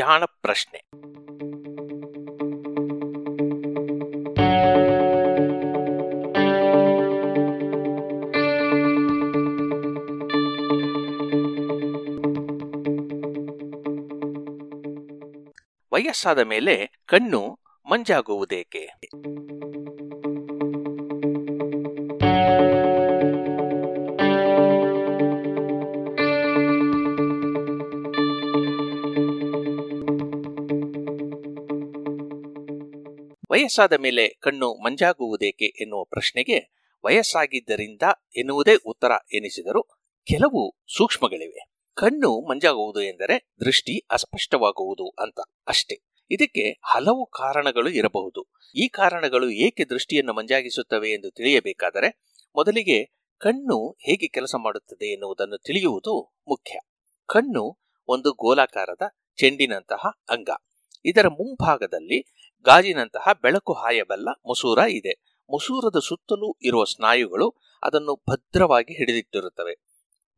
ಜಾಣ 0.00 0.24
ಪ್ರಶ್ನೆ. 0.24 0.78
ವಯಸ್ಸಾದ 15.92 16.38
ಮೇಲೆ 16.38 17.02
ಕಣ್ಣು 17.06 17.58
ಮಂಜಾಗುವುದೇಕೆ? 17.90 18.88
ವಯಸ್ಸಾದ 33.60 33.92
ಮೇಲೆ 33.92 34.28
ಕಣ್ಣು 34.28 34.74
ಮಂಜಾಗುವುದೇಕೆ 34.74 35.64
ಎನ್ನುವ 35.64 36.04
ಪ್ರಶ್ನೆಗೆ 36.04 36.88
ವಯಸ್ಸಾಗಿದ್ದರಿಂದ 37.04 38.02
ಎನ್ನುವುದೇ 38.36 38.74
ಉತ್ತರ 38.74 39.10
ಎನಿಸಿದರೂ 39.32 39.82
ಕೆಲವು 40.26 40.76
ಸೂಕ್ಷ್ಮಗಳಿವೆ. 40.96 41.70
ಕಣ್ಣು 41.94 42.48
ಮಂಜಾಗುವುದು 42.48 43.02
ಎಂದರೆ 43.02 43.52
ದೃಷ್ಟಿ 43.60 43.98
ಅಸ್ಪಷ್ಟವಾಗುವುದು 44.10 45.08
ಅಂತ 45.08 45.40
ಅಷ್ಟೇ. 45.68 46.06
ಇದಕ್ಕೆ 46.30 46.80
ಹಲವು 46.84 47.26
ಕಾರಣಗಳು 47.26 47.90
ಇರಬಹುದು. 47.90 48.46
ಈ 48.74 48.88
ಕಾರಣಗಳು 48.88 49.50
ಏಕೆ 49.50 49.84
ದೃಷ್ಟಿಯನ್ನು 49.84 50.32
ಮಂಜಾಗಿಸುತ್ತವೆ 50.32 51.10
ಎಂದು 51.10 51.30
ತಿಳಿಯಬೇಕಾದರೆ 51.30 52.34
ಮೊದಲಿಗೆ 52.56 53.04
ಕಣ್ಣು 53.38 53.96
ಹೇಗೆ 54.00 54.28
ಕೆಲಸ 54.28 54.54
ಮಾಡುತ್ತದೆ 54.54 55.12
ಎನ್ನುವುದನ್ನು 55.12 55.58
ತಿಳಿಯುವುದು 55.58 56.36
ಮುಖ್ಯ. 56.48 56.78
ಕಣ್ಣು 57.26 57.78
ಒಂದು 58.08 58.32
ಗೋಲಾಕಾರದ 58.32 59.02
ಚೆಂಡಿನಂತಹ 59.36 60.20
ಅಂಗ. 60.28 60.50
ಇದರ 61.04 61.28
ಮುಂಭಾಗದಲ್ಲಿ 61.28 62.39
ಗಾಜಿನಂತಹ 62.64 63.32
ಬೆಳಕು 63.42 63.72
ಹಾಯಬಲ್ಲ 63.72 64.28
ಮುಸೂರ 64.46 64.78
ಇದೆ. 64.88 65.12
ಮಸೂರದ 65.52 65.98
ಸುತ್ತಲೂ 65.98 66.56
ಇರುವ 66.62 66.84
ಸ್ನಾಯುಗಳು 66.84 67.56
ಅದನ್ನು 67.82 68.22
ಭದ್ರವಾಗಿ 68.30 68.96
ಹಿಡಿದಿಟ್ಟಿರುತ್ತವೆ. 68.96 69.74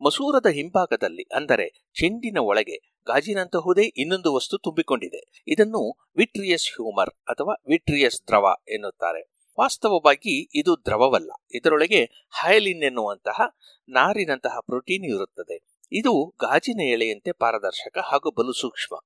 ಮಸೂರದ 0.05 0.47
ಹಿಂಭಾಗದಲ್ಲಿ 0.47 1.23
ಅಂದರೆ 1.37 1.91
ಚೆಂಡಿನ 1.95 2.39
ಒಳಗೆ 2.39 2.77
ಗಾಜಿನಂತಹುದೇ 3.07 3.83
ಇನ್ನೊಂದು 3.83 4.35
ವಸ್ತು 4.35 4.59
ತುಂಬಿಕೊಂಡಿದೆ. 4.59 5.43
ಇದನ್ನು 5.49 6.11
ವಿಟ್ರಿಯಸ್ 6.17 6.69
ಹ್ಯೂಮರ್ 6.69 7.11
ಅಥವಾ 7.11 7.63
ವಿಟ್ರಿಯಸ್ 7.69 8.29
ದ್ರವ 8.29 8.55
ಎನ್ನುತ್ತಾರೆ. 8.69 9.33
ವಾಸ್ತವವಾಗಿ 9.61 10.59
ಇದು 10.61 10.77
ದ್ರವವಲ್ಲ. 10.85 11.31
ಇದರೊಳಗೆ 11.55 12.29
ಹಯಲಿನ್ 12.31 12.83
ಎನ್ನುವಂತಹ 12.83 13.41
ನಾರಿನಂತಹ 13.89 14.59
ಪ್ರೋಟೀನ್ 14.61 15.05
ಇರುತ್ತದೆ. 15.05 15.79
ಇದು 15.93 16.35
ಗಾಜಿನ 16.41 16.81
ಎಳೆಯಂತೆ 16.81 17.33
ಪಾರದರ್ಶಕ 17.33 17.99
ಹಾಗೂ 17.99 18.31
ಬಲು 18.31 18.53
ಸೂಕ್ಷ್ಮ. 18.53 18.97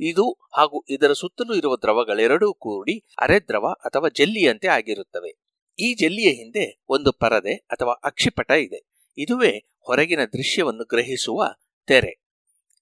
ಇದು 0.00 0.32
ಹಾಗೂ 0.56 0.84
ಇದರ 0.88 1.12
ಸುತ್ತಲೂ 1.12 1.54
ಇರುವ 1.54 1.76
ದ್ರವಗಳೆರಡೂ 1.76 2.54
ಕೂಡಿ 2.54 3.04
ಅರೆದ್ರವ 3.18 3.66
ಅಥವಾ 3.66 4.08
ಜೆಲ್ಲಿಯಂತೆ 4.08 4.68
ಆಗಿರುತ್ತವೆ. 4.68 5.36
ಈ 5.78 5.94
ಜೆಲ್ಲಿಯ 5.94 6.28
ಹಿಂದೆ 6.28 6.84
ಒಂದು 6.88 7.12
ಪರದೆ 7.12 7.54
ಅಥವಾ 7.54 8.00
ಅಕ್ಷಿಪಟ 8.04 8.50
ಇದೆ. 8.50 8.96
ಇದುವೇ 9.18 9.50
ಹೊರಗಿನ 9.80 10.24
ದೃಶ್ಯವನ್ನು 10.24 10.84
ಗ್ರಹಿಸುವ 10.84 11.44
ತೆರೆ. 11.86 12.26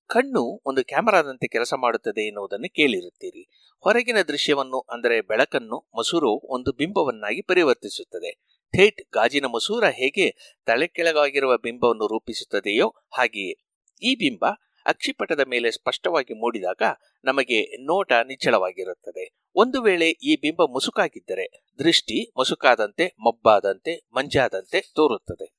ಕಣ್ಣು 0.06 0.62
ಒಂದು 0.66 0.84
ಕ್ಯಾಮರಾದಂತೆ 0.84 1.48
ಕೆಲಸ 1.48 1.74
ಮಾಡುತ್ತದೆ 1.74 2.26
ಎನ್ನುವುದನ್ನು 2.26 2.72
ಕೇಳಿರುತ್ತೀರಿ. 2.72 3.72
ಹೊರಗಿನ 3.80 4.22
ದೃಶ್ಯವನ್ನು 4.22 4.80
ಅಂದರೆ 4.80 5.20
ಬೆಳಕನ್ನು 5.20 5.90
ಮಸೂರು 5.98 6.30
ಒಂದು 6.30 6.72
ಬಿಂಬವನ್ನಾಗಿ 6.72 7.42
ಪರಿವರ್ತಿಸುತ್ತದೆ. 7.42 8.44
ಥೇಟ್ 8.76 9.02
ಗಾಜಿನ 9.12 9.46
ಮಸೂರ 9.46 9.84
ಹೇಗೆ 9.84 10.56
ತಲೆ 10.66 10.86
ಕೆಳಗಾಗಿರುವ 10.86 11.58
ಬಿಂಬವನ್ನು 11.58 12.06
ರೂಪಿಸುತ್ತದೆಯೋ 12.06 12.88
ಹಾಗೆಯೇ. 12.88 13.54
ಈ 14.02 14.14
ಬಿಂಬ 14.14 14.44
ಅಕ್ಷಿಪಟದ 14.86 15.40
ಮೇಲೆ 15.40 15.70
ಸ್ಪಷ್ಟವಾಗಿ 15.70 16.34
ಮೂಡಿದಾಗ 16.34 16.82
ನಮಗೆ 17.24 17.62
ನೋಟ 17.62 18.12
ನಿಚ್ಚಳವಾಗಿರುತ್ತದೆ. 18.12 19.34
ಒಂದು 19.56 19.82
ವೇಳೆ 19.82 20.10
ಈ 20.10 20.36
ಬಿಂಬ 20.36 20.62
ಮುಸುಕಾಗಿದ್ದರೆ 20.64 21.62
ದೃಷ್ಟಿ 21.78 22.32
ಮುಸುಕಾದಂತೆ, 22.36 23.14
ಮಬ್ಬಾದಂತೆ, 23.20 24.06
ಮಂಜಾದಂತೆ 24.12 24.80
ತೋರುತ್ತದೆ. 24.80 25.54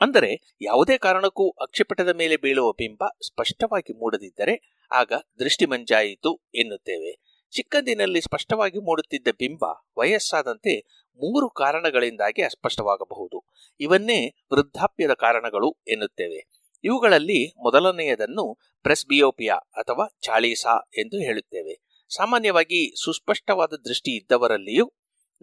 ಅಂದರೆ 0.00 0.54
ಯಾವುದೇ 0.60 0.98
ಕಾರಣಕ್ಕೂ 0.98 1.50
ಅಕ್ಷಿಪಟದ 1.50 2.08
ಮೇಲೆ 2.08 2.36
ಬೀಳುವ 2.36 2.72
ಬಿಂಬ 2.72 3.04
ಸ್ಪಷ್ಟವಾಗಿ 3.26 3.92
ಮೂಡದಿದ್ದರೆ 3.92 4.78
ಆಗ 4.92 5.12
ದೃಷ್ಟಿ 5.38 5.66
ಮಂಜಾಯಿತು 5.66 6.40
ಎನ್ನುತ್ತೇವೆ. 6.54 7.40
ಚಿಕ್ಕಂದಿನಲ್ಲಿ 7.50 8.20
ಸ್ಪಷ್ಟವಾಗಿ 8.20 8.78
ಮೂಡುತ್ತಿದ್ದ 8.78 9.28
ಬಿಂಬ 9.38 9.64
ವಯಸ್ಸಾದಂತೆ 9.98 11.04
ಮೂರು 11.16 11.50
ಕಾರಣಗಳಿಂದಾಗಿ 11.50 12.42
ಅಸ್ಪಷ್ಟವಾಗಬಹುದು. 12.42 13.44
ಇವನ್ನೇ 13.80 14.34
ವೃದ್ಧಾಪ್ಯದ 14.52 15.12
ಕಾರಣಗಳು 15.12 15.78
ಎನ್ನುತ್ತೇವೆ. 15.88 16.53
ಇವುಗಳಲ್ಲಿ 16.84 17.54
ಮೊದಲನೆಯದನ್ನು 17.62 18.58
ಪ್ರೆಸ್ಬಿಯೋಪಿಯಾ 18.82 19.54
ಅಥವಾ 19.54 20.18
ಚಾಳೀಸ 20.22 20.66
ಎಂದು 20.98 21.16
ಹೇಳುತ್ತೇವೆ. 21.16 21.80
ಸಾಮಾನ್ಯವಾಗಿ 22.14 23.04
ಸುಸ್ಪಷ್ಟವಾದ 23.04 23.72
ದೃಷ್ಟಿ 23.84 24.10
ಇದ್ದವರಲ್ಲಿಯೂ 24.10 24.92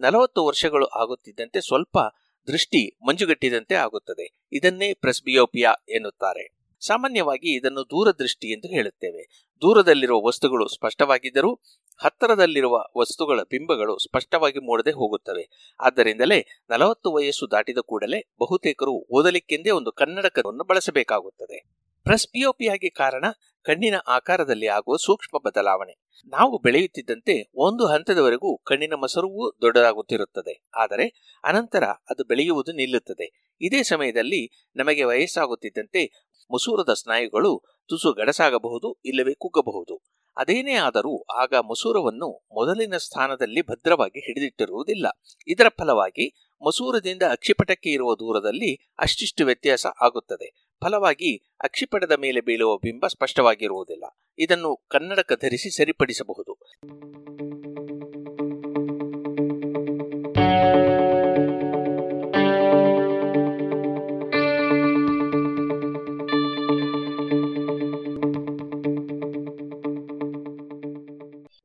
ನಲವತ್ತು 0.00 0.44
ವರ್ಷಗಳು 0.44 0.86
ಆಗುತ್ತಿದ್ದಂತೆ 0.86 1.60
ಸ್ವಲ್ಪ 1.60 1.98
ದೃಷ್ಟಿ 2.46 2.98
ಮಂಜುಗಟ್ಟಿದಂತೆ 3.06 3.74
ಆಗುತ್ತದೆ. 3.74 4.46
ಇದನ್ನೇ 4.52 4.94
ಪ್ರೆಸ್ಬಿಯೋಪಿಯಾ 4.94 5.74
ಎನ್ನುತ್ತಾರೆ. 5.88 6.62
ಸಾಮಾನ್ಯವಾಗಿ 6.80 7.56
ಇದನ್ನು 7.56 7.82
ದೂರದೃಷ್ಟಿ 7.84 8.48
ಎಂದು 8.52 8.68
ಹೇಳುತ್ತೇವೆ. 8.68 9.48
ದೂರದಲ್ಲಿರುವ 9.60 10.26
ವಸ್ತುಗಳು 10.26 10.68
ಸ್ಪಷ್ಟವಾಗಿದ್ದರೂ 10.68 11.60
ಹತ್ತರದಲ್ಲಿರುವ 12.00 12.84
ವಸ್ತುಗಳ 12.98 13.40
ಬಿಂಬಗಳು 13.42 13.98
ಸ್ಪಷ್ಟವಾಗಿ 13.98 14.58
ಮೂಡದೆ 14.58 14.90
ಹೋಗುತ್ತವೆ. 14.90 15.74
ಆದ್ದರಿಂದಲೇ 15.80 16.46
ನಲವತ್ತು 16.70 17.12
ವಯಸ್ಸು 17.12 17.50
ದಾಟಿದ 17.50 17.78
ಕೂಡಲೇ 17.78 18.20
ಬಹುತೇಕರು 18.20 18.92
ಓದಲಿಕ್ಕೆಂದೇ 18.92 19.70
ಒಂದು 19.70 19.92
ಕನ್ನಡಕವನ್ನು 19.92 20.64
ಬಳಸಬೇಕಾಗುತ್ತದೆ. 20.64 21.64
ಪ್ರೆಸ್ಬಿಯೋಪಿಯಾಗಿ 22.04 22.90
ಕಾರಣ 22.90 23.24
ಕಣ್ಣಿನ 23.62 23.94
ಆಕಾರದಲ್ಲಿ 24.06 24.66
ಆಗುವ 24.66 24.96
ಸೂಕ್ಷ್ಮ 24.96 25.38
ಬದಲಾವಣೆ. 25.38 26.02
ನಾವು 26.26 26.58
ಬೆಳೆಯುತ್ತಿದ್ದಂತೆ 26.58 27.50
ಒಂದು 27.54 27.86
ಹಂತದವರೆಗೂ 27.86 28.58
ಕಣ್ಣಿನ 28.58 28.94
ಮಸರುವು 28.94 29.52
ದೊಡ್ಡದಾಗುತ್ತಿರುತ್ತದೆ. 29.60 30.66
ಆದರೆ 30.76 31.38
ಅನಂತರ 31.44 31.84
ಅದು 31.84 32.24
ಬೆಳೆಯುವುದು 32.24 32.72
ನಿಲ್ಲುತ್ತದೆ. 32.72 33.56
ಇದೇ 33.60 33.82
ಸಮಯದಲ್ಲಿ 33.82 34.70
ನಮಗೆ 34.76 35.04
ವಯಸ್ಸಾಗುತ್ತಿದ್ದಂತೆ 35.04 36.28
ಮಸೂರದ 36.54 36.92
ಸ್ನಾಯುಗಳು 36.92 37.62
ತುಸು 37.88 38.12
ಗಡಸಾಗಬಹುದು, 38.12 39.00
ಇಲ್ಲವೇ 39.04 39.34
ಕುಗ್ಗಬಹುದು. 39.34 40.02
ಅದೇನೇ 40.36 40.72
ಆದರೂ 40.72 41.22
ಆಗ 41.22 41.54
ಮಸೂರವನ್ನು 41.54 42.46
ಮೊದಲಿನ 42.52 42.96
ಸ್ಥಾನದಲ್ಲಿ 42.96 43.62
ಭದ್ರವಾಗಿ 43.62 44.20
ಹಿಡಿದಿಟ್ಟಿರುವುದಿಲ್ಲ. 44.20 45.06
ಇದರ 45.46 45.66
ಫಲವಾಗಿ 45.68 46.54
ಮಸೂರದಿಂದ 46.66 47.22
ಅಕ್ಷಿಪಟಕ್ಕೆ 47.22 47.90
ಇರುವ 47.90 48.14
ದೂರದಲ್ಲಿ 48.14 48.92
ಅಷ್ಟಿಷ್ಟು 48.98 49.44
ವ್ಯತ್ಯಾಸ 49.44 49.86
ಆಗುತ್ತದೆ. 50.00 50.68
ಫಲವಾಗಿ 50.84 51.36
ಅಕ್ಷಿಪಟದ 51.62 52.12
ಮೇಲೆ 52.12 52.40
ಬೀಳುವ 52.40 52.76
ಬಿಂಬ 52.76 53.06
ಸ್ಪಷ್ಟವಾಗಿರುವುದಿಲ್ಲ. 53.06 54.04
ಇದನ್ನು 54.38 54.84
ಕನ್ನಡಕ 54.88 55.32
ಧರಿಸಿ 55.32 55.70
ಸರಿಪಡಿಸಬಹುದು. 55.70 56.58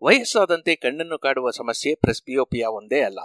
ವಯಸ್ಸಾದಂತೆ 0.07 0.75
ಕಣ್ಣನ್ನು 0.75 1.19
ಕಾಡುವ 1.19 1.51
ಸಮಸ್ಯೆ 1.51 1.95
ಪ್ರೆಸ್ಬಿಯೋಪಿಯಾ 1.95 2.69
ಒಂದೇ 2.69 3.01
ಅಲ್ಲ. 3.01 3.19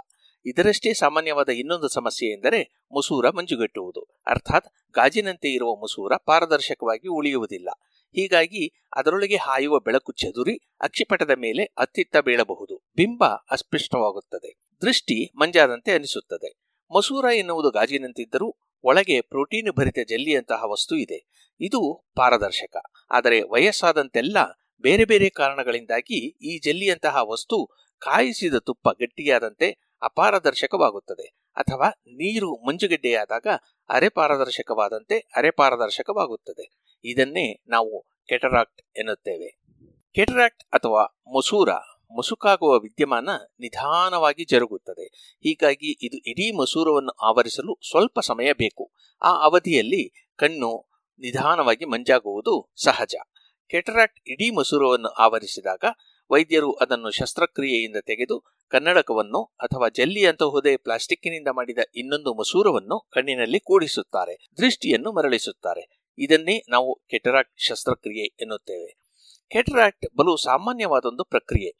ಇದರಷ್ಟೇ 0.45 0.93
ಸಾಮಾನ್ಯವಾದ 0.93 1.49
ಇನ್ನೊಂದು 1.49 1.87
ಸಮಸ್ಯೆ 1.87 2.29
ಎಂದರೆ 2.29 2.83
ಮುಸೂರ 2.91 3.29
ಮಂಜುಗಟ್ಟುವುದು. 3.29 4.01
ಅರ್ಥಾತ್ 4.27 4.67
ಗಾಜಿನಂತೆ 4.93 5.53
ಇರುವ 5.53 5.75
ಮುಸೂರ 5.75 6.13
ಪಾರದರ್ಶಕವಾಗಿ 6.25 7.07
ಉಳಿಯುವುದಿಲ್ಲ. 7.07 7.69
ಹೀಗಾಗಿ 8.15 8.83
ಅದರೊಳಗೆ 8.95 9.35
ಹಾಯುವ 9.35 9.79
ಬೆಳಕು 9.79 10.11
ಚದುರಿ 10.11 10.57
ಅಕ್ಷಿಪಟದ 10.81 11.31
ಮೇಲೆ 11.35 11.63
ಅತ್ತಿತ್ತ 11.63 12.17
ಬೀಳಬಹುದು. 12.17 12.89
ಬಿಂಬ 12.95 13.25
ಅಸ್ಪಷ್ಟವಾಗುತ್ತದೆ. 13.25 14.77
ದೃಷ್ಟಿ 14.81 15.31
ಮಂಜಾದಂತೆ 15.35 15.91
ಅನಿಸುತ್ತದೆ. 15.91 16.61
ಮಸೂರ 16.95 17.25
ಎನ್ನುವುದು 17.35 17.71
ಗಾಜಿನಂತಿದ್ದರೂ 17.71 18.55
ಒಳಗೆ 18.83 19.21
ಪ್ರೋಟೀನ್ 19.21 19.71
ಭರಿತ 19.71 19.99
ಜಲ್ಲಿಯಂತಹ 20.09 20.71
ವಸ್ತು 20.71 20.95
ಇದೆ. 20.95 21.49
ಇದು 21.61 22.05
ಪಾರದರ್ಶಕ. 22.15 22.77
ಆದರೆ 23.11 23.41
ವಯಸ್ಸಾದಂತೆಲ್ಲ 23.41 24.37
ಬೇರೆ 24.81 25.05
ಬೇರೆ 25.05 25.29
ಕಾರಣಗಳಿಂದಾಗಿ 25.29 26.27
ಈ 26.27 26.59
ಜೆಲ್ಲಿಯಂತಹ 26.59 27.17
ವಸ್ತು 27.21 27.69
ಕಾಯಿಸಿದ 27.99 28.53
ತುಪ್ಪ 28.55 28.89
ಗಟ್ಟಿಯಾದಂತೆ 28.89 29.97
ಅಪಾರದರ್ಶಕವಾಗುತ್ತದೆ. 30.01 31.37
ಅಥವಾ 31.55 31.89
ನೀರು 31.89 32.67
ಮಂಜುಗಡ್ಡೆಯಾದಾಗ 32.67 33.47
ಅರೆಪಾರದರ್ಶಕವಾದಂತೆ 33.89 35.19
ಅರೆಪಾರದರ್ಶಕವಾಗುತ್ತದೆ 35.19 35.19
ಅರೆ 35.35 35.51
ಪಾರದರ್ಶಕವಾಗುತ್ತದೆ. 35.51 36.89
ಇದನ್ನೇ 37.03 37.63
ನಾವು 37.67 38.01
ಕೆಟರಾಕ್ಟ್ 38.29 38.81
ಎನ್ನುತ್ತೇವೆ. 38.97 39.59
ಕೆಟರಾಕ್ಟ್ 40.13 40.63
ಅಥವಾ 40.63 41.21
ಮಸೂರ, 41.37 41.69
ಮುಸುಕಾಗುವ 42.11 42.79
ವಿದ್ಯಮಾನ 42.79 43.29
ನಿಧಾನವಾಗಿ 43.59 44.45
ಜರುಗುತ್ತದೆ. 44.45 45.35
ಹೀಗಾಗಿ 45.43 46.05
ಇದು 46.05 46.17
ಇಡೀ 46.17 46.51
ಮಸೂರವನ್ನು 46.51 47.11
ಆವರಿಸಲು 47.11 47.79
ಸ್ವಲ್ಪ 47.89 48.19
ಸಮಯ 48.19 48.53
ಬೇಕು. 48.53 48.91
ಆ 49.21 49.43
ಅವಧಿಯಲ್ಲಿ 49.43 50.31
ಕಣ್ಣು 50.35 50.89
ನಿಧಾನವಾಗಿ 51.19 51.85
ಮಂಜಾಗುವುದು 51.85 52.73
ಸಹಜ. 52.83 53.15
ಕೆಟರಾಕ್ಟ್ 53.69 54.19
ಇಡೀ 54.27 54.49
ಮಸೂರವನ್ನು 54.49 55.07
ಆವರಿಸಿದಾಗ 55.07 55.83
ವೈದ್ಯರು 56.31 56.73
ಅದನ್ನು 56.73 57.11
ಶಸ್ತ್ರಕ್ರಿಯೆಯಿಂದ 57.11 57.95
ತೆಗೆದು 58.05 58.43
ಕನ್ನಡಕವನ್ನು 58.69 59.43
ಅಥವಾ 59.43 59.89
ಜಲ್ಲಿಯಂತಹುದೇ 59.89 60.75
ಪ್ಲಾಸ್ಟಿಕ್ನಿಂದ 60.77 61.47
ಮಾಡಿದ 61.51 61.77
ಇನ್ನೊಂದು 61.95 62.33
ಮಸೂರವನ್ನು 62.33 63.07
ಕಣ್ಣಿನಲ್ಲಿ 63.11 63.59
ಕೂಡಿಸುತ್ತಾರೆ, 63.59 64.49
ದೃಷ್ಟಿಯನ್ನು 64.57 65.11
ಮರಳಿಸುತ್ತಾರೆ. 65.11 66.13
ಇದನ್ನೇ 66.17 66.65
ನಾವು 66.69 67.01
ಕೆಟರಾಕ್ಟ್ 67.09 67.53
ಶಸ್ತ್ರಕ್ರಿಯೆ 67.57 68.25
ಎನ್ನುತ್ತೇವೆ. 68.25 69.03
ಕೆಟರಾಕ್ಟ್ 69.49 70.05
ಬಲು 70.17 70.37
ಸಾಮಾನ್ಯವಾದೊಂದು 70.37 71.23
ಪ್ರಕ್ರಿಯೆ. 71.23 71.75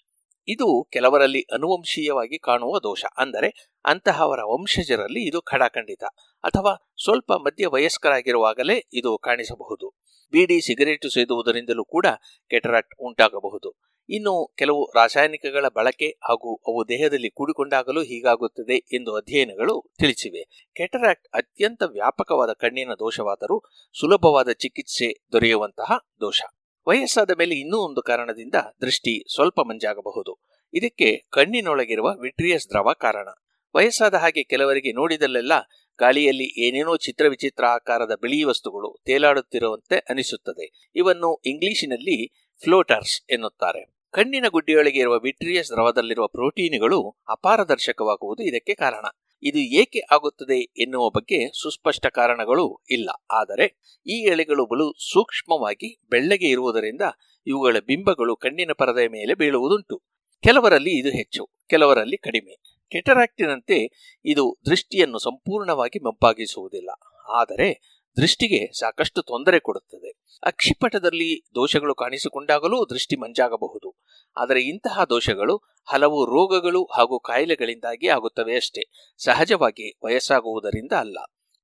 ಇದು 0.47 0.89
ಕೆಲವರಲ್ಲಿ 0.91 1.41
ಅನುವಂಶೀಯವಾಗಿ 1.41 2.39
ಕಾಣುವ 2.39 2.79
ದೋಷ. 2.79 3.05
ಅಂದರೆ 3.17 3.79
ಅಂತಹವರ 3.85 4.39
ವಂಶಜರಲ್ಲಿ 4.43 5.27
ಇದು 5.27 5.41
ಖಡಾಖಂಡಿತ. 5.41 6.03
ಅಥವಾ 6.43 6.91
ಸ್ವಲ್ಪ 7.03 7.33
ಮಧ್ಯ 7.33 7.67
ವಯಸ್ಕರಾಗಿರುವಾಗಲೇ 7.67 8.87
ಇದು 8.93 9.17
ಕಾಣಿಸಬಹುದು. 9.17 10.02
ಬೀಡಿ 10.33 10.61
ಸಿಗರೇಟು 10.61 11.09
ಸೇದುವುದರಿಂದಲೂ 11.09 11.85
ಕೂಡ 11.85 12.05
ಕೆಟರಾಕ್ಟ್ 12.49 12.95
ಉಂಟಾಗಬಹುದು. 12.99 13.69
ಇನ್ನು 14.09 14.55
ಕೆಲವು 14.57 14.91
ರಾಸಾಯನಿಕಗಳ 14.95 15.65
ಬಳಕೆ 15.67 16.05
ಹಾಗೂ 16.05 16.55
ಅವು 16.55 16.87
ದೇಹದಲ್ಲಿ 16.87 17.29
ಕೂಡಿಕೊಂಡಾಗಲೂ 17.29 18.01
ಹೀಗಾಗುತ್ತದೆ 18.01 18.75
ಎಂದು 18.93 19.15
ಅಧ್ಯಯನಗಳು 19.15 19.93
ತಿಳಿಸಿವೆ. 19.99 20.71
ಕೆಟರಾಕ್ಟ್ 20.75 21.27
ಅತ್ಯಂತ 21.33 21.83
ವ್ಯಾಪಕವಾದ 21.83 22.53
ಕಣ್ಣಿನ 22.53 22.91
ದೋಷವಾದರೂ 22.93 23.63
ಸುಲಭವಾದ 23.99 24.51
ಚಿಕಿತ್ಸೆ 24.51 25.23
ದೊರೆಯುವಂತಹ 25.31 25.97
ದೋಷ. 26.21 26.41
ವಯಸ್ಸಾದ 26.87 27.31
ಮೇಲೆ 27.37 27.55
ಇನ್ನೂ 27.55 27.77
ಒಂದು 27.77 28.01
ಕಾರಣದಿಂದ 28.01 28.55
ದೃಷ್ಟಿ 28.81 29.33
ಸ್ವಲ್ಪ 29.33 29.59
ಮಂಜಾಗಬಹುದು. 29.59 30.39
ಇದಕ್ಕೆ 30.73 31.27
ಕಣ್ಣಿನೊಳಗಿರುವ 31.29 32.09
ವಿಟ್ರಿಯಸ್ 32.21 32.69
ದ್ರವ 32.69 32.93
ಕಾರಣ. 32.93 33.27
ವಯಸ್ಸಾದ 33.75 34.13
ಹಾಗೆ 34.13 34.43
ಕೆಲವರಿಗೆ 34.43 34.91
ನೋಡಿದಲ್ಲೆಲ್ಲ 34.91 35.53
ಗಾಳಿಯಲ್ಲಿ 35.99 36.67
ಏನೇನೋ 36.67 36.97
ಚಿತ್ರ 36.97 37.25
ವಿಚಿತ್ರ 37.27 37.65
ಆಕಾರದ 37.65 38.11
ಬಿಳಿ 38.21 38.43
ವಸ್ತುಗಳು 38.43 39.01
ತೇಲಾಡುತ್ತಿರುವಂತೆ 39.05 40.05
ಅನಿಸುತ್ತದೆ. 40.09 40.89
ಇವನ್ನು 40.95 41.41
ಇಂಗ್ಲಿಶಿನಲ್ಲಿ 41.45 42.47
ಫ್ಲೋಟರ್ಸ್ 42.63 43.31
ಎನ್ನುತ್ತಾರೆ. 43.31 43.93
ಕಣ್ಣಿನ 44.11 44.45
ಗುಡ್ಡೆಯೊಳಗೆ 44.51 44.99
ಇರುವ 44.99 45.19
ವಿಟ್ರಿಯಸ್ 45.19 45.71
ದ್ರವದಲ್ಲಿರುವ 45.71 46.27
ಪ್ರೋಟೀನುಗಳು 46.27 47.17
ಅಪಾರದರ್ಶಕವಾಗುವುದು 47.29 48.43
ಇದಕ್ಕೆ 48.43 48.73
ಕಾರಣ. 48.73 49.05
ಇದು 49.43 49.59
ಏಕೆ 49.59 49.99
ಆಗುತ್ತದೆ 50.11 50.59
ಎನ್ನುವ 50.59 51.09
ಬಗ್ಗೆ 51.09 51.61
ಸುಸ್ಪಷ್ಟ 51.61 52.05
ಕಾರಣಗಳು 52.05 52.81
ಇಲ್ಲ. 52.89 53.09
ಆದರೆ 53.31 53.65
ಈ 54.07 54.21
ಎಳೆಗಳು 54.21 54.65
ಬಲು 54.65 55.11
ಸೂಕ್ಷ್ಮವಾಗಿ 55.11 56.01
ಬೆಳ್ಳಗೆ 56.09 56.47
ಇರುವುದರಿಂದ 56.49 57.01
ಇವುಗಳ 57.47 57.77
ಬಿಂಬಗಳು 57.79 58.35
ಕಣ್ಣಿನ 58.35 58.71
ಪರದೆಯ 58.77 59.07
ಮೇಲೆ 59.07 59.33
ಬೀಳುವುದುಂಟು. 59.33 60.03
ಕೆಲವರಲ್ಲಿ 60.43 60.99
ಇದು 60.99 61.09
ಹೆಚ್ಚು, 61.09 61.49
ಕೆಲವರಲ್ಲಿ 61.69 62.17
ಕಡಿಮೆ. 62.17 62.72
ಕೆಟರಾಕ್ಟಿನಂತೆ 62.93 63.77
ಇದು 64.25 64.57
ದೃಷ್ಟಿಯನ್ನು 64.65 65.19
ಸಂಪೂರ್ಣವಾಗಿ 65.19 65.99
ಮಬ್ಬಾಗಿಸುವುದಿಲ್ಲ 65.99 66.89
ಆದರೆ 67.29 67.93
ದೃಷ್ಟಿಗೆ 68.17 68.79
ಸಾಕಷ್ಟು 68.79 69.21
ತೊಂದರೆ 69.21 69.59
ಕೊಡುತ್ತದೆ. 69.59 70.39
ಅಕ್ಷಿಪಟದಲ್ಲಿ 70.43 71.45
ದೋಷಗಳು 71.55 71.95
ಕಾಣಿಸಿಕೊಂಡಾಗಲೂ 71.95 72.85
ದೃಷ್ಟಿ 72.85 73.15
ಮಂಜಾಗಬಹುದು. 73.15 74.03
ಆದರೆ 74.37 74.61
ಇಂತಹ 74.61 75.03
ದೋಷಗಳು 75.03 75.57
ಹಲವು 75.89 76.25
ರೋಗಗಳು 76.25 76.83
ಹಾಗೂ 76.83 77.19
ಕಾಯಿಲೆಗಳಿಂದಾಗಿ 77.19 78.07
ಆಗುತ್ತವೆ 78.07 78.55
ಅಷ್ಟೇ. 78.55 78.81
ಸಹಜವಾಗಿ 79.17 79.99
ವಯಸ್ಸಾಗುವುದರಿಂದ 80.03 80.91
ಅಲ್ಲ. 80.91 81.17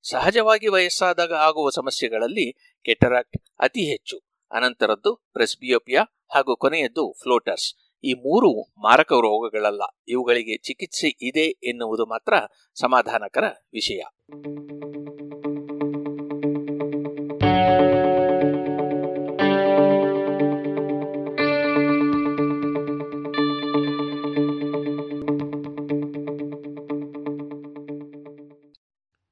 ಸಹಜವಾಗಿ 0.03 0.68
ವಯಸ್ಸಾದಾಗ 0.68 1.34
ಆಗುವ 1.34 1.69
ಸಮಸ್ಯೆಗಳಲ್ಲಿ 1.69 2.77
ಕೆಟರಾಕ್ಟ್ 2.85 3.38
ಅತಿ 3.60 3.81
ಹೆಚ್ಚು. 3.81 4.19
ಅನಂತರದ್ದು 4.51 5.30
ಪ್ರೆಸ್ಬಿಯೋಪಿಯಾ 5.34 6.03
ಹಾಗೂ 6.35 6.56
ಕೊನೆಯದ್ದು 6.56 7.15
ಫ್ಲೋಟರ್ಸ್. 7.22 7.89
ಈ 8.03 8.13
ಮೂರು 8.13 8.61
ಮಾರಕ 8.81 9.11
ರೋಗಗಳಲ್ಲ, 9.11 9.81
ಇವುಗಳಿಗೆ 10.07 10.57
ಚಿಕಿತ್ಸೆ 10.57 11.07
ಇದೆ 11.21 11.45
ಎನ್ನುವುದು 11.63 12.05
ಮಾತ್ರ 12.05 12.34
ಸಮಾಧಾನಕರ 12.76 13.43
ವಿಷಯ. 13.73 14.01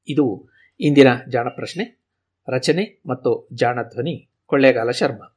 ಇದು 0.10 0.50
ಇಂದಿನ 0.80 1.08
ಜಾಣ 1.30 1.48
ಪ್ರಶ್ನೆ 1.50 2.04
ರಚನೆ 2.50 3.02
ಮತ್ತು 3.10 3.50
ಜಾಣ 3.54 3.84
ಧ್ವನಿ 3.84 4.30
ಕೊಳ್ಳೇಗಾಲ 4.46 4.92
ಶರ್ಮಾ. 4.92 5.37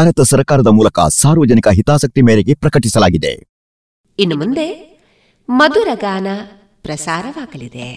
ಭಾರತ 0.00 0.20
ಸರ್ಕಾರದ 0.20 0.66
ಮೂಲಕ 0.66 1.00
ಸಾರ್ವಜನಿಕ 1.00 1.68
ಹಿತಾಸಕ್ತಿ 1.68 2.22
ಮೇರೆಗೆ 2.22 2.54
ಪ್ರಕಟಿಸಲಾಗಿದೆ. 2.54 3.46
ಇನ್ನು 4.18 4.36
ಮುಂದೆ 4.36 4.66
ಮಧುರ 5.48 5.88
ಗಾನ 5.94 6.26
ಪ್ರಸಾರವಾಗಲಿದೆ. 6.82 7.90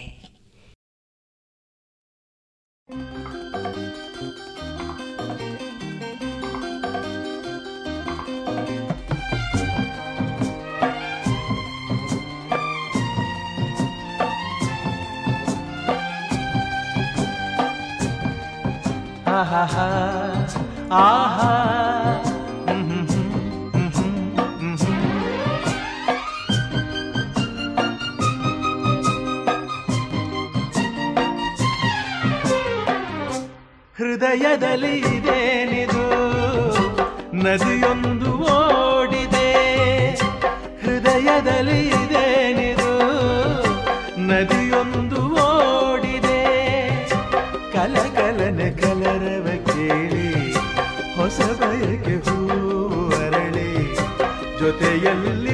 ಆಹಾ 19.26 19.64
ಆಹಾ. 20.92 21.83
ಹೃದಯದಲ್ಲಿ 34.04 34.98
ಇದೇನಿದು 34.98 36.02
ನದಿಯೊಂದು 37.34 38.32
ಓಡಿದೆ. 38.32 39.52
ಹೃದಯದಲ್ಲಿ 40.82 41.80
ಇದೇನಿದು 41.88 42.90
ನದಿಯೊಂದು 44.20 45.20
ಓಡಿದೆ. 45.44 46.42
ಕಲಕಲನ 47.72 48.60
ಕಲರವ 48.80 49.46
ಕೇಳಿ, 49.66 50.52
ಹೊಸ 51.16 51.40
ಬಯಕೆ 51.40 52.16
ಹೂವರಳಿ 52.16 53.94
ಜೊತೆಯಲ್ಲಿ 54.60 55.53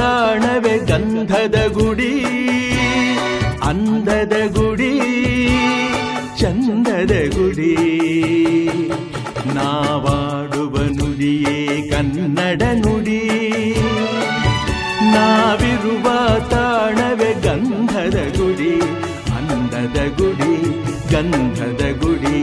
ತಾಣವೇ 0.00 0.74
ಗಂಧದ 0.90 1.56
ಗುಡಿ, 1.72 2.12
ಅಂದದ 3.62 4.34
ಗುಡಿ, 4.56 4.92
ಚಂದದ 6.40 7.14
ಗುಡಿ. 7.36 7.72
ನಾವಾಡುವ 9.56 10.74
ನುಡಿಯೇ 10.98 11.56
ಕನ್ನಡ 11.90 12.62
ನುಡಿ. 12.82 13.20
ನಾವಿರುವ 15.14 16.06
ತಾಣವೇ 16.50 17.30
ಗಂಧದ 17.46 18.18
ಗುಡಿ, 18.38 18.74
ಅಂದದ 19.38 19.98
ಗುಡಿ, 20.18 20.52
ಗಂಧದ 21.12 21.82
ಗುಡಿ, 22.02 22.36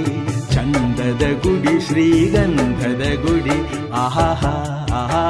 ಚಂದದ 0.54 1.24
ಗುಡಿ, 1.44 1.74
ಶ್ರೀಗಂಧದ 1.88 3.04
ಗುಡಿ. 3.26 3.58
ಆಹಾ 3.96 4.30
ಆಹಾ 5.02 5.24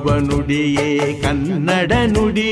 ಆಡುವ 0.00 0.12
ನುಡಿಯೇ 0.18 0.86
ಕನ್ನಡ 1.22 1.92
ನುಡಿ. 2.12 2.50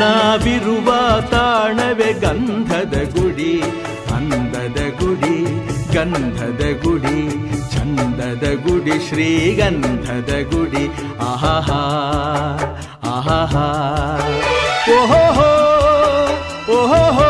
ನಾವಿರುವ 0.00 0.88
ತಾಣವೇ 1.30 2.10
ಗಂಧದ 2.22 2.96
ಗುಡಿ, 3.14 3.52
ಅಂದದ 4.16 4.80
ಗುಡಿ, 5.00 5.34
ಗಂಧದ 5.94 6.62
ಗುಡಿ, 6.84 7.18
ಚಂದದ 7.72 8.44
ಗುಡಿ, 8.66 8.96
ಶ್ರೀಗಂಧದ 9.08 10.32
ಗುಡಿ. 10.52 10.84
ಆಹಾ 11.30 11.54
ಆಹಾ 13.14 13.66
ಓಹೋ 14.96 15.22
ಓಹೋ 16.78 17.29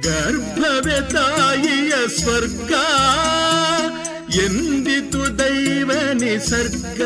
ಗರ್ಭವೇ 0.00 1.12
ತಾಯಿಯ 1.12 1.92
ಸ್ವರ್ಗ, 2.18 2.72
ಎಂದಿತು 4.34 5.38
ದೈವ 5.38 5.90
ನಿಸರ್ಗ 6.12 7.02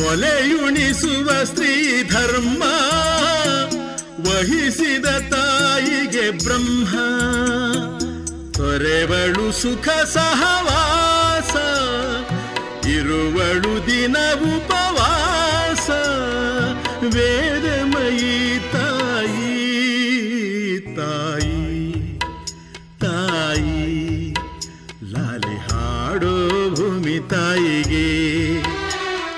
ಮೊಲೆಯುಣಿಸುವ 0.00 1.44
ಸ್ತ್ರೀ 1.44 2.02
ಧರ್ಮ, 2.02 2.62
ವಹಿಸಿದ 4.26 5.04
ತಾಯಿಗೆ 5.04 6.30
ಬ್ರಹ್ಮ. 6.30 6.94
ತೊರೆವಳು 8.52 9.52
ಸುಖ 9.52 9.88
ಸಹವಾಸ 9.88 11.09
ಇರುವಳು 13.10 13.72
ದಿನವು 13.86 14.48
ಉಪವಾಸ, 14.56 15.86
ವೇದಮಯಿ 17.14 18.36
ತಾಯಿ 18.74 19.54
ತಾಯಿ 20.98 21.56
ತಾಯಿ, 23.04 23.80
ಲಾಲಿ 25.14 25.56
ಹಾಡೋ 25.66 26.34
ಭೂಮಿ 26.76 27.16
ತಾಯಿಗೆ, 27.32 28.06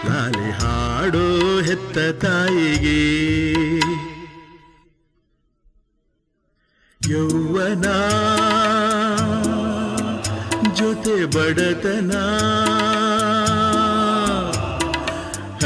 ಲಾಲಿ 0.08 0.50
ಹಾಡೋ 0.60 1.26
ಹೆತ್ತ 1.68 1.98
ತಾಯಿಗೆ. 2.26 3.00
ಯೌವನ 7.00 7.86
ಜೊತೆ 10.78 11.16
ಬಡತನ 11.34 12.12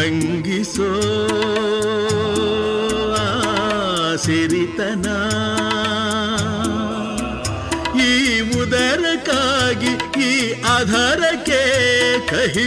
ಹಂಗಿಸೋ 0.06 0.88
ಆ 3.16 3.24
ಸಿರಿತನ 4.24 5.06
ಈ 8.04 8.12
ಉದರಕ್ಕಾಗಿ 8.60 9.92
ಈ 10.26 10.32
ಆಧಾರಕ್ಕೆ 10.74 11.62
ಕಹಿ 12.30 12.66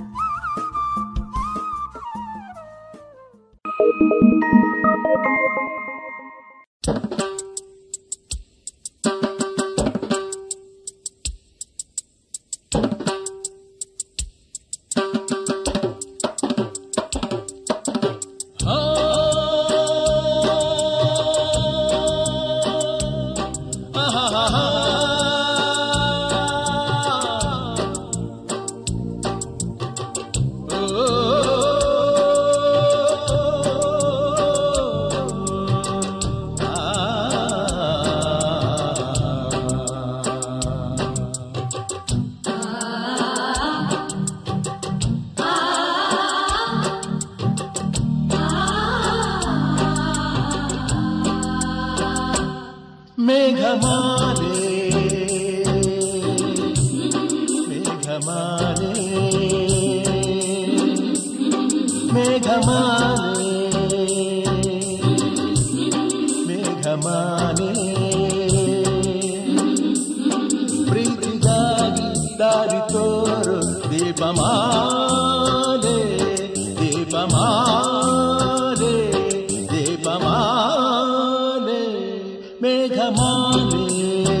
Hare 83.51 84.40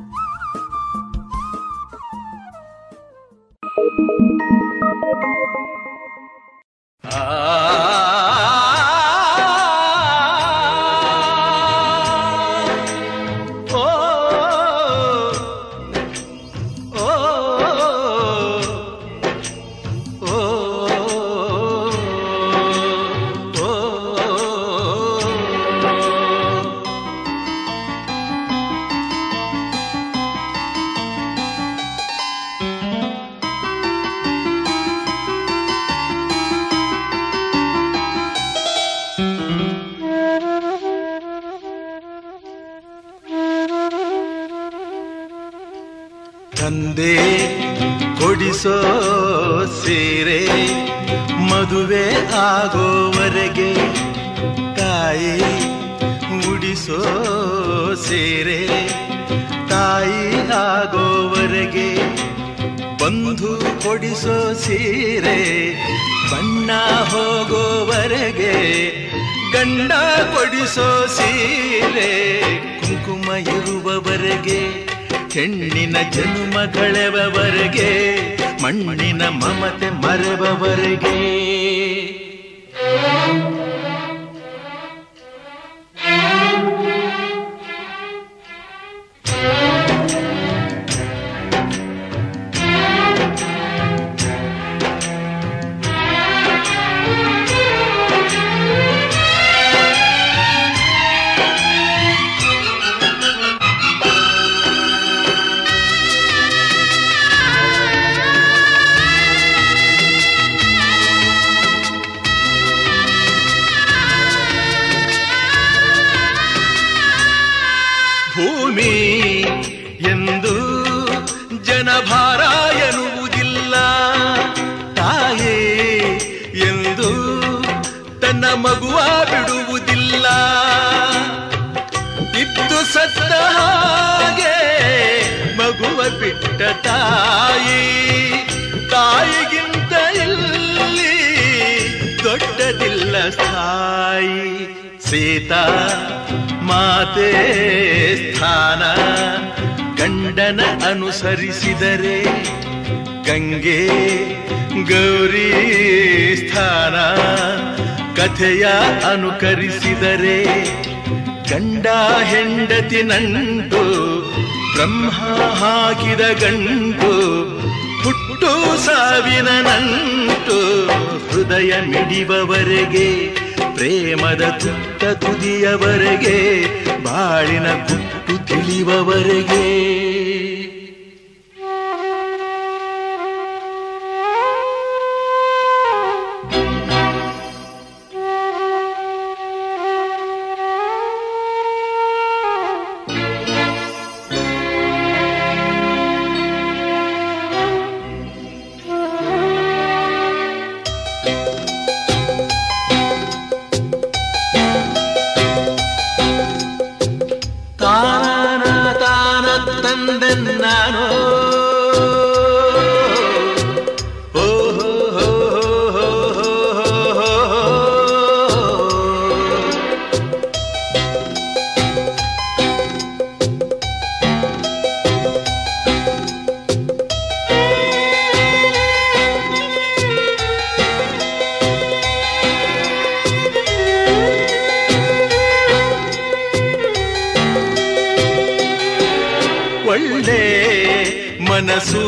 ಮನಸ್ಸು 241.61 242.03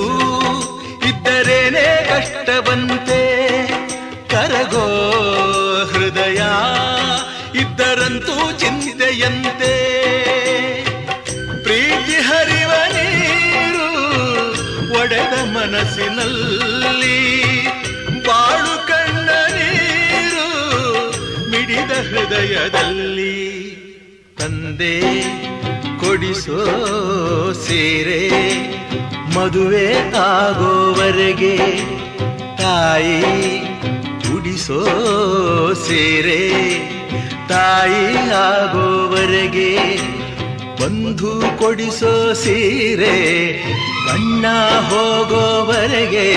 ಇದ್ದರೇನೆ 1.10 2.10
ಕಷ್ಟವಂತೆ. 2.10 3.22
ಕರಗೋ 4.28 4.86
ಹೃದಯ 5.94 6.42
ಇದ್ದರಂತೂ 7.60 8.52
ಚಿಂತೆಯಂತೆ. 8.52 9.74
ಪ್ರೀತಿ 11.64 12.16
ಹರಿವ 12.22 12.72
ನೀರು 12.98 13.90
ಒಡೆದ 15.00 15.34
ಮನಸ್ಸಿನಲ್ಲಿ. 15.44 17.18
ಬಾಳು 18.28 18.88
ಕಣ್ಣ 18.88 19.30
ನೀರು 19.30 20.48
ಮಿಡಿದ 21.50 21.92
ಹೃದಯದಲ್ಲಿ. 21.92 23.34
ತಂದೆ, 24.40 25.02
ಕೊಡಿಸೋ 26.00 26.66
ಸೀರೆ 27.54 28.54
ಮದುವೆ 29.36 29.88
ಆಗೋವರೆಗೆ 30.24 31.56
ತಾಯಿ 32.58 33.20
ಉಡಿಸೋ 34.34 34.80
ಸೇರೆ 35.84 36.42
ತಾಯಿ 37.50 38.06
ಆಗೋವರೆಗೆ 38.42 39.70
ಬಂಧು 40.80 41.32
ಕೊಡಿಸೋ 41.60 42.14
ಸೀರೆ 42.34 43.16
ಬಣ್ಣ 44.08 44.46
ಹೋಗೋವರೆಗೆ 44.90 46.28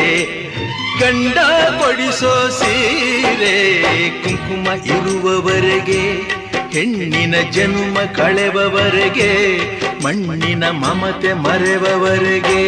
ಗಂಡ 1.01 1.39
ಕೊಡಿಸೋ 1.81 2.35
ಸೀರೆ 2.59 3.57
ಕುಂಕುಮ 4.23 4.67
ಇರುವವರೆಗೆ 4.93 6.03
ಹೆಣ್ಣಿನ 6.75 7.35
ಜನ್ಮ 7.51 7.99
ಕಳೆವವರೆಗೆ 8.17 9.31
ಮಣ್ಣಿನ 10.07 10.65
ಮಮತೆ 10.65 11.33
ಮರೆವವರೆಗೆ. 11.33 12.63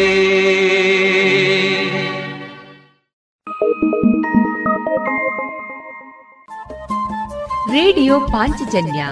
ರೇಡಿಯೋ 7.71 8.19
ಪಾಂಚಜನ್ಯ 8.19 9.05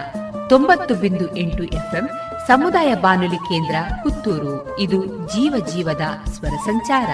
ತೊಂಬತ್ತು 0.50 0.96
ಬಿಂದು 0.96 1.38
ಎಂಟು 1.38 1.64
ಎಫ್ಎಂ 1.64 2.10
ಸಮುದಾಯ 2.48 2.96
ಬಾನುಲಿ 2.96 3.36
ಕೇಂದ್ರ 3.36 3.76
ಪುತ್ತೂರು. 4.04 4.80
ಇದು 4.80 5.06
ಜೀವ 5.06 5.66
ಜೀವದ 5.74 6.30
ಸ್ವರ 6.30 6.56
ಸಂಚಾರ. 6.66 7.08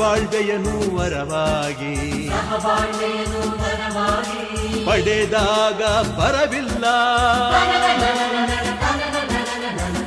ಸಹಬಾಳ್ವೆಯನು 0.00 0.96
ವರವಾಗಿ. 0.96 2.28
ಪಡೆದಾಗ 4.86 5.82
ಬರವಿಲ್ಲ. 6.16 6.84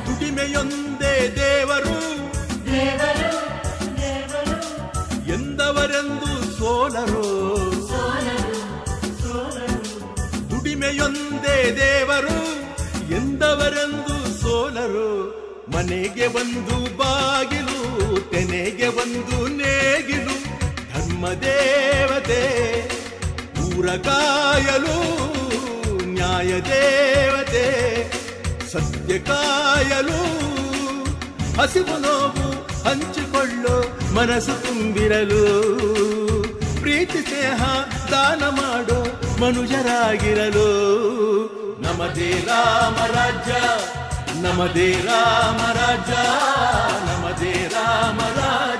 ದುಡಿಮೆಯೊಂದೇ 0.06 1.36
ದೇವರು. 1.36 2.14
ಎಂದವರೆಂದು 5.32 6.58
ಸೋಲರು. 6.58 7.24
ದುಡಿಮೆಯೊಂದೇ 10.50 11.76
ದೇವರು. 11.76 12.44
ಎಂದವರೆಂದು 13.14 14.40
ಸೋಲರು. 14.40 15.33
ಮನೆಗೆ 15.74 16.26
ಒಂದು 16.26 16.96
ಬಾಗಿಲು, 16.96 17.78
ತೆನೆಗೆ 18.30 18.86
ಒಂದು 18.86 19.46
ನೇಗಿಲು, 19.46 20.36
ಧರ್ಮ 20.92 21.28
ದೇವತೆ, 21.28 22.42
ಊರ 23.64 23.86
ಕಾಯಲು, 23.86 24.96
ನ್ಯಾಯ 26.06 26.60
ದೇವತೆ, 26.60 27.66
ಸತ್ಯ 28.72 29.18
ಕಾಯಲು, 29.18 30.20
ಹಸಿವು 31.60 31.98
ನೋವು 31.98 32.46
ಹಂಚಿಕೊಳ್ಳೋ, 32.88 33.76
ಮನಸ್ಸು 34.14 34.62
ತುಂಬಿರಲು, 34.62 35.44
ಪ್ರೀತಿ 36.80 37.20
ಸ್ನೇಹ 37.20 37.62
ದಾನ 38.10 38.42
ಮಾಡೋ, 38.48 39.00
ಮನುಜರಾಗಿರಲು. 39.40 40.68
ನಮದೇ 41.82 42.30
ರಾಮ 42.30 42.96
ನಮದೇ 44.44 44.92
ರಾಮ 45.06 45.60
ರಾಜ್ಯ 45.72 46.14
ನಮದೇ 47.06 47.54
ರಾಮ 47.68 48.20
ರಾಜ್ಯ 48.36 48.73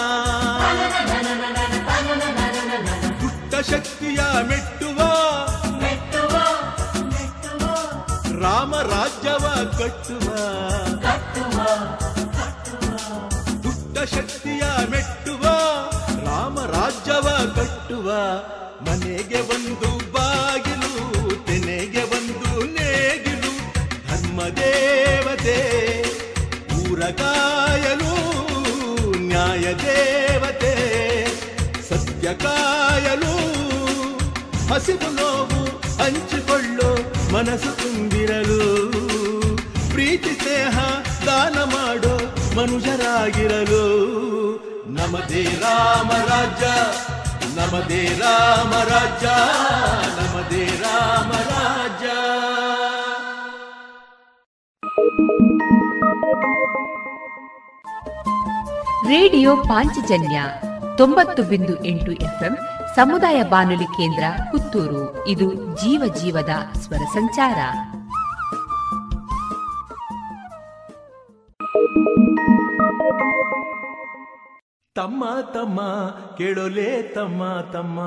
ಪುಟ್ಟ 3.21 3.69
ಶಕ್ತಿಯ 3.69 4.19
ಮೆಟ್ಟುವ 4.47 4.99
ರಾಮ 8.41 8.75
ರಾಜ್ಯವ 8.75 9.45
ಕಟ್ಟುವ. 9.77 10.20
ಹಸಿವು 34.81 35.09
ನೋವು 35.15 35.59
ಹಂಚಿಕೊಳ್ಳು 35.99 36.87
ಮನಸ್ಸು 37.33 37.71
ತುಂಬಿರಲು 37.81 38.59
ಪ್ರೀತಿ 39.91 40.31
ಸ್ನೇಹ 40.33 40.77
ದಾನ 41.25 41.57
ಮಾಡೋ 41.65 42.13
ಮನುಷ್ಯರಾಗಿರಲು 42.55 43.83
ನಮದೇ 44.93 45.43
ರಾಮ 45.61 46.09
ರಾಜ್ಯ 46.29 46.67
ನಮದೇ 47.57 48.01
ರಾಮ 48.21 48.73
ರಾಜ್ಯ 48.89 49.27
ನಮದೇ 50.17 50.65
ರಾಮ 50.83 51.31
ರಾಜ್ಯ 51.51 52.07
ರೇಡಿಯೋ 59.07 59.53
ಪಾಂಚಜನ್ಯ 59.69 60.37
ತೊಂಬತ್ತು 60.97 61.43
ಬಿಂದು 61.43 61.75
ಎಂಟು 61.85 62.11
ಎಫ್ಎಂ 62.21 62.55
ಸಮುದಾಯ 62.95 63.43
ಬಾನುಲಿ 63.43 63.83
ಕೇಂದ್ರ 63.83 64.23
ಪುತ್ತೂರು. 64.51 65.27
ಇದು 65.27 65.53
ಜೀವ 65.53 66.13
ಜೀವದ 66.15 66.49
ಸ್ವರ 66.73 66.97
ಸಂಚಾರ. 66.97 67.57
ತಮ್ಮ 74.95 75.25
ತಮ್ಮ 75.53 75.81
ಕೇಳೋಲೇ 76.37 77.11
ತಮ್ಮ 77.15 77.43
ತಮ್ಮ. 77.71 77.99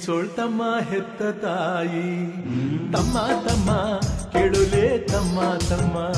ನಿಲ್ಸೋಳ್ 0.00 0.28
ತಮ್ಮ 0.28 0.62
ಹೆತ್ತ 0.90 1.22
ತಾಯಿ. 1.22 2.26
ತಮ್ಮ 2.92 3.18
ತಮ್ಮ 3.48 4.00
ಕೇಳುಲೆ 4.32 4.98
ತಮ್ಮ 4.98 5.40
ತಮ್ಮ. 5.68 6.12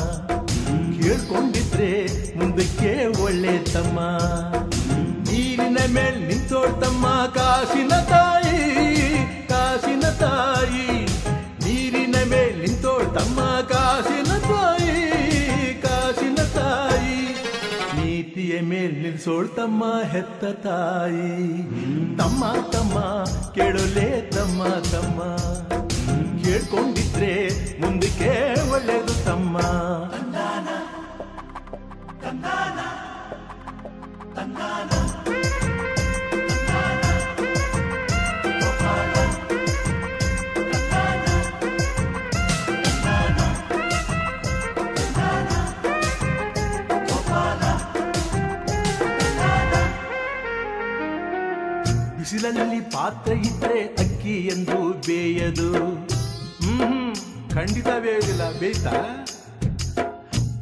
ಕೇಳ್ಕೊಂಡಿದ್ರೆ 1.02 2.06
ಮುಂದಕ್ಕೆ 2.38 3.22
ಒಳ್ಳೆ 3.22 3.59
ತಮ್ಮ. 3.59 4.00
ನೀರಿನ 5.30 5.78
ಮೇಲ್ 5.94 6.28
ನಿಂತೋಳ್ 6.28 6.80
ತಮ್ಮ 6.80 7.06
ಕಾಸಿನ 7.34 7.88
ತಾಯಿ 7.88 8.59
ಕಾಸಿನ 9.48 10.00
ತಾಯಿ. 10.00 11.04
ನೀರಿನ 11.64 12.14
ಮೇಲ್ 12.30 12.60
ನಿಂತೋಳ್ 12.60 13.06
ತಮ್ಮ 13.06 13.40
ಕಾಸಿನ 13.60 14.21
ಮೇಲ್ 19.26 19.34
ನಿಲ್ಸೋಳ್ 19.36 19.56
ತಮ್ಮ 19.56 20.00
ಹೆತ್ತ 20.02 20.44
ತಾಯಿ. 20.44 21.62
ತಮ್ಮ 22.16 22.70
ತಮ್ಮ 22.70 23.24
ಕೇಳೋಲೇ 23.54 24.30
ತಮ್ಮ 24.30 24.64
ತಮ್ಮ. 24.68 25.20
ಕೇಳ್ಕೊಂಡಿದ್ರೆ 26.42 27.48
ಮುಂದಕ್ಕೆ 27.80 28.54
ಒಳ್ಳೇದು 28.72 29.24
ತಮ್ಮ. 29.24 29.58
ಬಿಸಿಲಲ್ಲಿ 52.43 52.81
ಪಾತ್ರೆ 52.81 53.35
ಇದ್ರೆ 53.39 53.81
ಅಕ್ಕಿ 54.02 54.36
ಎಂದು 54.52 54.78
ಬೇಯದು. 55.06 55.69
ಹ್ಮ್ 56.62 57.14
ಖಂಡಿತ 57.55 57.90
ಬೇಯುವುದಿಲ್ಲ 58.01 58.44
ಬೇಯ್ತಾ? 58.59 58.94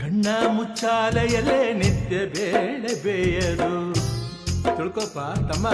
ಕಣ್ಣ 0.00 0.26
ಮುಚ್ಚಾಲೆಯಲ್ಲೇ 0.48 1.60
ನಿತ್ಯ 1.74 2.18
ಬೇಳೆ 2.34 2.92
ಬೇಯದು. 3.04 3.70
ತಿಳ್ಕೊಪ್ಪ, 4.76 5.18
ತಮ್ಮ, 5.52 5.68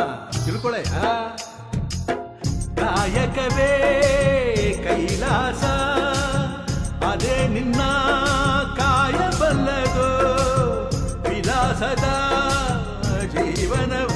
ತಿಳ್ಕೊಳಯ್ಯ? 0.45 0.93
ಕಾಯಕವೇ 2.77 3.73
ಕೈಲಾಸ, 4.85 5.65
ಅದೇ 7.05 7.37
ನಿನ್ನ 7.49 7.81
ಕಾಯಬಲ್ಲದು. 8.77 10.09
ವಿಲಾಸದ 11.29 12.07
ಜೀವನವು. 13.35 14.16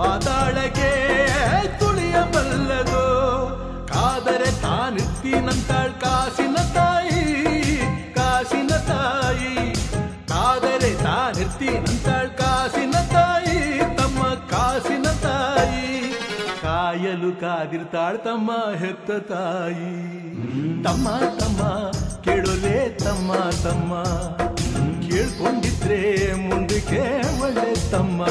ಪಾತಾಳಕ್ಕೆ 0.00 0.90
ತುಳಿಯಬಲ್ಲದು. 1.78 3.04
ಕಾದರೆ 3.86 4.62
ತಾನಿರ್ತೀನಂತಾಳ್ 4.62 5.92
ಕಾಸಿನ 5.92 6.56
ತಾಯಿ 6.74 7.24
ಕಾಸಿನ 8.14 8.68
ತಾಯಿ. 8.68 9.74
ಕಾದರೆ 10.28 11.02
ತಾನಿರ್ತೀನಂತಾಳ್ 11.02 12.30
ಕಾಸಿನ 12.30 12.90
ತಾಯಿ, 12.90 13.78
ತಮ್ಮ 13.96 14.22
ಕಾಸಿನ 14.24 15.02
ತಾಯಿ. 15.02 16.14
ಕಾಯಲು 16.62 17.40
ಕಾದಿರ್ತಾಳ್ 17.40 18.18
ತಮ್ಮ 18.18 18.50
ಹೆತ್ತ 18.78 19.10
ತಾಯಿ. 19.10 19.92
ತಮ್ಮ 20.84 21.08
ತಮ್ಮ, 21.38 21.90
ಕೇಳೋಲೆ 22.22 22.88
ತಮ್ಮ 22.88 23.32
ತಮ್ಮ. 23.68 24.02
ಕೇಳ್ಕೊಂಡಿದ್ರೆ 25.08 26.34
ಮುಂದಕ್ಕೆ 26.48 27.02
ಒಳ್ಳೆ 27.42 27.90
ತಮ್ಮ. 27.90 28.24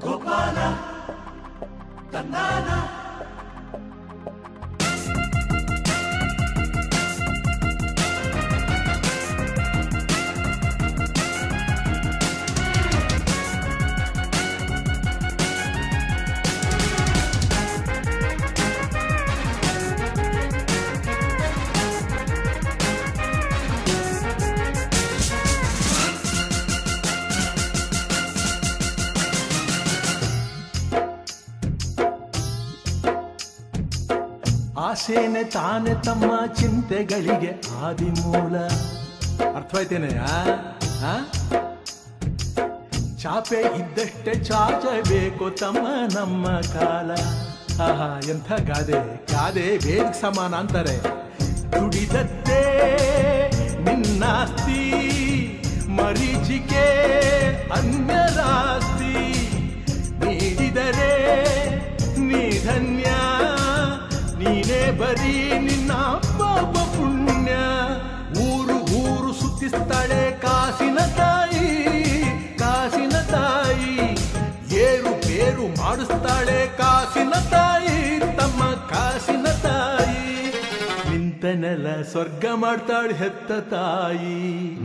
ಗೋಪಾಲ 0.00 0.58
ತಂದಾನ 2.12 2.68
ಆಸೇನೆ 34.98 35.44
ತಾನೆ 35.44 35.94
ತಮ್ಮ 35.94 36.54
ಚಿಂತೆಗಳಿಗೆ 36.54 37.62
ಆದಿಮೂಲ. 37.84 38.56
ಅರ್ಥವಾಯ್ತೇನೆ, 39.56 40.18
ಆ? 40.18 40.42
ಚಾಪೆ 43.18 43.78
ಇದ್ದಷ್ಟೇ 43.80 44.34
ಚಾಚಬೇಕು 44.34 45.50
ತಮ್ಮ 45.50 45.86
ನಮ್ಮ 46.14 46.46
ಕಾಲ. 46.46 47.10
ಆಹಾ, 47.82 48.20
ಎಂಥ 48.28 48.52
ಗಾದೆ 48.52 49.16
ಗಾದೆ 49.32 49.76
ವೇದಿಕ್ 49.76 50.20
ಸಮಾನ 50.20 50.54
ಅಂತಾರೆ. 50.54 51.02
ದುಡಿದದ್ದೇ 51.72 52.62
ನಿನ್ನಾಸ್ತಿ 53.78 54.82
ಮರೀಚಿಕೆ 55.88 56.86
ಅನ್ಯರಾಸ್ತಿ 57.72 59.14
ನೀಡಿದರೆ 60.24 61.14
ನೀ 62.18 62.64
ಧನ್ಯ 62.64 63.07
ಬರೀ 64.90 65.58
ನಿನ್ನ 65.58 65.92
ಪಾಪ 66.38 66.76
ಪುಣ್ಯ. 66.96 67.52
ಊರು 68.40 68.76
ಊರು 68.96 69.32
ಸುತ್ತಿಸ್ತಾಳೆ 69.32 70.40
ಕಾಸಿನ 70.40 70.98
ತಾಯಿ 70.98 71.66
ಕಾಸಿನ 72.58 73.10
ತಾಯಿ. 73.10 73.94
ಏರು 74.74 75.22
ಪೇರು 75.22 75.82
ಮಾಡಿಸ್ತಾಳೆ 75.82 76.76
ಕಾಸಿನ 76.76 77.30
ತಾಯಿ, 77.30 78.20
ತಮ್ಮ 78.20 78.64
ಕಾಸಿನ 78.64 79.46
ತಾಯಿ. 79.62 80.52
ನಿಂತನೆಲ್ಲ 81.10 82.02
ಸ್ವರ್ಗ 82.02 82.44
ಮಾಡ್ತಾಳೆ 82.54 83.14
ಹೆತ್ತ 83.14 83.52
ತಾಯಿ. 83.52 84.76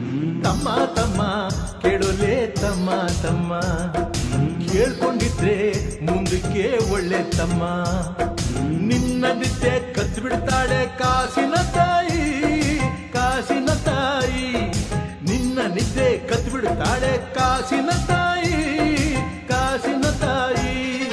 ತಮ್ಮ 0.43 0.69
ತಮ್ಮ, 0.95 1.49
ಕೆಡೊಲೆ 1.81 2.47
ತಮ್ಮ 2.47 2.89
ತಮ್ಮ. 3.23 3.53
ಕೇಳ್ಕೊಂಡಿದ್ರೆ 4.74 5.56
ಮುಂದಕ್ಕೆ 6.06 6.94
ಒಳ್ಳೆ 6.94 7.24
ತಮ್ಮ. 7.24 7.64
ನಿನ್ನ 8.70 9.26
ನಿದ್ದೆ 9.34 9.94
ಕದ್ದು 9.94 10.22
ಬಿಡ್ತಾಳೆ 10.22 10.98
ಕಾಸಿನ 10.98 11.56
ತಾಯಿ 11.56 12.80
ಕಾಸಿನ 13.14 13.66
ತಾಯಿ. 13.66 14.52
ನಿನ್ನ 15.32 15.60
ನಿದ್ದೆ 15.62 16.18
ಕದ್ದು 16.28 16.52
ಬಿಡ್ತಾಳೆ 16.52 17.34
ಕಾಸಿನ 17.34 17.90
ತಾಯಿ 18.08 18.58
ಕಾಸಿನ 19.48 20.02
ತಾಯಿ. 20.02 21.06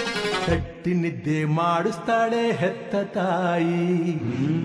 ಕಟ್ಟಿ 0.46 0.94
ನಿದ್ದೆ 0.94 1.44
ಮಾಡಿಸ್ತಾಳೆ 1.44 2.52
ಹೆತ್ತ 2.52 2.94
ತಾಯಿ. 2.94 4.12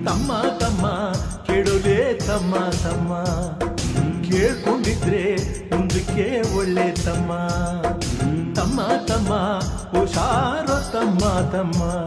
ತಮ್ಮ 0.05 0.31
ತಮ್ಮ, 0.59 1.13
ಕೇಳೋದೆ 1.43 2.13
ತಮ್ಮ 2.13 2.55
ತಮ್ಮ. 2.55 3.13
ಕೇಳ್ಕೊಂಡಿದ್ರೆ 4.23 5.35
ಮುಂದಕ್ಕೆ 5.75 6.57
ಒಳ್ಳೆ 6.57 6.91
ತಮ್ಮ. 6.91 7.31
ತಮ್ಮ 8.77 9.33
ತಮ್ಮ 10.91 11.19
ತಮ್ಮ 11.29 12.03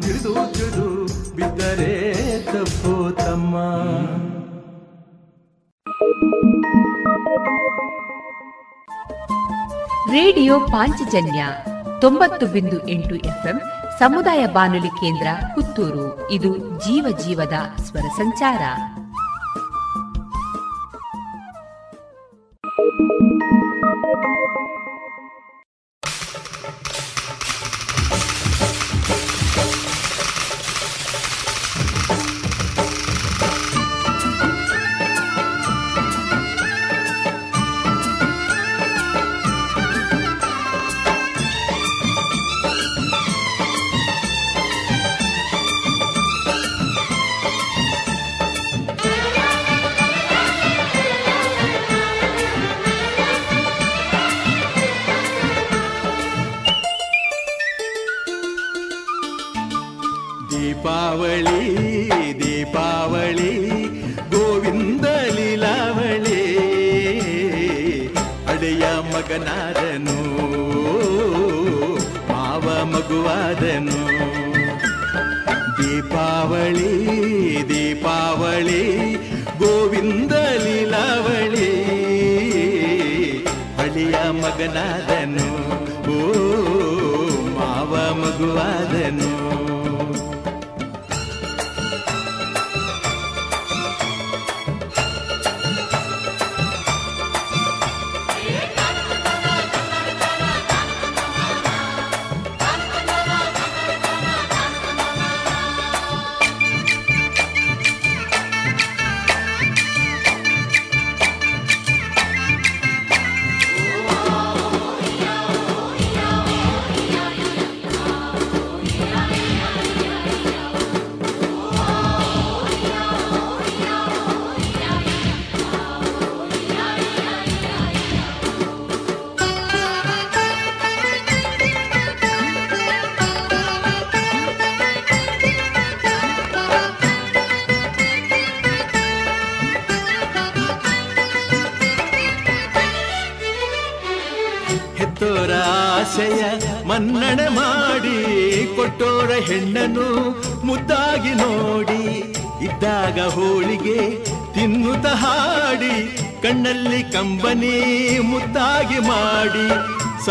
ತಿಳಿದು 0.00 0.34
ತಿಳಿದು 0.54 1.04
ಬಿದ್ದರೆ 1.36 2.42
ತಪ್ಪು 2.42 3.16
ತಮ್ಮ. 3.16 3.58
ರೇಡಿಯೋ 10.12 10.60
ಪಾಂಚಜನ್ಯ 10.60 11.46
ತೊಂಬತ್ತು 12.00 12.46
ಬಿಂದು 12.46 12.88
ಎಂಟು 12.88 13.14
ಎಫ್ಎಂ 13.14 13.60
ಸಮುದಾಯ 13.98 14.46
ಬಾನುಲಿ 14.46 14.88
ಕೇಂದ್ರ 14.88 15.26
ಪುತ್ತೂರು. 15.54 16.30
ಇದು 16.30 16.58
ಜೀವ 16.58 17.16
ಜೀವದ 17.24 17.80
ಸ್ವರ 17.82 18.08
ಸಂಚಾರ. 18.16 18.58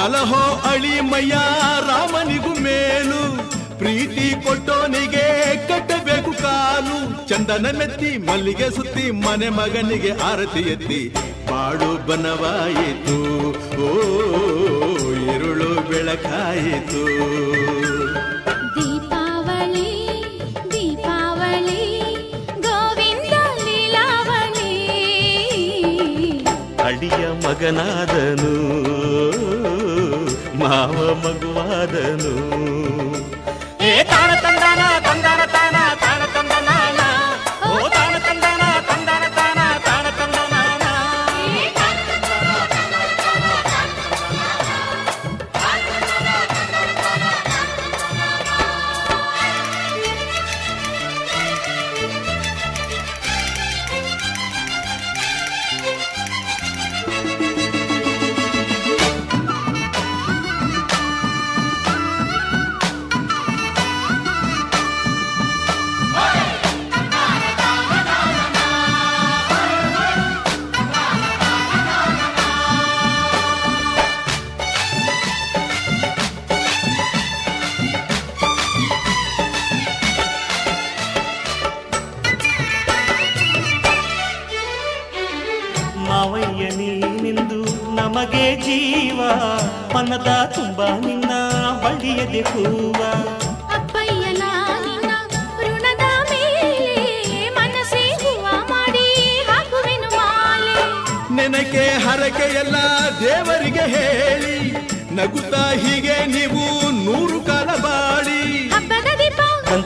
ಸಲಹೋ 0.08 0.70
ಅಳಿಮಯ್ಯ 0.70 1.36
ರಾಮನಿಗೂ 1.88 2.60
ಮೇಲು. 2.60 3.22
ಪ್ರೀತಿ 3.78 4.48
ಕೊಟ್ಟೋನಿಗೆ 4.48 5.26
ಕಟ್ಟಬೇಕು 5.68 6.32
ಕಾಲು. 6.32 7.28
ಚಂದನ 7.28 7.78
ಮೆತ್ತಿ 7.78 8.18
ಮಲ್ಲಿಗೆ 8.18 8.76
ಸುತ್ತಿ 8.76 9.12
ಮನೆ 9.12 9.50
ಮಗನಿಗೆ 9.50 10.12
ಆರತಿ 10.12 10.60
ಎತ್ತಿ. 10.60 11.14
ಬಾಳು 11.52 12.08
ಬನವಾಯಿತು 12.08 13.18
ಓ 13.84 13.92
ಇರುಳು 15.36 15.90
ಬೆಳಕಾಯಿತು. 15.90 17.04
ದೀಪಾವಳಿ 18.76 19.92
ದೀಪಾವಳಿ 20.72 21.84
ಗೋವಿಂದ 22.62 23.34
ಲೀಲಾವಳಿ. 23.66 24.74
ಅಡಿಯ 26.80 27.48
ಮಗನಾದನು 27.48 28.56
ಮಾವ 30.68 31.16
ಮಗುವಾದನು. 31.16 32.34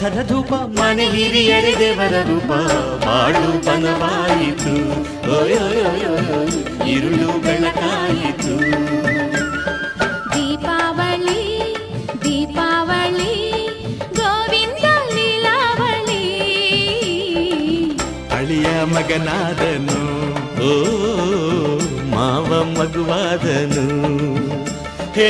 ದೀಪ 0.01 0.07
ಗಂಧದ 0.07 0.21
ಧೂಪ 0.29 0.53
ಮನೆ 0.77 1.05
ಹಿರಿಯರೆ 1.11 1.71
ದೇವರ 1.79 2.15
ರೂಪ 2.29 2.51
ಬಾಳು 3.03 3.41
ಬನವಾಯಿತು 3.65 4.73
ಓಯೋಯೋಯೋ 5.35 6.13
ಇರುಳು 6.93 7.27
ಬೆಳಕಾಯಿತು 7.43 8.55
ದೀಪಾವಳಿ 10.33 11.43
ದೀಪಾವಳಿ 12.25 13.35
ಗೋವಿಂದ 14.19 14.85
ಲೀಲಾವಳಿ 15.11 16.23
ಅಳಿಯ 18.37 18.71
ಮಗನಾದನು 18.93 20.01
ಓ 20.63 20.73
ಮಾವ 22.13 22.49
ಮಗುವಾದನು 22.73 23.87
ಹೇ 25.15 25.29